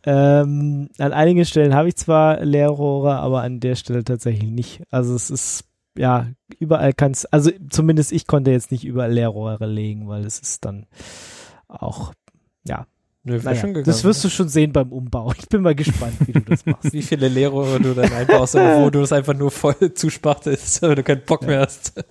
[0.05, 4.83] Ähm, an einigen Stellen habe ich zwar Leerrohre, aber an der Stelle tatsächlich nicht.
[4.91, 5.65] Also es ist,
[5.97, 6.29] ja,
[6.59, 10.65] überall kann es, also zumindest ich konnte jetzt nicht überall Leerrohre legen, weil es ist
[10.65, 10.87] dann
[11.69, 12.15] auch,
[12.67, 12.87] ja.
[13.23, 15.35] Nö, naja, das wirst du schon sehen beim Umbau.
[15.39, 16.91] Ich bin mal gespannt, wie du das machst.
[16.95, 21.03] wie viele Leerrohre du dann einbaust, wo du das einfach nur voll zuspachtest, weil du
[21.03, 21.49] keinen Bock ja.
[21.49, 22.03] mehr hast.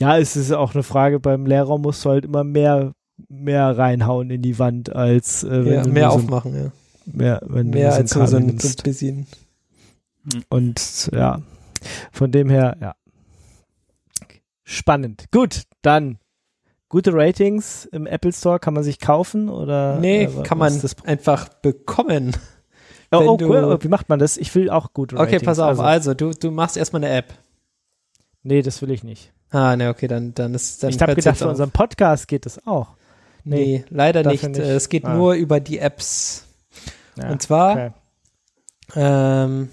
[0.00, 2.94] ja, es ist auch eine Frage, beim Leerraum musst du halt immer mehr
[3.28, 6.72] mehr reinhauen in die Wand, als äh, wenn ja, mehr aufmachen, ja.
[7.06, 9.26] Mehr, wenn mehr als so, so, ein, so bisschen.
[10.48, 11.42] Und ja,
[12.12, 12.94] von dem her, ja.
[14.64, 15.26] Spannend.
[15.30, 16.18] Gut, dann
[16.88, 19.98] gute Ratings im Apple Store kann man sich kaufen oder?
[19.98, 22.36] Nee, äh, kann man das einfach bekommen.
[23.12, 23.78] Oh, oh cool.
[23.80, 24.36] Wie macht man das?
[24.36, 25.36] Ich will auch gute Ratings.
[25.36, 25.78] Okay, pass auf.
[25.78, 27.34] Also, also du, du machst erstmal eine App.
[28.42, 29.32] Nee, das will ich nicht.
[29.50, 32.66] Ah, ne, okay, dann, dann ist dann Ich habe gedacht, für unseren Podcast geht das
[32.66, 32.96] auch.
[33.44, 34.46] Nee, nee leider nicht.
[34.46, 34.58] nicht.
[34.58, 35.14] Es geht ah.
[35.14, 36.46] nur über die Apps.
[37.16, 37.92] Ja, Und zwar okay.
[38.96, 39.68] ähm,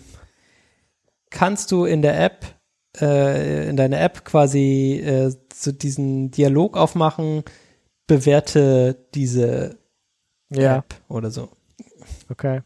[1.30, 2.46] kannst du in der App,
[3.00, 7.44] äh, in deiner App quasi äh, so diesen Dialog aufmachen,
[8.08, 9.78] bewerte diese
[10.50, 10.78] ja.
[10.78, 11.50] App oder so.
[12.30, 12.62] Okay.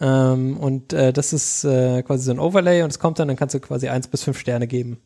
[0.00, 3.36] Ähm, und äh, das ist äh, quasi so ein Overlay und es kommt dann, dann
[3.36, 4.98] kannst du quasi eins bis fünf Sterne geben.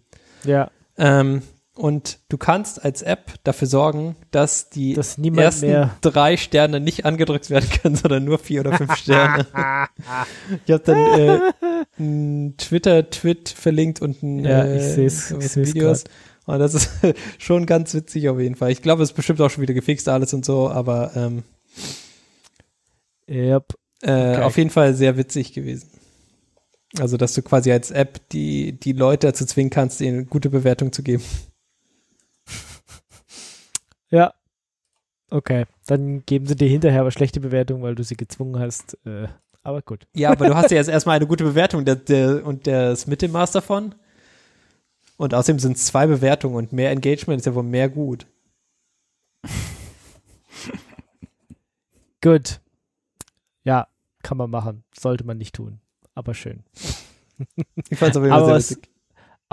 [0.44, 0.70] Ja.
[0.96, 1.42] Ähm,
[1.76, 5.96] und du kannst als App dafür sorgen, dass die dass ersten mehr.
[6.02, 9.46] drei Sterne nicht angedrückt werden können, sondern nur vier oder fünf Sterne.
[10.66, 11.40] ich habe dann äh,
[11.98, 16.04] einen Twitter-Tweet verlinkt und ein ja, ich äh, seh's, ich Videos.
[16.46, 16.90] Und das ist
[17.38, 18.70] schon ganz witzig auf jeden Fall.
[18.70, 21.42] Ich glaube, es ist bestimmt auch schon wieder gefixt alles und so, aber ähm,
[23.28, 23.72] yep.
[24.02, 24.42] äh, okay.
[24.42, 25.90] auf jeden Fall sehr witzig gewesen.
[27.00, 30.92] Also, dass du quasi als App die, die Leute dazu zwingen kannst, ihnen gute Bewertung
[30.92, 31.24] zu geben.
[34.10, 34.34] Ja.
[35.30, 38.98] Okay, dann geben sie dir hinterher aber schlechte Bewertung, weil du sie gezwungen hast.
[39.04, 39.28] Äh,
[39.62, 40.06] aber gut.
[40.14, 43.52] Ja, aber du hast ja jetzt erstmal eine gute Bewertung der, der, und das Mittelmaß
[43.52, 43.94] davon.
[45.16, 48.26] Und außerdem sind es zwei Bewertungen und mehr Engagement ist ja wohl mehr gut.
[52.22, 52.60] gut.
[53.64, 53.88] Ja,
[54.22, 54.84] kann man machen.
[54.98, 55.80] Sollte man nicht tun.
[56.14, 56.62] Aber schön.
[57.88, 58.93] Ich fand es jeden Fall sehr witzig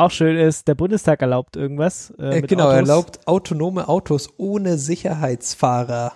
[0.01, 2.13] auch schön ist, der Bundestag erlaubt irgendwas.
[2.19, 2.75] Äh, äh genau, Autos.
[2.75, 6.13] erlaubt autonome Autos ohne Sicherheitsfahrer.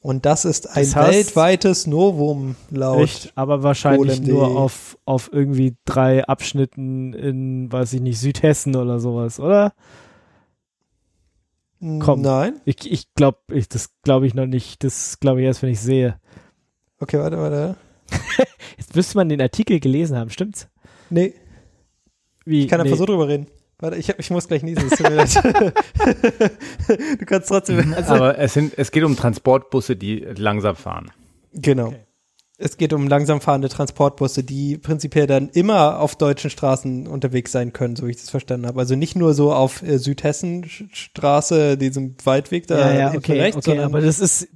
[0.00, 3.00] Und das ist ein das heißt, weltweites Novum laut.
[3.00, 4.30] Echt, aber wahrscheinlich Polen.
[4.30, 9.72] nur auf, auf irgendwie drei Abschnitten in, weiß ich nicht, Südhessen oder sowas, oder?
[11.80, 12.22] Komm.
[12.22, 12.60] Nein.
[12.64, 14.82] Ich, ich glaube, ich, das glaube ich noch nicht.
[14.84, 16.20] Das glaube ich erst, wenn ich sehe.
[17.00, 17.76] Okay, warte, warte.
[18.78, 20.68] Jetzt müsste man den Artikel gelesen haben, stimmt's?
[21.10, 21.34] Nee.
[22.46, 22.62] Wie?
[22.62, 22.84] Ich kann nee.
[22.84, 23.48] einfach so drüber reden.
[23.78, 24.88] Warte, ich, ich muss gleich niesen.
[24.88, 24.94] du
[27.26, 27.88] kannst trotzdem.
[27.88, 27.94] Mhm.
[27.94, 31.10] Also, Aber es, sind, es geht um Transportbusse, die langsam fahren.
[31.52, 31.88] Genau.
[31.88, 32.06] Okay.
[32.58, 37.74] Es geht um langsam fahrende Transportbusse, die prinzipiell dann immer auf deutschen Straßen unterwegs sein
[37.74, 38.80] können, so wie ich das verstanden habe.
[38.80, 43.80] Also nicht nur so auf äh, Südhessen-Straße, diesem Waldweg da ja, ja, okay, rechts, okay,
[43.80, 44.48] aber das ist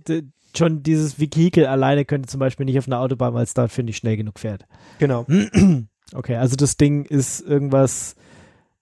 [0.56, 3.90] schon dieses Vehikel alleine könnte zum Beispiel nicht auf einer Autobahn, weil es da, finde
[3.90, 4.64] ich, schnell genug fährt.
[4.98, 5.26] Genau.
[6.14, 8.16] Okay, also das Ding ist irgendwas,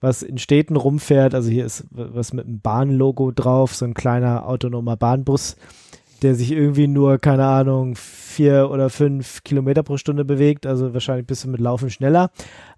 [0.01, 1.35] was in Städten rumfährt.
[1.35, 5.57] Also hier ist was mit einem Bahnlogo drauf, so ein kleiner autonomer Bahnbus,
[6.23, 10.67] der sich irgendwie nur, keine Ahnung, vier oder fünf Kilometer pro Stunde bewegt.
[10.67, 12.31] Also wahrscheinlich bist du mit Laufen schneller.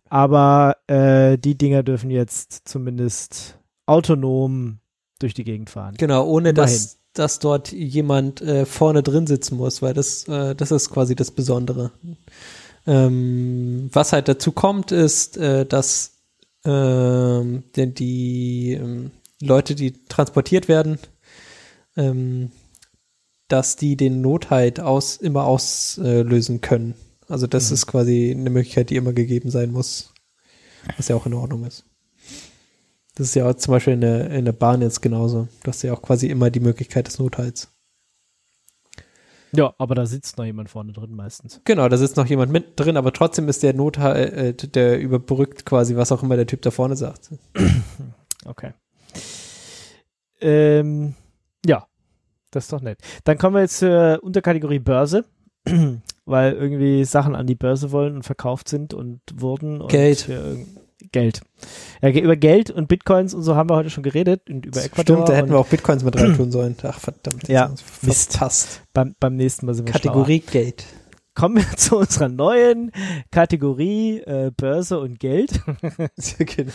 [0.09, 4.79] Aber äh, die Dinger dürfen jetzt zumindest autonom
[5.21, 5.95] durch die Gegend fahren.
[5.99, 10.73] Genau, ohne dass, dass dort jemand äh, vorne drin sitzen muss, weil das, äh, das
[10.73, 11.93] ist quasi das Besondere.
[12.87, 16.19] Ähm, was halt dazu kommt, ist, äh, dass
[16.65, 20.99] ähm, die, die ähm, Leute, die transportiert werden,
[21.97, 22.51] ähm,
[23.49, 26.95] dass die den Nothalt aus, immer auslösen können.
[27.29, 27.75] Also das mhm.
[27.75, 30.13] ist quasi eine Möglichkeit, die immer gegeben sein muss,
[30.97, 31.85] was ja auch in Ordnung ist.
[33.15, 35.49] Das ist ja auch zum Beispiel in der, in der Bahn jetzt genauso.
[35.63, 37.69] Du hast ja auch quasi immer die Möglichkeit des Nothalts.
[39.53, 41.61] Ja, aber da sitzt noch jemand vorne drin meistens.
[41.65, 45.67] Genau, da sitzt noch jemand mit drin, aber trotzdem ist der Nothalt, äh, der überbrückt
[45.67, 47.31] quasi, was auch immer der Typ da vorne sagt.
[48.47, 48.73] Okay.
[50.41, 51.15] Ähm,
[51.67, 51.87] ja,
[52.51, 52.99] das ist doch nett.
[53.25, 55.27] Dann kommen wir jetzt zur Unterkategorie Börse,
[56.25, 59.83] weil irgendwie Sachen an die Börse wollen und verkauft sind und wurden.
[59.83, 60.27] Und Geld.
[62.03, 65.17] Ja, über Geld und Bitcoins und so haben wir heute schon geredet und über Ecuador.
[65.17, 66.77] Stimmt, da hätten wir auch Bitcoins mit reintun sollen.
[66.83, 67.49] Ach, verdammt.
[67.49, 68.83] Ja, verpasst.
[68.93, 70.65] Beim, beim nächsten Mal sind wir Kategorie schlauer.
[70.65, 70.85] Geld.
[71.35, 72.93] Kommen wir zu unserer neuen
[73.31, 75.61] Kategorie äh, Börse und Geld.
[76.39, 76.73] genau.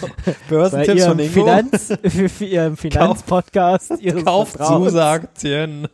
[0.49, 1.31] Börsentipps von Ingo.
[1.31, 3.93] Finanz, für, für Ihren Finanzpodcast.
[4.23, 5.87] Kauft Zusagen.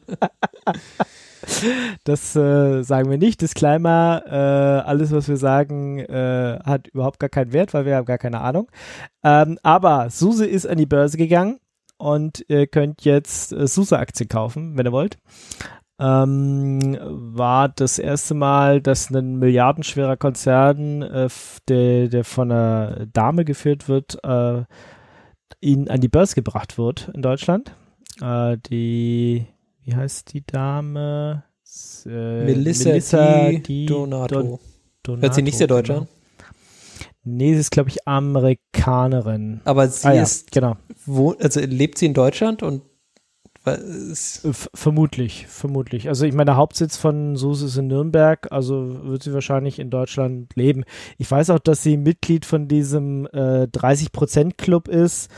[2.03, 3.41] Das äh, sagen wir nicht.
[3.41, 8.05] Disclaimer, äh, alles, was wir sagen, äh, hat überhaupt gar keinen Wert, weil wir haben
[8.05, 8.69] gar keine Ahnung.
[9.23, 11.59] Ähm, aber Suse ist an die Börse gegangen
[11.97, 15.17] und ihr könnt jetzt äh, Suse-Aktien kaufen, wenn ihr wollt.
[15.99, 21.29] Ähm, war das erste Mal, dass ein milliardenschwerer Konzern, äh,
[21.67, 24.63] der, der von einer Dame geführt wird, äh,
[25.59, 27.75] ihn an die Börse gebracht wird in Deutschland.
[28.19, 29.45] Äh, die
[29.83, 31.43] wie heißt die Dame?
[32.05, 34.35] Äh, Melissa, Melissa Di, Di Donato.
[34.35, 34.59] Don,
[35.03, 35.21] Donato.
[35.21, 36.01] Hört sie nicht sehr deutsch genau.
[36.01, 36.07] an?
[37.23, 39.61] Nee, sie ist, glaube ich, Amerikanerin.
[39.63, 40.75] Aber sie ah, ja, ist, genau.
[41.05, 42.81] Wo, also lebt sie in Deutschland und
[44.43, 46.07] vermutlich, vermutlich.
[46.07, 49.91] Also ich meine, der Hauptsitz von SUS ist in Nürnberg, also wird sie wahrscheinlich in
[49.91, 50.83] Deutschland leben.
[51.19, 55.29] Ich weiß auch, dass sie Mitglied von diesem äh, 30%-Club ist,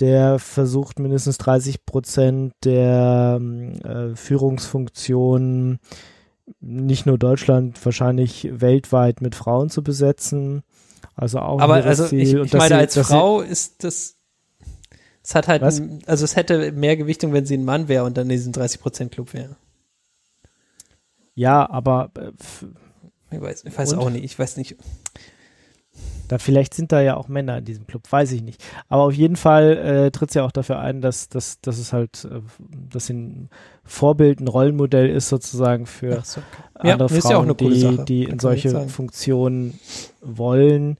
[0.00, 3.40] der versucht mindestens 30% der
[3.84, 5.80] äh, Führungsfunktionen
[6.60, 10.62] nicht nur Deutschland, wahrscheinlich weltweit mit Frauen zu besetzen.
[11.14, 12.20] Also auch Aber also Ziel.
[12.20, 14.18] ich, ich meine, sie, als Frau ist das
[15.22, 18.16] es hat halt, ein, also es hätte mehr Gewichtung, wenn sie ein Mann wäre und
[18.16, 19.56] dann in diesem 30% Club wäre.
[21.34, 22.32] Ja, aber äh,
[23.36, 24.76] ich weiß, ich weiß auch nicht, ich weiß nicht.
[26.28, 28.62] Da vielleicht sind da ja auch Männer in diesem Club, weiß ich nicht.
[28.88, 31.94] Aber auf jeden Fall äh, tritt sie ja auch dafür ein, dass, dass, dass es
[31.94, 32.40] halt, äh,
[32.90, 33.48] dass ein
[33.84, 36.40] Vorbild, ein Rollenmodell ist sozusagen für so,
[36.76, 36.90] okay.
[36.90, 39.80] andere ja, Frauen, ja die, die in solche Funktionen
[40.20, 40.98] wollen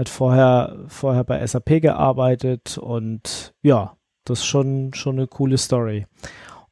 [0.00, 6.06] hat vorher, vorher bei SAP gearbeitet und ja, das ist schon, schon eine coole Story.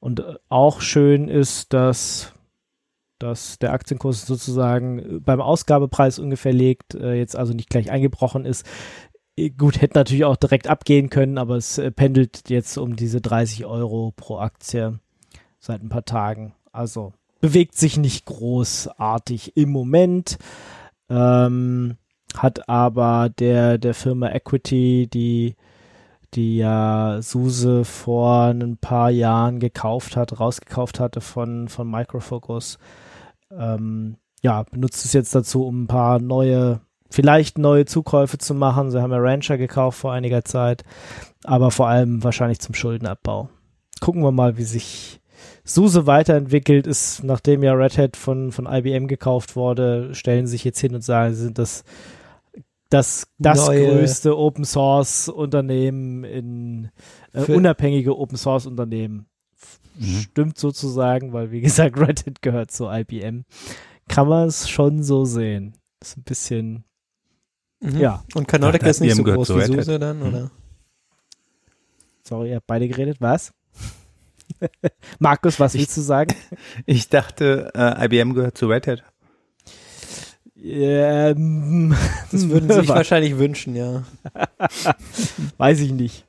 [0.01, 2.33] Und äh, auch schön ist, dass,
[3.19, 8.66] dass der Aktienkurs sozusagen beim Ausgabepreis ungefähr liegt, äh, jetzt also nicht gleich eingebrochen ist.
[9.36, 13.66] Äh, gut, hätte natürlich auch direkt abgehen können, aber es pendelt jetzt um diese 30
[13.66, 14.99] Euro pro Aktie
[15.59, 16.55] seit ein paar Tagen.
[16.73, 20.39] Also bewegt sich nicht großartig im Moment.
[21.09, 21.97] Ähm,
[22.36, 25.57] hat aber der, der Firma Equity, die,
[26.35, 32.78] die ja Suse vor ein paar Jahren gekauft hat, rausgekauft hatte von, von Microfocus,
[33.57, 36.81] ähm, ja, benutzt es jetzt dazu, um ein paar neue,
[37.11, 38.91] vielleicht neue Zukäufe zu machen.
[38.91, 40.85] Sie haben ja Rancher gekauft vor einiger Zeit,
[41.45, 43.49] aber vor allem wahrscheinlich zum Schuldenabbau.
[44.01, 45.20] Gucken wir mal, wie sich
[45.65, 50.81] SUSE weiterentwickelt ist, nachdem ja Red Hat von, von IBM gekauft wurde, stellen sich jetzt
[50.81, 51.85] hin und sagen, sie sind das
[52.91, 56.91] das, das größte Open Source Unternehmen in
[57.35, 59.27] äh, unabhängige Open Source Unternehmen.
[59.99, 60.20] Mhm.
[60.20, 63.45] Stimmt sozusagen, weil wie gesagt, Reddit gehört zu IBM.
[64.09, 65.75] Kann man es schon so sehen.
[66.01, 66.85] ist ein bisschen,
[67.81, 67.99] mhm.
[67.99, 68.25] ja.
[68.35, 70.27] Und Canonical ist nicht so groß wie SUSE dann, mhm.
[70.27, 70.51] oder?
[72.23, 73.19] Sorry, ihr habt beide geredet.
[73.20, 73.53] Was?
[75.19, 76.35] Markus, was willst du sagen?
[76.87, 79.05] Ich dachte, äh, IBM gehört zu Red Hat.
[80.70, 81.97] Ähm,
[82.31, 84.05] das würden sie sich wahrscheinlich wünschen, ja.
[85.59, 86.27] Weiß ich nicht.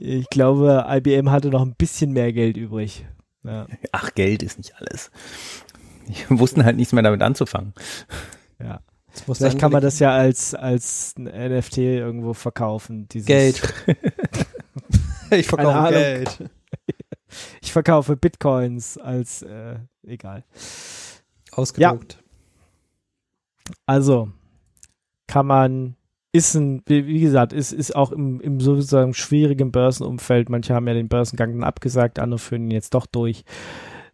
[0.00, 3.04] Ich glaube, IBM hatte noch ein bisschen mehr Geld übrig.
[3.42, 3.66] Ja.
[3.92, 5.10] Ach, Geld ist nicht alles.
[6.08, 7.74] Die wussten halt nichts mehr damit anzufangen.
[8.58, 8.80] Ja.
[9.32, 13.06] Vielleicht kann man das ja als, als NFT irgendwo verkaufen.
[13.08, 13.74] Dieses Geld.
[15.30, 16.50] ich verkaufe Geld.
[17.62, 20.44] Ich verkaufe Bitcoins als, äh, egal.
[21.52, 22.14] Ausgedruckt.
[22.14, 22.23] Ja.
[23.86, 24.30] Also
[25.26, 25.96] kann man,
[26.32, 30.48] ist ein, wie gesagt, ist, ist auch im, im sozusagen schwierigen Börsenumfeld.
[30.48, 33.44] Manche haben ja den Börsengang dann abgesagt, andere führen ihn jetzt doch durch.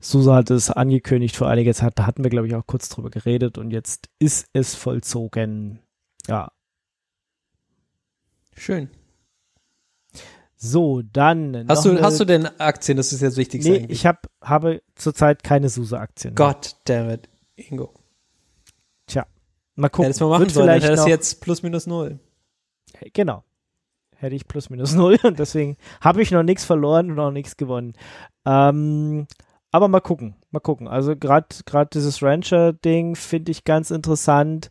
[0.00, 3.10] Susa hat es angekündigt vor einiger Zeit, da hatten wir, glaube ich, auch kurz drüber
[3.10, 5.80] geredet und jetzt ist es vollzogen.
[6.26, 6.52] Ja.
[8.56, 8.88] Schön.
[10.56, 11.66] So, dann.
[11.68, 12.98] Hast du, hast du denn Aktien?
[12.98, 13.64] Das ist jetzt wichtig.
[13.64, 13.90] Nee, eigentlich.
[13.90, 16.34] ich hab, habe zurzeit keine SUSE-Aktien.
[16.34, 17.99] Gott damn it, Ingo.
[19.80, 20.04] Mal gucken.
[20.04, 22.18] Hättest du mal machen sollen, vielleicht hättest jetzt plus minus null.
[23.12, 23.44] Genau.
[24.16, 27.56] Hätte ich plus minus null und deswegen habe ich noch nichts verloren und noch nichts
[27.56, 27.94] gewonnen.
[28.44, 29.26] Ähm,
[29.72, 30.88] aber mal gucken, mal gucken.
[30.88, 34.70] Also gerade gerade dieses Rancher-Ding finde ich ganz interessant.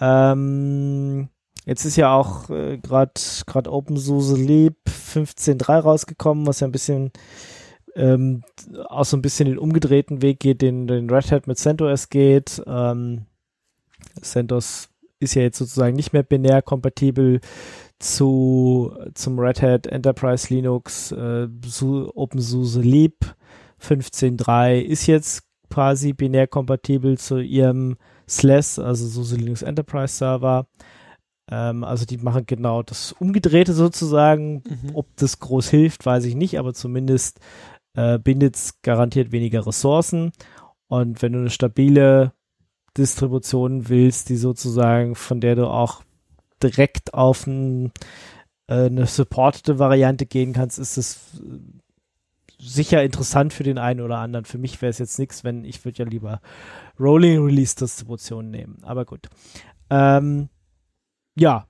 [0.00, 1.28] Ähm,
[1.64, 3.12] jetzt ist ja auch äh, gerade
[3.46, 7.12] gerade OpenSUSE Leap 15.3 rausgekommen, was ja ein bisschen
[7.94, 8.42] ähm,
[8.88, 12.62] auch so ein bisschen den umgedrehten Weg geht, den, den Red Hat mit CentOS geht.
[12.66, 13.26] Ähm,
[14.20, 14.88] CentOS
[15.20, 17.40] ist ja jetzt sozusagen nicht mehr binär kompatibel
[17.98, 21.48] zu, zum Red Hat Enterprise Linux äh,
[22.14, 23.36] OpenSUSE Leap
[23.80, 27.96] 15.3 ist jetzt quasi binär kompatibel zu ihrem
[28.28, 30.66] SLES, also SUSE Linux Enterprise Server.
[31.50, 34.62] Ähm, also die machen genau das Umgedrehte sozusagen.
[34.66, 34.90] Mhm.
[34.94, 37.40] Ob das groß hilft, weiß ich nicht, aber zumindest
[37.94, 40.32] äh, bindet es garantiert weniger Ressourcen.
[40.88, 42.32] Und wenn du eine stabile
[42.96, 46.02] Distribution willst, die sozusagen, von der du auch
[46.62, 47.92] direkt auf ein,
[48.66, 51.58] äh, eine supportete Variante gehen kannst, ist es äh,
[52.58, 54.44] sicher interessant für den einen oder anderen.
[54.44, 56.40] Für mich wäre es jetzt nichts, wenn ich würde ja lieber
[57.00, 58.78] Rolling Release Distribution nehmen.
[58.82, 59.28] Aber gut.
[59.90, 60.48] Ähm,
[61.34, 61.66] ja,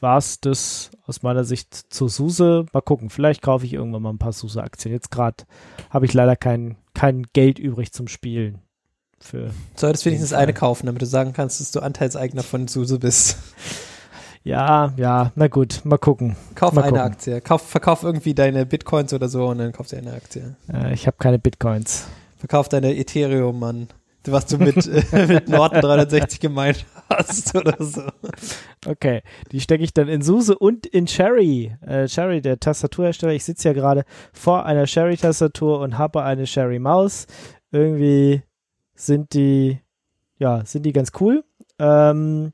[0.00, 2.66] war es das aus meiner Sicht zur SUSE.
[2.72, 4.92] Mal gucken, vielleicht kaufe ich irgendwann mal ein paar SUSE-Aktien.
[4.92, 5.44] Jetzt gerade
[5.90, 8.60] habe ich leider kein, kein Geld übrig zum Spielen
[9.22, 9.50] für.
[9.76, 13.38] Solltest wenigstens eine kaufen, damit du sagen kannst, dass du Anteilseigner von SUSE bist.
[14.44, 16.36] Ja, ja, na gut, mal gucken.
[16.54, 17.12] Kauf mal eine gucken.
[17.12, 17.40] Aktie.
[17.40, 20.56] Kauf, verkauf irgendwie deine Bitcoins oder so und dann kaufst du eine Aktie.
[20.72, 22.06] Äh, ich habe keine Bitcoins.
[22.38, 23.88] Verkauf deine Ethereum, Mann.
[24.26, 24.76] Was du mit,
[25.12, 28.02] mit Norton 360 gemeint hast oder so.
[28.86, 29.22] Okay,
[29.52, 31.76] die stecke ich dann in Suse und in Sherry.
[31.80, 33.32] Äh, Sherry, der Tastaturhersteller.
[33.32, 37.26] Ich sitze ja gerade vor einer Sherry-Tastatur und habe eine Sherry-Maus.
[37.70, 38.42] Irgendwie
[39.06, 39.80] sind die,
[40.38, 41.44] ja, sind die ganz cool.
[41.78, 42.52] Ähm,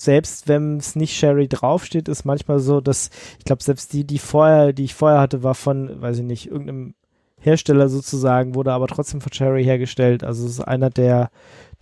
[0.00, 4.18] selbst wenn es nicht Sherry draufsteht, ist manchmal so, dass ich glaube, selbst die, die
[4.18, 6.94] vorher, die ich vorher hatte, war von, weiß ich nicht, irgendeinem
[7.38, 10.22] Hersteller sozusagen, wurde aber trotzdem von Cherry hergestellt.
[10.24, 11.30] Also es ist einer der,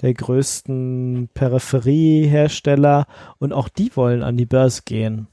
[0.00, 3.06] der größten Peripheriehersteller
[3.38, 5.28] und auch die wollen an die Börse gehen.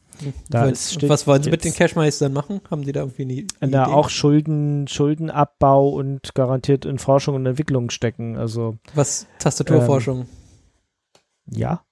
[0.52, 2.62] Was wollen sie mit den Cashmice dann machen?
[2.70, 3.48] Haben die da irgendwie eine Idee?
[3.72, 8.38] da auch Schulden, Schuldenabbau und garantiert in Forschung und Entwicklung stecken.
[8.38, 9.28] Also Was?
[9.40, 10.28] Tastaturforschung.
[11.46, 11.84] ja.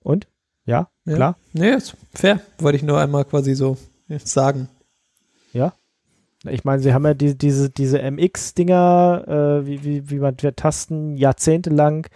[0.00, 0.26] Und?
[0.64, 1.14] Ja, Ja.
[1.16, 1.36] klar.
[1.52, 2.40] Nee, ist fair.
[2.58, 3.76] Wollte ich nur einmal quasi so
[4.24, 4.68] sagen.
[6.48, 10.56] Ich meine, sie haben ja die, diese, diese MX-Dinger, äh, wie, wie, wie man wir
[10.56, 12.08] Tasten jahrzehntelang,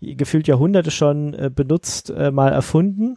[0.00, 3.16] gefühlt Jahrhunderte schon äh, benutzt, äh, mal erfunden.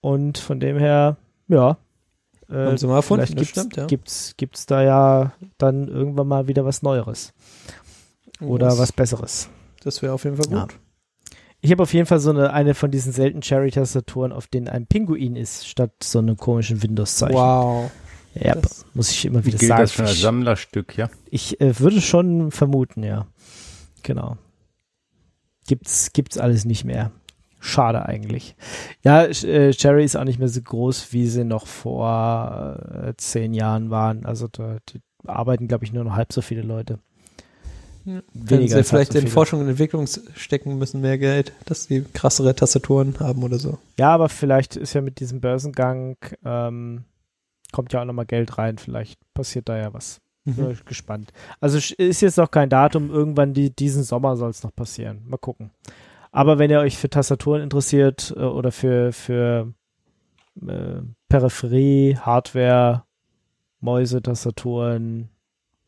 [0.00, 1.16] Und von dem her,
[1.48, 1.76] ja.
[2.48, 3.86] Äh, Haben sie mal erfunden, vielleicht gibt's, stimmt, ja.
[3.86, 7.34] Gibt's, gibt's da ja dann irgendwann mal wieder was Neueres.
[8.40, 9.48] Oder das, was Besseres.
[9.82, 10.62] Das wäre auf jeden Fall Ja.
[10.62, 10.78] gut.
[11.60, 14.86] Ich habe auf jeden Fall so eine, eine von diesen seltenen Cherry-Tastaturen, auf denen ein
[14.86, 17.34] Pinguin ist, statt so einem komischen Windows-Zeichen.
[17.34, 17.90] Wow.
[18.34, 19.82] Ja, Das- muss ich immer wieder Gilt sagen.
[19.82, 21.10] das schon als Sammlerstück, ja?
[21.30, 23.26] Ich äh, würde schon vermuten, ja.
[24.04, 24.36] Genau.
[25.66, 27.10] Gibt's, gibt's alles nicht mehr.
[27.60, 28.54] Schade eigentlich.
[29.02, 33.52] Ja, äh, Cherry ist auch nicht mehr so groß, wie sie noch vor äh, zehn
[33.54, 34.24] Jahren waren.
[34.24, 36.98] Also da die arbeiten, glaube ich, nur noch halb so viele Leute.
[38.04, 38.22] Ja.
[38.32, 39.28] Weniger Wenn sie vielleicht so in.
[39.28, 43.78] Forschung und Entwicklung stecken müssen, mehr Geld, dass sie krassere Tastaturen haben oder so.
[43.98, 47.04] Ja, aber vielleicht ist ja mit diesem Börsengang, ähm,
[47.72, 48.78] kommt ja auch nochmal Geld rein.
[48.78, 50.20] Vielleicht passiert da ja was.
[50.44, 51.32] Bin ich gespannt.
[51.60, 55.22] Also ist jetzt noch kein Datum, irgendwann die, diesen Sommer soll es noch passieren.
[55.26, 55.70] Mal gucken.
[56.30, 59.72] Aber wenn ihr euch für Tastaturen interessiert äh, oder für, für
[60.66, 63.04] äh, Peripherie, Hardware,
[63.80, 65.30] Mäuse, Tastaturen,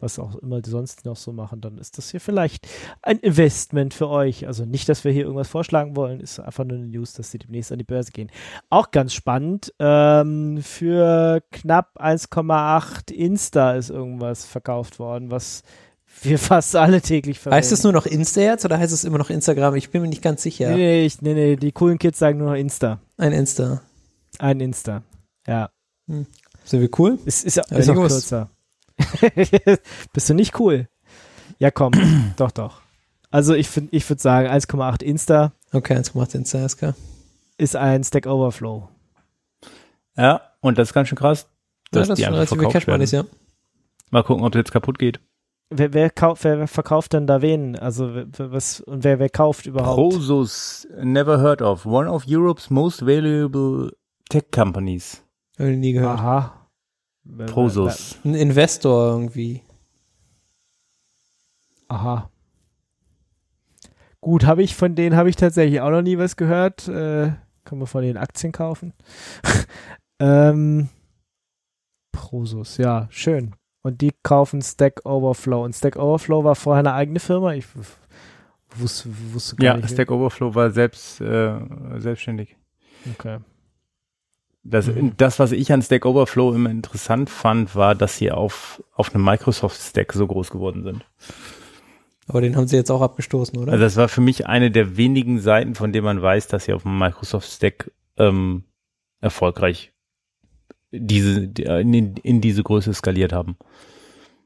[0.01, 2.67] was auch immer die sonst noch so machen, dann ist das hier vielleicht
[3.03, 4.47] ein Investment für euch.
[4.47, 7.39] Also nicht, dass wir hier irgendwas vorschlagen wollen, ist einfach nur eine News, dass sie
[7.39, 8.31] demnächst an die Börse gehen.
[8.71, 15.63] Auch ganz spannend, ähm, für knapp 1,8 Insta ist irgendwas verkauft worden, was
[16.23, 17.59] wir fast alle täglich verwenden.
[17.59, 19.75] Heißt es nur noch Insta jetzt oder heißt es immer noch Instagram?
[19.77, 20.71] Ich bin mir nicht ganz sicher.
[20.71, 23.01] Nee, nee, ich, nee, nee, die coolen Kids sagen nur noch Insta.
[23.17, 23.83] Ein Insta.
[24.39, 25.03] Ein Insta.
[25.47, 25.71] Ja.
[26.07, 27.19] Sind wir cool?
[27.25, 28.51] Ist, ist, ist Ja, auch kürzer.
[30.13, 30.89] Bist du nicht cool?
[31.59, 31.93] Ja, komm.
[32.37, 32.81] doch, doch.
[33.31, 36.95] Also ich finde, ich würde sagen, 1,8 Insta Okay, 1,8 Insta, ist klar.
[37.57, 38.89] ist ein Stack Overflow.
[40.17, 41.47] Ja, und das ist ganz schön krass,
[41.95, 43.07] Ja, dass das die ist relativ viel verkauft werden.
[43.07, 43.25] Ja.
[44.11, 45.21] Mal gucken, ob das jetzt kaputt geht.
[45.73, 47.77] Wer, wer, kauft, wer, verkauft denn da wen?
[47.79, 50.13] Also was und wer, wer kauft überhaupt?
[50.13, 51.87] Prosus, never heard of.
[51.87, 53.93] One of Europe's most valuable
[54.29, 55.23] tech companies.
[55.59, 56.19] Nie gehört.
[56.19, 56.69] Aha.
[57.47, 58.19] Prosus.
[58.25, 59.63] Ein Investor irgendwie.
[61.89, 62.31] Aha.
[64.21, 66.89] Gut, habe ich von denen habe ich tatsächlich auch noch nie was gehört.
[66.89, 67.33] Äh,
[67.65, 68.93] kann man von den Aktien kaufen.
[70.19, 70.89] ähm,
[72.13, 73.55] Prosus, ja, schön.
[73.83, 75.65] Und die kaufen Stack Overflow.
[75.65, 77.55] Und Stack Overflow war vorher eine eigene Firma.
[77.55, 77.65] Ich
[78.77, 79.91] wusste, wusste gar Ja, nicht.
[79.91, 81.55] Stack Overflow war selbst äh,
[81.99, 82.57] selbstständig.
[83.15, 83.39] Okay.
[84.63, 85.15] Das, Mhm.
[85.17, 89.25] das, was ich an Stack Overflow immer interessant fand, war, dass sie auf, auf einem
[89.25, 91.07] Microsoft-Stack so groß geworden sind.
[92.27, 93.73] Aber den haben sie jetzt auch abgestoßen, oder?
[93.73, 96.75] Also das war für mich eine der wenigen Seiten, von denen man weiß, dass sie
[96.75, 98.65] auf dem Microsoft-Stack ähm,
[99.23, 99.93] erfolgreich
[100.93, 103.57] diese, die- in, in diese Größe skaliert haben.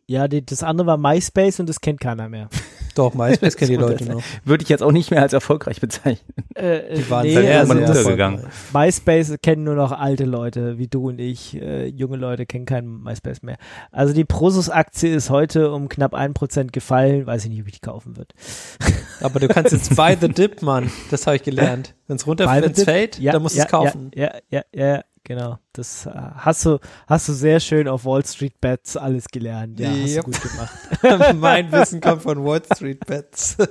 [0.06, 2.48] Ja, die, das andere war MySpace und das kennt keiner mehr.
[2.94, 4.22] Doch, MySpace kennen die Leute noch.
[4.44, 6.32] Würde ich jetzt auch nicht mehr als erfolgreich bezeichnen.
[6.54, 8.44] Äh, Die waren nee, sehr, also untergegangen.
[8.74, 11.56] MySpace kennen nur noch alte Leute, wie du und ich.
[11.60, 13.56] Äh, junge Leute kennen keinen MySpace mehr.
[13.90, 17.26] Also die Prosus-Aktie ist heute um knapp 1% gefallen.
[17.26, 18.34] Weiß ich nicht, ob ich die kaufen würde.
[19.22, 20.90] Aber du kannst jetzt buy the dip, Mann.
[21.10, 21.94] Das habe ich gelernt.
[22.06, 22.84] Wenn es runter, Buy the wenn es dip?
[22.84, 24.10] fällt, dann musst du ja, es kaufen.
[24.14, 25.58] Ja, ja, ja, ja, genau.
[25.72, 29.80] Das äh, hast du, hast du sehr schön auf Wall Street Bets alles gelernt.
[29.80, 31.34] Ja, hast du gut gemacht.
[31.40, 33.56] mein Wissen kommt von Wall Street Bets.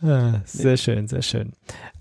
[0.00, 1.52] Ah, sehr schön, sehr schön.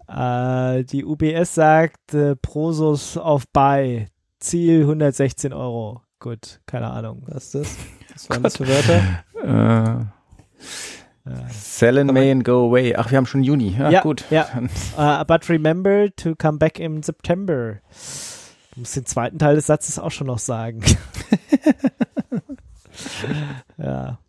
[0.08, 4.06] Äh, die UBS sagt, äh, Prosus auf Buy,
[4.40, 6.04] Ziel 116 Euro.
[6.20, 7.24] Gut, keine Ahnung.
[7.26, 7.78] Was ist das?
[8.14, 9.24] Was waren das für Wörter?
[9.44, 10.06] Äh,
[11.52, 12.96] Sell in May and go away.
[12.96, 13.76] Ach, wir haben schon Juni.
[13.78, 14.24] Ja, ja gut.
[14.30, 14.48] Ja.
[14.98, 17.80] uh, but remember to come back in September.
[18.74, 20.82] Du musst den zweiten Teil des Satzes auch schon noch sagen.
[23.78, 24.20] ja.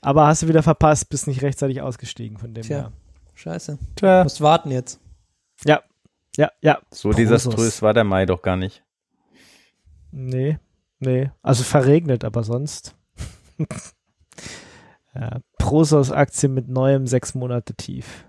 [0.00, 2.92] Aber hast du wieder verpasst, bist nicht rechtzeitig ausgestiegen von dem Tja, Jahr.
[3.34, 3.78] scheiße.
[3.96, 4.22] Tja.
[4.22, 5.00] Musst warten jetzt.
[5.64, 5.82] Ja,
[6.36, 6.78] ja, ja.
[6.92, 8.84] So desaströs war der Mai doch gar nicht.
[10.12, 10.58] Nee,
[11.00, 11.30] nee.
[11.42, 12.94] Also verregnet, aber sonst.
[15.18, 18.24] ja, Prosos-Aktie mit neuem sechs Monate tief.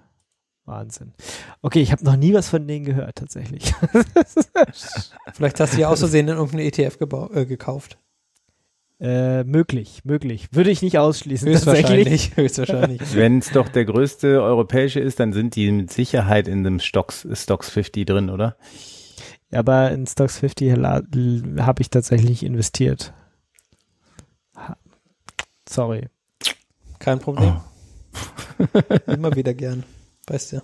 [0.66, 1.14] Wahnsinn.
[1.62, 3.74] Okay, ich habe noch nie was von denen gehört, tatsächlich.
[5.34, 6.98] Vielleicht hast du ja aus Versehen in irgendeinen ETF
[7.34, 7.98] äh, gekauft.
[9.00, 10.50] Äh, möglich, möglich.
[10.52, 11.48] Würde ich nicht ausschließen.
[11.50, 12.36] Höchstwahrscheinlich.
[12.36, 13.02] Höchstwahrscheinlich.
[13.16, 17.28] Wenn es doch der größte europäische ist, dann sind die mit Sicherheit in dem Stocks,
[17.34, 18.58] Stocks 50 drin, oder?
[19.52, 23.14] Ja, aber in Stocks 50 habe ich tatsächlich investiert.
[25.68, 26.10] Sorry.
[27.00, 27.56] Kein Problem.
[27.58, 28.80] Oh.
[29.08, 29.84] Immer wieder gern.
[30.28, 30.62] Weißt du.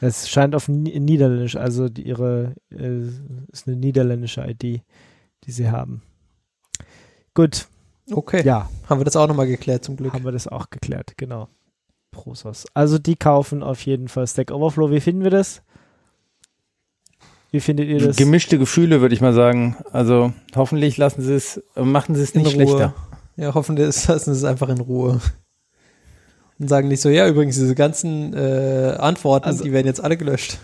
[0.00, 3.08] Es scheint auf Niederländisch, also die, ihre äh,
[3.50, 4.82] ist eine niederländische ID,
[5.44, 6.02] die sie haben.
[7.34, 7.66] Gut.
[8.10, 8.42] Okay.
[8.44, 8.68] Ja.
[8.88, 10.12] Haben wir das auch nochmal geklärt zum Glück.
[10.12, 11.48] Haben wir das auch geklärt, genau.
[12.10, 12.66] Prosos.
[12.74, 14.90] Also die kaufen auf jeden Fall Stack Overflow.
[14.90, 15.62] Wie finden wir das?
[17.50, 18.16] Wie findet ihr das?
[18.16, 19.76] Gemischte Gefühle, würde ich mal sagen.
[19.92, 22.94] Also hoffentlich lassen sie es, machen sie es nicht schlechter.
[23.36, 25.20] Ja, hoffentlich lassen sie es einfach in Ruhe.
[26.58, 30.16] Und sagen nicht so, ja, übrigens, diese ganzen äh, Antworten, also, die werden jetzt alle
[30.16, 30.58] gelöscht.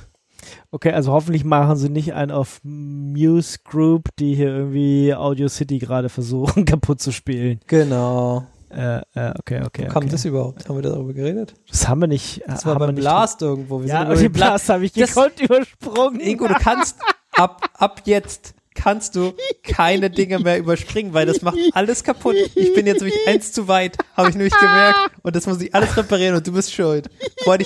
[0.70, 5.78] Okay, also hoffentlich machen sie nicht einen auf Muse Group, die hier irgendwie Audio City
[5.78, 7.61] gerade versuchen kaputt zu spielen.
[7.66, 8.47] Genau.
[8.70, 9.85] Äh, äh, okay, okay.
[9.85, 10.12] Wo kam okay.
[10.12, 10.66] das überhaupt?
[10.66, 11.55] Haben wir darüber geredet?
[11.69, 12.43] Das haben wir nicht.
[12.47, 13.82] Das war beim Blast irgendwo.
[13.82, 16.20] Wir ja, über den Blast habe ich gekonnt übersprungen.
[16.20, 16.97] Ingo, du kannst
[17.32, 22.36] ab, ab jetzt kannst du keine Dinge mehr überspringen, weil das macht alles kaputt.
[22.55, 25.12] Ich bin jetzt nämlich eins zu weit, habe ich nämlich gemerkt.
[25.23, 27.09] Und das muss ich alles reparieren und du bist schuld.
[27.44, 27.59] Freu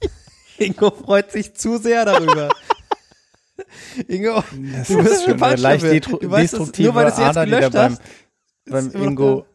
[0.58, 2.48] Ingo freut sich zu sehr darüber.
[4.08, 7.72] Ingo, das du bist schon leicht du weißt, das, nur weil du es jetzt gelöscht
[7.72, 7.98] beim,
[8.66, 9.46] beim Ingo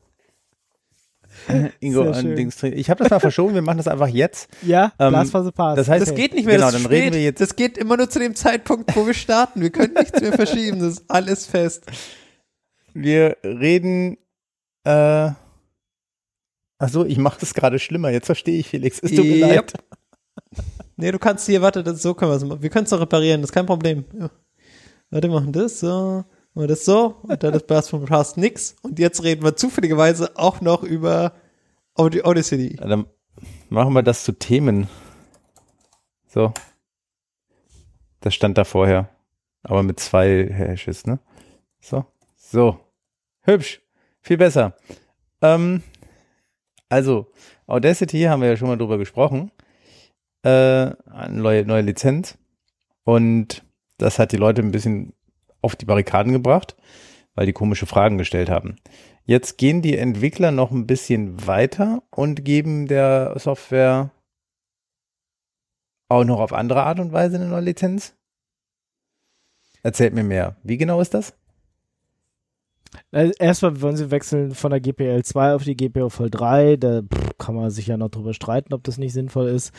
[1.79, 4.49] Ingo an Dings Ich habe das mal verschoben, wir machen das einfach jetzt.
[4.61, 5.77] Ja, ähm, Glasfaser passt.
[5.77, 7.41] Das heißt, das geht nicht mehr, genau, das dann reden wir jetzt.
[7.41, 9.61] Das geht immer nur zu dem Zeitpunkt, wo wir starten.
[9.61, 11.85] Wir können nichts mehr verschieben, das ist alles fest.
[12.93, 14.17] Wir reden
[14.83, 15.31] äh
[16.83, 18.09] Ach so, ich mache das gerade schlimmer.
[18.09, 18.97] Jetzt verstehe ich, Felix.
[19.03, 19.71] Es tut mir yep.
[19.71, 19.73] leid.
[20.97, 22.63] Nee, du kannst hier, warte, das, so können wir es machen.
[22.63, 24.03] Wir können es doch reparieren, das ist kein Problem.
[24.19, 24.31] Ja.
[25.11, 26.25] Warte, wir machen das so.
[26.53, 28.75] Und das so, und dann ist Blast vom Past nix.
[28.81, 31.33] Und jetzt reden wir zufälligerweise auch noch über
[31.95, 32.75] Odyssey.
[32.77, 33.05] Ja, dann
[33.69, 34.87] machen wir das zu Themen.
[36.27, 36.53] So.
[38.19, 39.09] Das stand da vorher.
[39.63, 41.19] Aber mit zwei Hashes, ne?
[41.79, 42.05] So.
[42.35, 42.79] So.
[43.41, 43.81] Hübsch.
[44.21, 44.75] Viel besser.
[45.41, 45.83] Ähm,
[46.89, 47.31] also,
[47.65, 49.51] Audacity haben wir ja schon mal drüber gesprochen.
[50.43, 52.37] Äh, eine neue, neue Lizenz.
[53.03, 53.63] Und
[53.97, 55.13] das hat die Leute ein bisschen
[55.61, 56.75] auf die Barrikaden gebracht,
[57.35, 58.77] weil die komische Fragen gestellt haben.
[59.25, 64.11] Jetzt gehen die Entwickler noch ein bisschen weiter und geben der Software
[66.09, 68.15] auch noch auf andere Art und Weise eine neue Lizenz.
[69.83, 70.57] Erzählt mir mehr.
[70.63, 71.33] Wie genau ist das?
[73.11, 76.75] Äh, erstmal wollen sie wechseln von der GPL 2 auf die GPL voll 3.
[76.75, 77.01] Da
[77.37, 79.73] kann man sich ja noch drüber streiten, ob das nicht sinnvoll ist.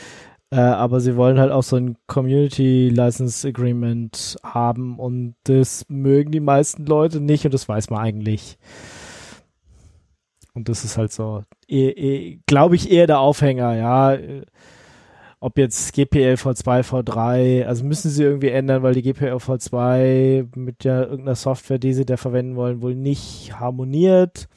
[0.53, 6.31] Äh, aber sie wollen halt auch so ein Community License Agreement haben und das mögen
[6.31, 8.59] die meisten Leute nicht und das weiß man eigentlich.
[10.53, 14.19] Und das ist halt so, eh, eh, glaube ich, eher der Aufhänger, ja.
[15.41, 20.85] Ob jetzt GPL V2, V3, also müssen sie irgendwie ändern, weil die GPL V2 mit
[20.85, 24.49] ja irgendeiner Software, die sie da verwenden wollen, wohl nicht harmoniert.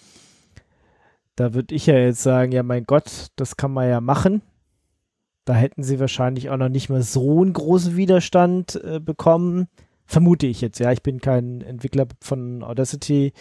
[1.38, 4.42] Da würde ich ja jetzt sagen, ja mein Gott, das kann man ja machen
[5.46, 9.68] da hätten sie wahrscheinlich auch noch nicht mal so einen großen Widerstand äh, bekommen.
[10.06, 10.92] Vermute ich jetzt, ja.
[10.92, 13.34] Ich bin kein Entwickler von Audacity.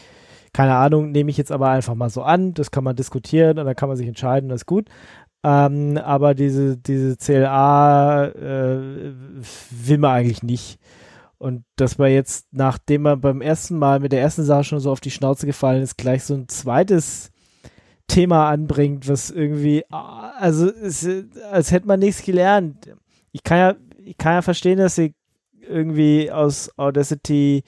[0.52, 2.54] Keine Ahnung, nehme ich jetzt aber einfach mal so an.
[2.54, 4.88] Das kann man diskutieren und dann kann man sich entscheiden, das ist gut.
[5.42, 9.12] Ähm, aber diese, diese CLA äh,
[9.70, 10.78] will man eigentlich nicht.
[11.38, 14.90] Und dass man jetzt, nachdem man beim ersten Mal mit der ersten Sache schon so
[14.90, 17.30] auf die Schnauze gefallen ist, gleich so ein zweites
[18.06, 21.08] Thema anbringt, was irgendwie, also es,
[21.50, 22.94] als hätte man nichts gelernt.
[23.32, 23.74] Ich kann ja,
[24.04, 25.14] ich kann ja verstehen, dass sie
[25.60, 27.64] irgendwie aus Audacity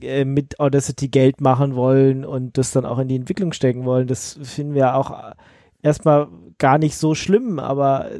[0.00, 4.06] äh, mit Audacity Geld machen wollen und das dann auch in die Entwicklung stecken wollen.
[4.06, 5.34] Das finden wir auch
[5.82, 6.28] erstmal
[6.58, 8.10] gar nicht so schlimm, aber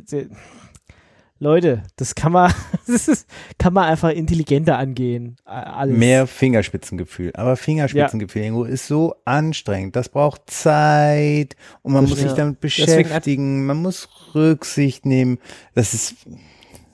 [1.41, 2.53] Leute, das kann man,
[2.87, 3.29] das ist,
[3.59, 5.37] kann man einfach intelligenter angehen.
[5.45, 5.97] Alles.
[5.97, 7.33] Mehr Fingerspitzengefühl.
[7.35, 8.65] Aber Fingerspitzengefühl ja.
[8.67, 9.95] ist so anstrengend.
[9.95, 13.67] Das braucht Zeit und man das muss sich damit beschäftigen.
[13.67, 15.39] Man muss Rücksicht nehmen.
[15.75, 16.17] Das ist,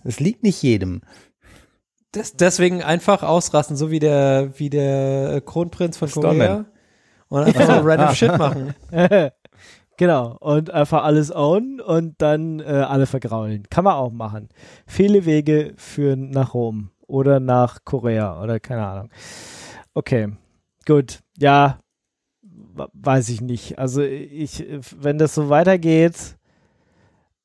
[0.04, 1.00] das liegt nicht jedem.
[2.12, 6.66] Das, deswegen einfach ausrasten, so wie der, wie der Kronprinz von Korea.
[7.28, 8.74] Und einfach so random Shit machen.
[9.96, 13.64] Genau, und einfach alles own und dann äh, alle vergraulen.
[13.70, 14.48] Kann man auch machen.
[14.86, 19.10] Viele Wege führen nach Rom oder nach Korea oder keine Ahnung.
[19.94, 20.32] Okay,
[20.86, 21.20] gut.
[21.38, 21.78] Ja,
[22.74, 23.78] weiß ich nicht.
[23.78, 24.64] Also ich,
[25.00, 26.36] wenn das so weitergeht,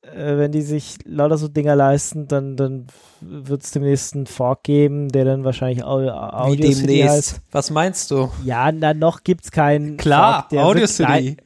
[0.02, 2.86] äh, wenn die sich lauter so Dinger leisten, dann, dann
[3.20, 6.12] wird es demnächst einen Fork geben, der dann wahrscheinlich Audio
[6.52, 7.10] Wie demnächst?
[7.10, 7.42] Heißt.
[7.52, 8.30] Was meinst du?
[8.44, 11.36] Ja, na, noch gibt's keinen Klar, Fork, Audio City.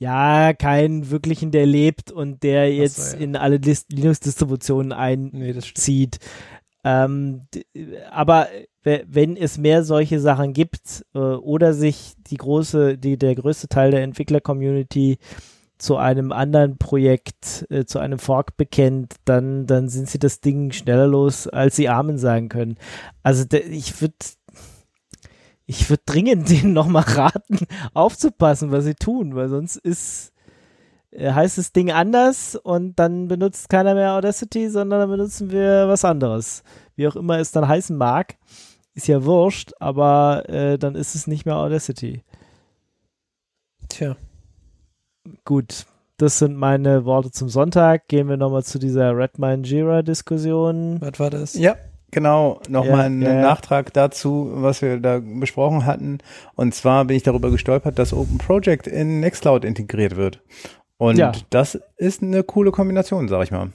[0.00, 3.22] Ja, keinen wirklichen, der lebt und der jetzt so, ja.
[3.22, 6.18] in alle Linux-Distributionen einzieht.
[6.20, 7.42] Nee, ähm,
[8.10, 8.48] aber
[8.82, 13.90] wenn es mehr solche Sachen gibt äh, oder sich die große, die, der größte Teil
[13.90, 15.18] der Entwickler-Community
[15.76, 20.72] zu einem anderen Projekt, äh, zu einem Fork bekennt, dann, dann sind sie das Ding
[20.72, 22.76] schneller los, als sie Amen sagen können.
[23.22, 24.14] Also ich würde
[25.70, 27.58] ich würde dringend denen nochmal raten,
[27.94, 30.32] aufzupassen, was sie tun, weil sonst ist,
[31.12, 35.86] äh, heißt das Ding anders und dann benutzt keiner mehr Audacity, sondern dann benutzen wir
[35.86, 36.64] was anderes.
[36.96, 38.36] Wie auch immer es dann heißen mag,
[38.94, 42.24] ist ja wurscht, aber äh, dann ist es nicht mehr Audacity.
[43.88, 44.16] Tja.
[45.44, 45.86] Gut,
[46.16, 48.08] das sind meine Worte zum Sonntag.
[48.08, 51.00] Gehen wir nochmal zu dieser Redmine Jira Diskussion.
[51.00, 51.54] Was war das?
[51.54, 51.76] Ja,
[52.10, 56.18] Genau, nochmal ja, ein ja, Nachtrag dazu, was wir da besprochen hatten.
[56.56, 60.42] Und zwar bin ich darüber gestolpert, dass Open Project in Nextcloud integriert wird.
[60.96, 61.32] Und ja.
[61.50, 63.72] das ist eine coole Kombination, sag ich mal.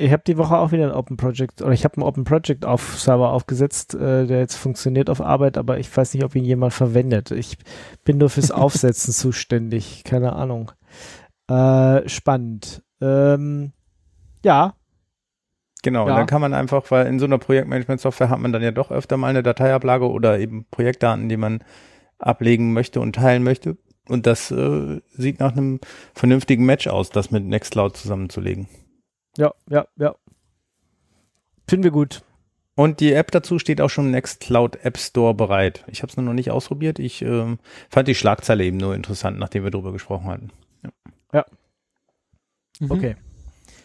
[0.00, 2.64] Ich habe die Woche auch wieder ein Open Project, oder ich habe einen Open Project
[2.64, 6.44] auf Server aufgesetzt, äh, der jetzt funktioniert auf Arbeit, aber ich weiß nicht, ob ihn
[6.44, 7.32] jemand verwendet.
[7.32, 7.58] Ich
[8.04, 10.70] bin nur fürs Aufsetzen zuständig, keine Ahnung.
[11.50, 12.84] Äh, spannend.
[13.00, 13.72] Ähm,
[14.44, 14.74] ja,
[15.82, 16.16] Genau, ja.
[16.16, 19.16] dann kann man einfach, weil in so einer Projektmanagement-Software hat man dann ja doch öfter
[19.16, 21.62] mal eine Dateiablage oder eben Projektdaten, die man
[22.18, 23.76] ablegen möchte und teilen möchte.
[24.08, 25.80] Und das äh, sieht nach einem
[26.14, 28.68] vernünftigen Match aus, das mit Nextcloud zusammenzulegen.
[29.36, 30.14] Ja, ja, ja.
[31.68, 32.22] Finden wir gut.
[32.74, 35.84] Und die App dazu steht auch schon im Nextcloud App Store bereit.
[35.88, 36.98] Ich habe es nur noch nicht ausprobiert.
[36.98, 37.56] Ich äh,
[37.90, 40.50] fand die Schlagzeile eben nur interessant, nachdem wir darüber gesprochen hatten.
[40.82, 40.90] Ja.
[41.34, 41.46] ja.
[42.80, 42.90] Mhm.
[42.90, 43.16] Okay.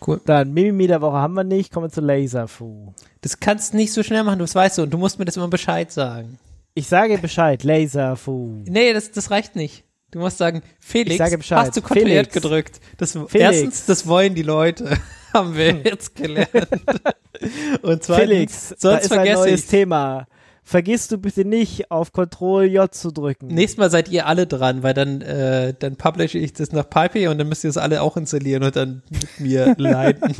[0.05, 0.21] Cool.
[0.25, 2.93] Dann Mimimi der Woche haben wir nicht, kommen wir zu Laserfu.
[3.21, 5.37] Das kannst du nicht so schnell machen, das weißt du, und du musst mir das
[5.37, 6.37] immer Bescheid sagen.
[6.73, 8.63] Ich sage Bescheid, Laserfu.
[8.65, 9.83] Nee, das, das reicht nicht.
[10.11, 12.33] Du musst sagen, Felix, hast du kontrolliert Felix.
[12.33, 12.79] gedrückt.
[12.97, 14.97] Das, erstens, das wollen die Leute,
[15.33, 16.49] haben wir jetzt gelernt.
[17.81, 19.69] und zweitens, Felix, sonst da ist vergesse ein neues ich.
[19.69, 20.27] Thema
[20.63, 23.47] vergisst du bitte nicht, auf Ctrl J zu drücken.
[23.47, 27.29] Nächstes Mal seid ihr alle dran, weil dann, äh, dann publishe ich das nach Pipe
[27.29, 30.35] und dann müsst ihr es alle auch installieren und dann mit mir leiten.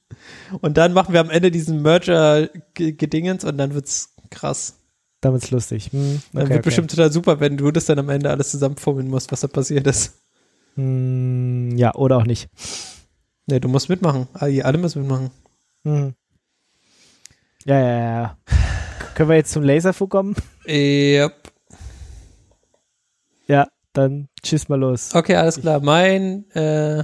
[0.60, 4.74] und dann machen wir am Ende diesen Merger-Gedingens und dann wird's krass.
[5.20, 5.92] Dann wird's lustig.
[5.92, 6.62] Hm, okay, dann wird okay.
[6.62, 9.86] bestimmt total super, wenn du das dann am Ende alles zusammenfummeln musst, was da passiert
[9.86, 10.14] ist.
[10.76, 12.48] Hm, ja, oder auch nicht.
[13.46, 14.28] Nee, du musst mitmachen.
[14.34, 15.30] Alle müssen mitmachen.
[15.84, 16.14] Hm.
[17.64, 18.36] Ja, ja, ja.
[19.18, 20.36] Können wir jetzt zum Laserfu kommen?
[20.68, 21.52] Yep.
[23.48, 25.12] Ja, dann tschüss mal los.
[25.12, 25.80] Okay, alles klar.
[25.80, 27.02] Mein, äh,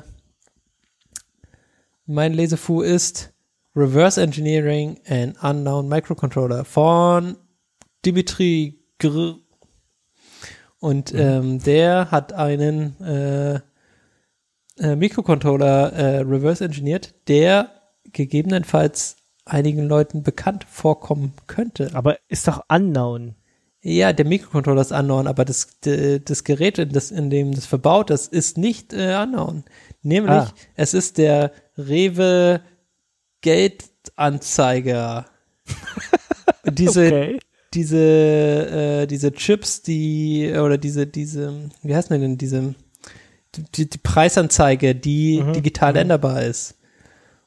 [2.07, 3.35] mein Laserfu ist
[3.75, 7.37] Reverse Engineering and Unknown Microcontroller von
[8.07, 9.35] Dimitri Gr.
[10.79, 11.19] Und mhm.
[11.19, 13.55] ähm, der hat einen äh,
[14.79, 17.73] äh, Mikrocontroller äh, reverse engineert, der
[18.13, 21.91] gegebenenfalls einigen Leuten bekannt vorkommen könnte.
[21.95, 23.35] Aber ist doch unknown.
[23.83, 28.11] Ja, der Mikrocontroller ist unknown, aber das, das Gerät, in, das, in dem das verbaut
[28.11, 29.65] ist, ist nicht äh, unknown.
[30.03, 30.53] Nämlich, ah.
[30.75, 32.63] es ist der Rewe
[33.43, 35.27] Geldanzeiger.
[36.73, 37.39] diese, okay.
[37.75, 42.75] diese, äh, diese Chips, die, oder diese, diese, wie heißt denn diese,
[43.75, 45.53] die, die Preisanzeige, die mhm.
[45.53, 45.99] digital mhm.
[45.99, 46.77] änderbar ist.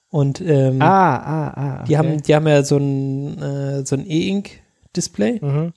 [0.10, 1.86] Und ähm, ah, ah, ah, okay.
[1.88, 5.74] die haben, die haben ja so ein äh, so ein E-Ink-Display mhm.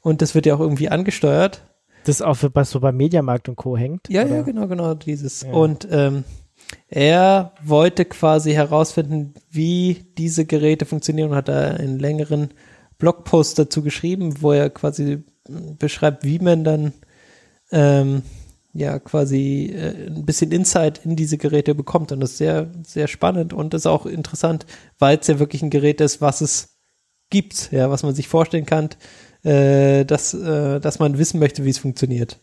[0.00, 1.62] und das wird ja auch irgendwie angesteuert.
[2.04, 3.76] Das auch für, was so beim Mediamarkt und Co.
[3.76, 4.08] hängt?
[4.08, 4.36] Ja, oder?
[4.36, 5.42] ja, genau, genau, dieses.
[5.42, 5.52] Ja.
[5.52, 6.24] Und ähm,
[6.88, 12.50] er wollte quasi herausfinden, wie diese Geräte funktionieren und hat da einen längeren
[12.98, 15.24] Blogpost dazu geschrieben, wo er quasi
[15.78, 16.92] beschreibt, wie man dann
[17.70, 18.22] ähm,
[18.74, 22.12] ja quasi äh, ein bisschen Insight in diese Geräte bekommt.
[22.12, 24.66] Und das ist sehr, sehr spannend und ist auch interessant,
[24.98, 26.76] weil es ja wirklich ein Gerät ist, was es
[27.30, 28.90] gibt, ja, was man sich vorstellen kann,
[29.44, 32.38] äh, dass, äh, dass man wissen möchte, wie es funktioniert.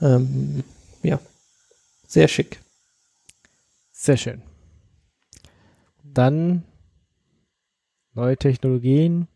[0.00, 0.62] Ähm,
[1.02, 1.18] ja,
[2.06, 2.60] sehr schick.
[3.92, 4.42] Sehr schön.
[6.04, 6.64] Dann
[8.14, 9.28] neue Technologien,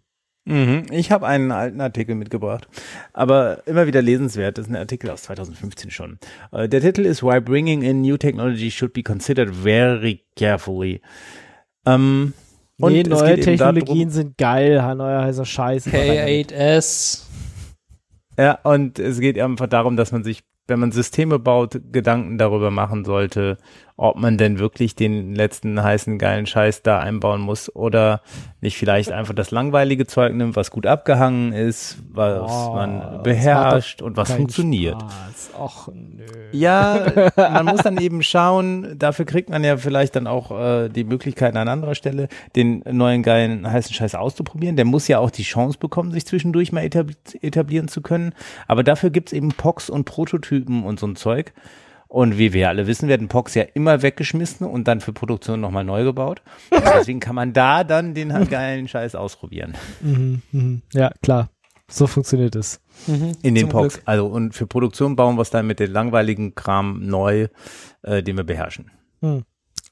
[0.47, 0.87] Mhm.
[0.91, 2.69] Ich habe einen alten Artikel mitgebracht,
[3.13, 4.59] aber immer wieder lesenswert.
[4.59, 6.19] Das ist ein Artikel aus 2015 schon.
[6.53, 11.01] Uh, der Titel ist Why Bringing in New Technology Should Be Considered Very Carefully.
[11.87, 12.35] Ähm,
[12.77, 15.87] nee, neue Technologien sind geil, neuer heißer Scheiß.
[15.87, 17.23] K8S.
[18.39, 22.71] Ja, und es geht einfach darum, dass man sich, wenn man Systeme baut, Gedanken darüber
[22.71, 23.59] machen sollte,
[23.97, 28.23] ob man denn wirklich den letzten heißen geilen Scheiß da einbauen muss oder
[28.61, 34.03] nicht vielleicht einfach das langweilige Zeug nimmt, was gut abgehangen ist, was oh, man beherrscht
[34.03, 34.97] und was funktioniert.
[35.57, 36.25] Och, nö.
[36.51, 37.07] Ja,
[37.37, 41.55] man muss dann eben schauen, dafür kriegt man ja vielleicht dann auch äh, die Möglichkeit
[41.55, 44.75] an anderer Stelle, den neuen geilen heißen Scheiß auszuprobieren.
[44.75, 48.35] Der muss ja auch die Chance bekommen, sich zwischendurch mal etablieren zu können.
[48.67, 51.53] Aber dafür gibt's eben POCs und Prototypen und so ein Zeug.
[52.15, 55.83] Und wie wir alle wissen, werden POCs ja immer weggeschmissen und dann für Produktion nochmal
[55.83, 56.43] neu gebaut.
[56.71, 59.75] Und deswegen kann man da dann den geilen Scheiß ausprobieren.
[60.01, 60.79] Mhm, mh.
[60.93, 61.51] Ja, klar.
[61.91, 62.81] So funktioniert es.
[63.09, 63.95] Mhm, In den POCs.
[63.95, 64.03] Glück.
[64.05, 67.49] Also und für Produktion bauen wir es dann mit dem langweiligen Kram neu,
[68.03, 68.93] äh, den wir beherrschen.
[69.21, 69.43] Mhm.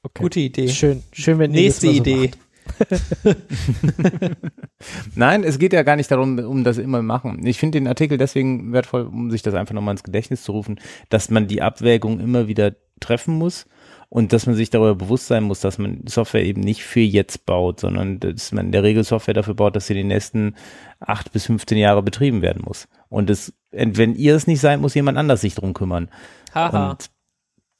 [0.03, 0.23] Okay.
[0.23, 0.69] Gute Idee.
[0.69, 2.27] Schön, schön, wenn Nächste so Idee.
[2.27, 2.37] Macht.
[5.15, 7.45] Nein, es geht ja gar nicht darum, um das immer machen.
[7.45, 10.79] Ich finde den Artikel deswegen wertvoll, um sich das einfach nochmal ins Gedächtnis zu rufen,
[11.09, 13.65] dass man die Abwägung immer wieder treffen muss
[14.09, 17.45] und dass man sich darüber bewusst sein muss, dass man Software eben nicht für jetzt
[17.45, 20.55] baut, sondern dass man in der Regel Software dafür baut, dass sie die nächsten
[20.99, 22.87] acht bis 15 Jahre betrieben werden muss.
[23.09, 26.09] Und es, wenn ihr es nicht seid, muss jemand anders sich drum kümmern.
[26.53, 26.91] Haha.
[26.91, 27.09] Und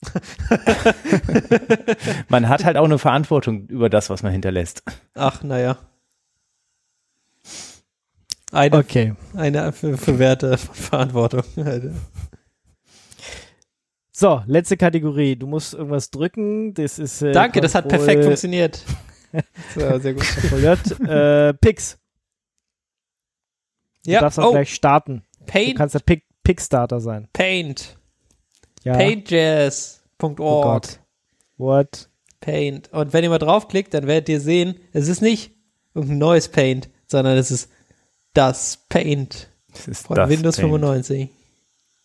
[2.29, 4.83] man hat halt auch eine Verantwortung über das, was man hinterlässt.
[5.15, 5.77] Ach, naja.
[8.51, 9.15] Eine, okay.
[9.35, 11.43] eine verwehrte Verantwortung.
[14.11, 15.35] So, letzte Kategorie.
[15.35, 16.75] Du musst irgendwas drücken.
[16.75, 17.23] Das ist.
[17.23, 18.83] Äh, Danke, das hat perfekt funktioniert.
[19.75, 21.01] so, sehr gut.
[21.01, 21.97] äh, Pix.
[24.05, 24.21] Du ja.
[24.21, 24.51] darfst auch oh.
[24.51, 25.23] gleich starten.
[25.47, 25.73] Paint.
[25.73, 27.27] Du kannst der Pick, Pickstarter sein.
[27.33, 27.97] Paint.
[28.83, 28.93] Ja.
[28.93, 30.39] Pages.org.
[30.39, 30.99] Oh Gott.
[31.57, 32.09] What?
[32.39, 32.91] Paint.
[32.91, 35.51] Und wenn ihr mal draufklickt, dann werdet ihr sehen, es ist nicht
[35.93, 37.69] irgendein neues Paint, sondern es ist
[38.33, 39.49] das Paint
[39.87, 40.71] ist von Windows Paint.
[40.71, 41.29] 95.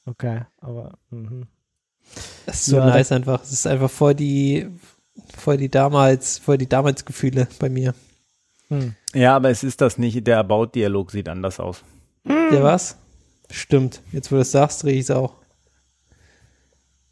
[0.07, 1.47] Okay, aber mh.
[2.47, 3.43] das ist so ja, nice einfach.
[3.43, 4.69] Es ist einfach voll die
[5.37, 7.95] voll die damals, voll die damals Gefühle bei mir.
[8.69, 8.95] Hm.
[9.15, 10.27] Ja, aber es ist das nicht.
[10.27, 11.83] Der About-Dialog sieht anders aus.
[12.25, 12.97] Der was?
[13.51, 14.03] Stimmt.
[14.13, 15.35] Jetzt, wo du es sagst, drehe ich es auch.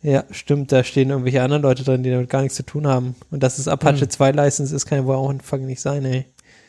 [0.06, 3.16] Ja, stimmt, da stehen irgendwelche anderen Leute drin, die damit gar nichts zu tun haben.
[3.32, 4.10] Und dass es Apache hm.
[4.10, 6.26] 2 License ist, kann ja wohl auch nicht sein, ey.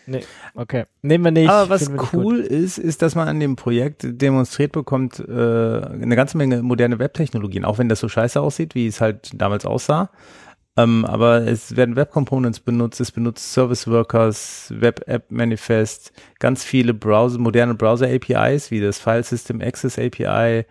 [0.07, 0.21] Nee,
[0.55, 0.85] okay.
[1.03, 1.47] Nehmen wir nicht.
[1.47, 6.35] Aber was cool ist, ist, dass man an dem Projekt demonstriert bekommt, äh, eine ganze
[6.35, 10.09] Menge moderne Webtechnologien, auch wenn das so scheiße aussieht, wie es halt damals aussah.
[10.75, 16.63] Ähm, aber es werden Web Components benutzt, es benutzt Service Workers, Web App Manifest, ganz
[16.63, 20.65] viele Browser, moderne Browser APIs, wie das File System Access API,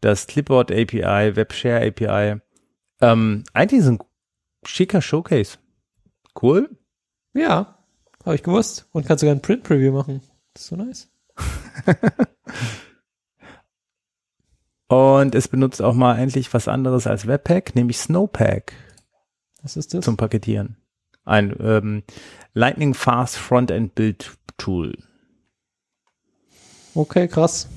[0.00, 2.40] das Clipboard API, WebShare API.
[3.00, 3.98] Ähm, eigentlich ist ein
[4.64, 5.58] schicker Showcase.
[6.40, 6.70] Cool.
[7.34, 7.78] Ja,
[8.24, 8.88] habe ich gewusst.
[8.92, 10.22] Und kannst sogar ein Print-Preview machen.
[10.54, 11.08] Das ist so nice.
[14.88, 18.72] Und es benutzt auch mal endlich was anderes als Webpack, nämlich Snowpack.
[19.62, 20.04] Was ist das?
[20.04, 20.76] Zum Paketieren.
[21.24, 22.04] Ein ähm,
[22.54, 24.96] Lightning Fast Frontend Build Tool.
[26.94, 27.68] Okay, krass.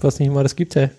[0.00, 0.90] Was nicht mal das gibt, hey.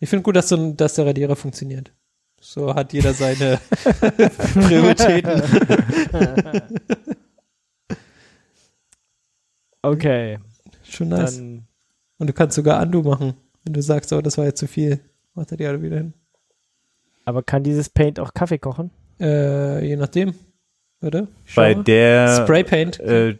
[0.00, 1.92] Ich finde gut, dass, so, dass der Radierer funktioniert.
[2.40, 3.58] So hat jeder seine
[4.54, 5.42] Prioritäten.
[9.82, 10.38] okay.
[10.82, 11.38] Schon nice.
[11.38, 11.66] Dann
[12.18, 13.34] Und du kannst sogar Undo machen,
[13.64, 15.00] wenn du sagst, oh, das war jetzt zu viel.
[15.34, 16.12] Macht er die alle wieder hin.
[17.24, 18.90] Aber kann dieses Paint auch Kaffee kochen?
[19.18, 20.34] Äh, je nachdem.
[21.00, 21.28] Oder?
[21.54, 23.00] Bei der Spray Paint.
[23.00, 23.38] Äh,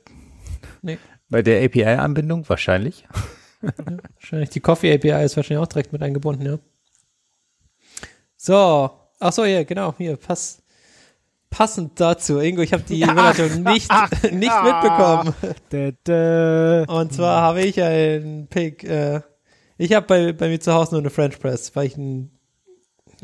[0.83, 0.99] nee.
[1.29, 3.07] Bei der API-Anbindung wahrscheinlich
[4.15, 6.59] wahrscheinlich die Coffee API ist wahrscheinlich auch direkt mit eingebunden, ja.
[8.37, 10.63] So, ach so, ja, genau, hier, pass,
[11.51, 13.91] passend dazu, Ingo, ich habe die Überleitung nicht,
[14.33, 15.35] nicht mitbekommen.
[16.89, 19.21] Und zwar habe ich einen Pick, äh,
[19.79, 22.35] ich habe bei, bei mir zu Hause nur eine French Press, weil ich ein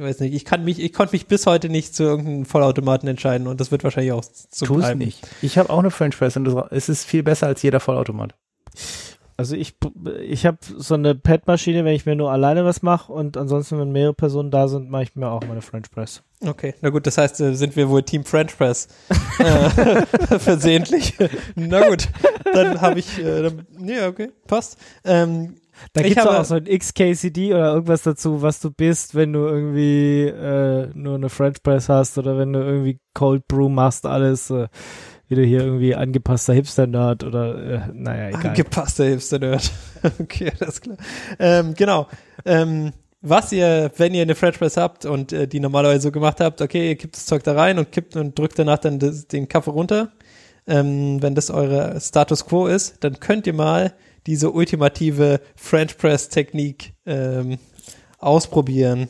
[0.00, 3.08] ich weiß nicht, ich kann mich, ich konnte mich bis heute nicht zu irgendeinem Vollautomaten
[3.08, 4.98] entscheiden und das wird wahrscheinlich auch so Tu's bleiben.
[4.98, 5.20] nicht.
[5.42, 8.34] Ich habe auch eine French Press und das, es ist viel besser als jeder Vollautomat.
[9.40, 9.74] Also ich,
[10.22, 13.90] ich habe so eine Pad-Maschine, wenn ich mir nur alleine was mache und ansonsten, wenn
[13.90, 16.22] mehrere Personen da sind, mache ich mir auch meine French Press.
[16.44, 18.88] Okay, na gut, das heißt, äh, sind wir wohl Team French Press
[19.38, 20.04] äh,
[20.38, 21.14] versehentlich.
[21.54, 22.10] na gut,
[22.52, 24.76] dann habe ich, äh, dann, ja, okay, passt.
[25.04, 25.54] Ähm,
[25.94, 29.38] da gibt es auch so ein XKCD oder irgendwas dazu, was du bist, wenn du
[29.46, 34.50] irgendwie äh, nur eine French Press hast oder wenn du irgendwie Cold Brew machst, alles.
[34.50, 34.68] Äh,
[35.31, 38.48] wieder hier irgendwie angepasster Hipster-Nerd oder, äh, naja, egal.
[38.48, 39.70] Angepasster Hipster-Nerd.
[40.20, 40.97] okay, alles klar.
[41.39, 42.09] Ähm, genau.
[42.44, 42.93] Ähm,
[43.23, 46.61] was ihr, wenn ihr eine French Press habt und äh, die normalerweise so gemacht habt,
[46.61, 49.47] okay, ihr kippt das Zeug da rein und kippt und drückt danach dann das, den
[49.47, 50.12] Kaffee runter.
[50.66, 53.94] Ähm, wenn das eure Status Quo ist, dann könnt ihr mal
[54.27, 57.59] diese ultimative French Press Technik ähm,
[58.19, 59.09] ausprobieren.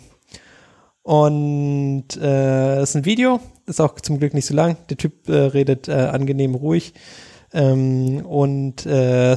[1.02, 3.40] Und äh, ist ein Video,
[3.70, 4.76] ist auch zum Glück nicht so lang.
[4.90, 6.94] Der Typ äh, redet äh, angenehm ruhig.
[7.52, 9.36] Ähm, und äh,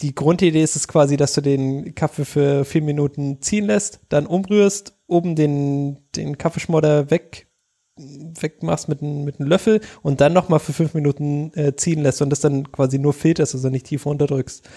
[0.00, 4.26] die Grundidee ist es quasi, dass du den Kaffee für vier Minuten ziehen lässt, dann
[4.26, 7.46] umrührst, oben den, den Kaffeeschmodder weg,
[7.96, 12.30] wegmachst mit, mit einem Löffel und dann nochmal für fünf Minuten äh, ziehen lässt und
[12.30, 14.68] das dann quasi nur filterst, also nicht tief runterdrückst.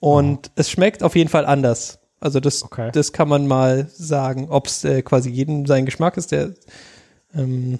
[0.00, 0.52] Und oh.
[0.54, 2.00] es schmeckt auf jeden Fall anders.
[2.20, 2.90] Also das, okay.
[2.92, 6.32] das kann man mal sagen, ob es äh, quasi jedem sein Geschmack ist.
[6.32, 6.52] Der,
[7.34, 7.78] ähm,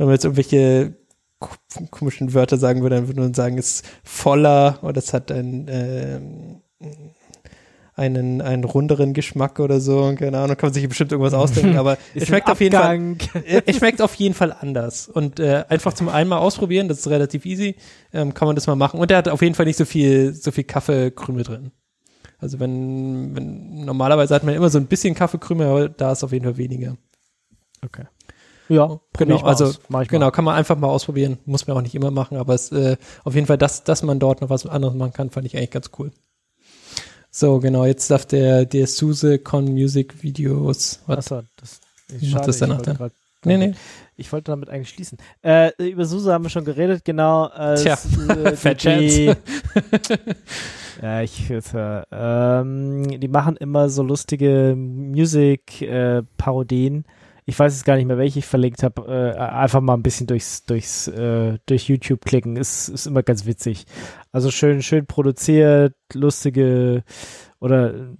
[0.00, 0.94] wenn man jetzt irgendwelche
[1.90, 5.68] komischen Wörter sagen würde, dann würde man sagen, es ist voller oder es hat ein,
[5.68, 6.20] äh,
[7.96, 10.14] einen, einen runderen Geschmack oder so.
[10.18, 13.16] Keine Ahnung, kann man sich bestimmt irgendwas ausdenken, aber es schmeckt auf jeden Fall,
[13.66, 15.06] es schmeckt auf jeden Fall anders.
[15.06, 17.76] Und äh, einfach zum einmal ausprobieren, das ist relativ easy,
[18.14, 18.98] ähm, kann man das mal machen.
[18.98, 21.72] Und der hat auf jeden Fall nicht so viel, so viel Kaffeekrümel drin.
[22.38, 26.32] Also wenn, wenn normalerweise hat man immer so ein bisschen Kaffeekrümel, aber da ist auf
[26.32, 26.96] jeden Fall weniger.
[27.84, 28.04] Okay.
[28.70, 29.40] Ja, genau.
[29.40, 29.72] Also
[30.08, 31.38] genau, kann man einfach mal ausprobieren.
[31.44, 34.20] Muss man auch nicht immer machen, aber es äh, auf jeden Fall, dass, dass man
[34.20, 36.12] dort noch was anderes machen kann, fand ich eigentlich ganz cool.
[37.32, 41.00] So, genau, jetzt darf der, der Suse Con Music Videos.
[41.06, 41.32] Was?
[41.32, 41.80] Achso, das
[42.20, 42.96] ich macht das danach dann?
[42.96, 43.10] Grad,
[43.44, 43.72] nee, nee.
[44.16, 45.18] Ich wollte damit eigentlich schließen.
[45.42, 47.46] Äh, über Suse haben wir schon geredet, genau.
[47.46, 47.98] Als, Tja,
[48.28, 49.36] äh, Fat Chance.
[51.02, 57.04] Ja, ich äh, ähm, die machen immer so lustige Music-Parodien.
[57.06, 57.08] Äh,
[57.50, 59.34] ich weiß jetzt gar nicht mehr, welche ich verlinkt habe.
[59.36, 62.56] Äh, einfach mal ein bisschen durchs, durchs äh, durch YouTube klicken.
[62.56, 63.86] Ist, ist immer ganz witzig.
[64.30, 67.02] Also schön, schön produziert, lustige
[67.58, 68.14] oder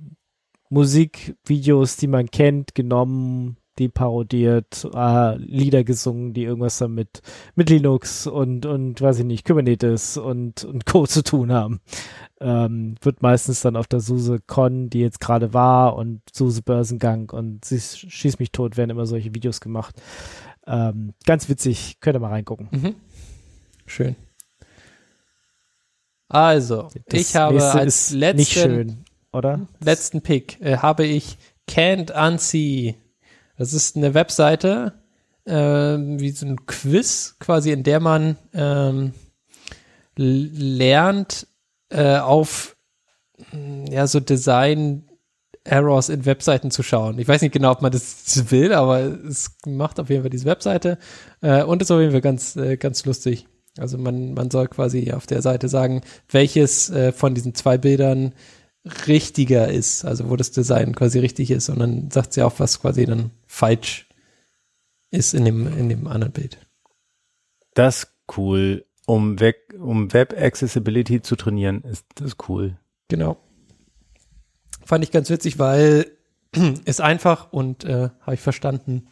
[0.69, 7.23] Musikvideos, die man kennt, genommen, die parodiert, äh, Lieder gesungen, die irgendwas damit
[7.57, 11.07] mit Linux und, und weiß ich nicht, Kubernetes und, und Co.
[11.07, 11.81] zu tun haben
[12.41, 17.31] ähm, wird meistens dann auf der Suse Con, die jetzt gerade war, und Suse Börsengang
[17.31, 19.95] und sie schießt mich tot, werden immer solche Videos gemacht.
[20.67, 22.69] Ähm, ganz witzig, könnt ihr mal reingucken.
[22.71, 22.95] Mhm.
[23.87, 24.17] Schön.
[26.29, 29.67] Also, das ich habe als letzten, nicht schön, oder?
[29.81, 31.37] letzten Pick äh, habe ich
[31.69, 32.95] Can't Unsee.
[33.61, 34.95] Das ist eine Webseite,
[35.45, 39.13] äh, wie so ein Quiz, quasi, in der man ähm,
[40.17, 41.47] lernt,
[41.91, 42.79] äh, auf
[43.53, 45.11] mm, ja so Design
[45.63, 47.19] Errors in Webseiten zu schauen.
[47.19, 50.47] Ich weiß nicht genau, ob man das will, aber es macht auf jeden Fall diese
[50.47, 50.97] Webseite
[51.43, 53.47] äh, und ist auf jeden Fall ganz äh, ganz lustig.
[53.77, 56.01] Also man man soll quasi auf der Seite sagen,
[56.31, 58.33] welches äh, von diesen zwei Bildern
[59.07, 62.81] richtiger ist, also wo das Design quasi richtig ist und dann sagt sie auch, was
[62.81, 64.09] quasi dann falsch
[65.11, 66.59] ist in dem in dem anderen Bild.
[67.75, 72.79] Das cool um, Web, um Web Accessibility zu trainieren, ist das cool.
[73.09, 73.37] Genau.
[74.85, 76.07] Fand ich ganz witzig, weil
[76.85, 79.09] ist einfach und äh, habe ich verstanden.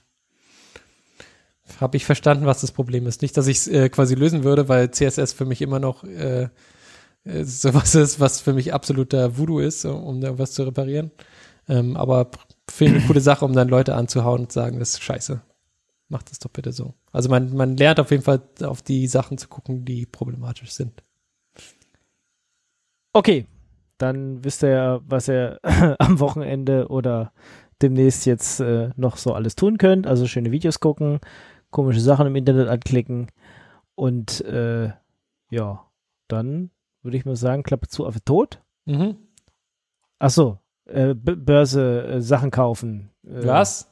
[1.81, 3.23] Habe ich verstanden, was das Problem ist.
[3.23, 6.45] Nicht, dass ich es äh, quasi lösen würde, weil CSS für mich immer noch äh,
[6.45, 6.49] äh,
[7.43, 11.11] sowas ist, was für mich absoluter Voodoo ist, um da was zu reparieren.
[11.69, 12.31] Ähm, aber
[12.71, 15.43] finde eine coole Sache, um dann Leute anzuhauen und zu sagen, das ist scheiße
[16.09, 16.95] macht das doch bitte so.
[17.13, 21.03] Also man, man lernt auf jeden Fall auf die Sachen zu gucken, die problematisch sind.
[23.13, 23.47] Okay,
[23.99, 25.61] dann wisst ihr ja, was ihr
[25.99, 27.33] am Wochenende oder
[27.83, 30.07] demnächst jetzt äh, noch so alles tun könnt.
[30.07, 31.21] Also schöne Videos gucken,
[31.71, 33.29] komische Sachen im Internet anklicken
[33.95, 34.93] und äh,
[35.51, 35.87] ja,
[36.29, 36.71] dann
[37.03, 38.61] würde ich mal sagen, Klappe zu, Affe tot.
[38.87, 39.17] Mhm.
[40.19, 43.11] Ach so, äh, Börse, äh, Sachen kaufen.
[43.25, 43.91] Äh, was?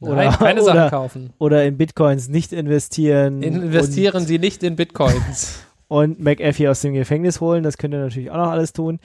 [0.00, 1.32] Oder, Nein, keine oder, Sachen kaufen.
[1.38, 3.42] Oder in Bitcoins nicht investieren.
[3.42, 5.60] Investieren Sie nicht in Bitcoins.
[5.88, 8.98] und McAfee aus dem Gefängnis holen, das könnt ihr natürlich auch noch alles tun.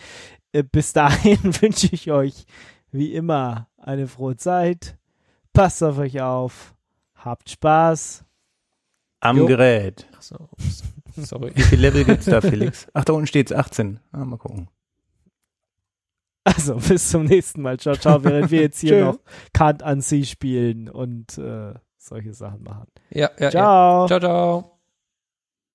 [0.54, 2.46] Äh, bis dahin wünsche ich euch
[2.92, 4.98] wie immer eine frohe Zeit.
[5.54, 6.76] Passt auf euch auf.
[7.16, 8.24] Habt Spaß.
[9.20, 9.46] Am jo.
[9.48, 10.08] Gerät.
[10.16, 10.50] Ach so.
[11.26, 11.52] Sorry.
[11.56, 12.88] Wie viel Level gibt's da, Felix?
[12.94, 14.00] Ach, da unten steht's 18.
[14.12, 14.70] Ah, mal gucken.
[16.44, 17.78] Also bis zum nächsten Mal.
[17.78, 19.20] Ciao, ciao, während wir jetzt hier noch
[19.54, 22.88] Can't Unsee spielen und äh, solche Sachen machen.
[23.10, 23.50] Ja, ja.
[23.52, 24.02] Ciao.
[24.04, 24.08] Ja.
[24.08, 24.77] Ciao, ciao.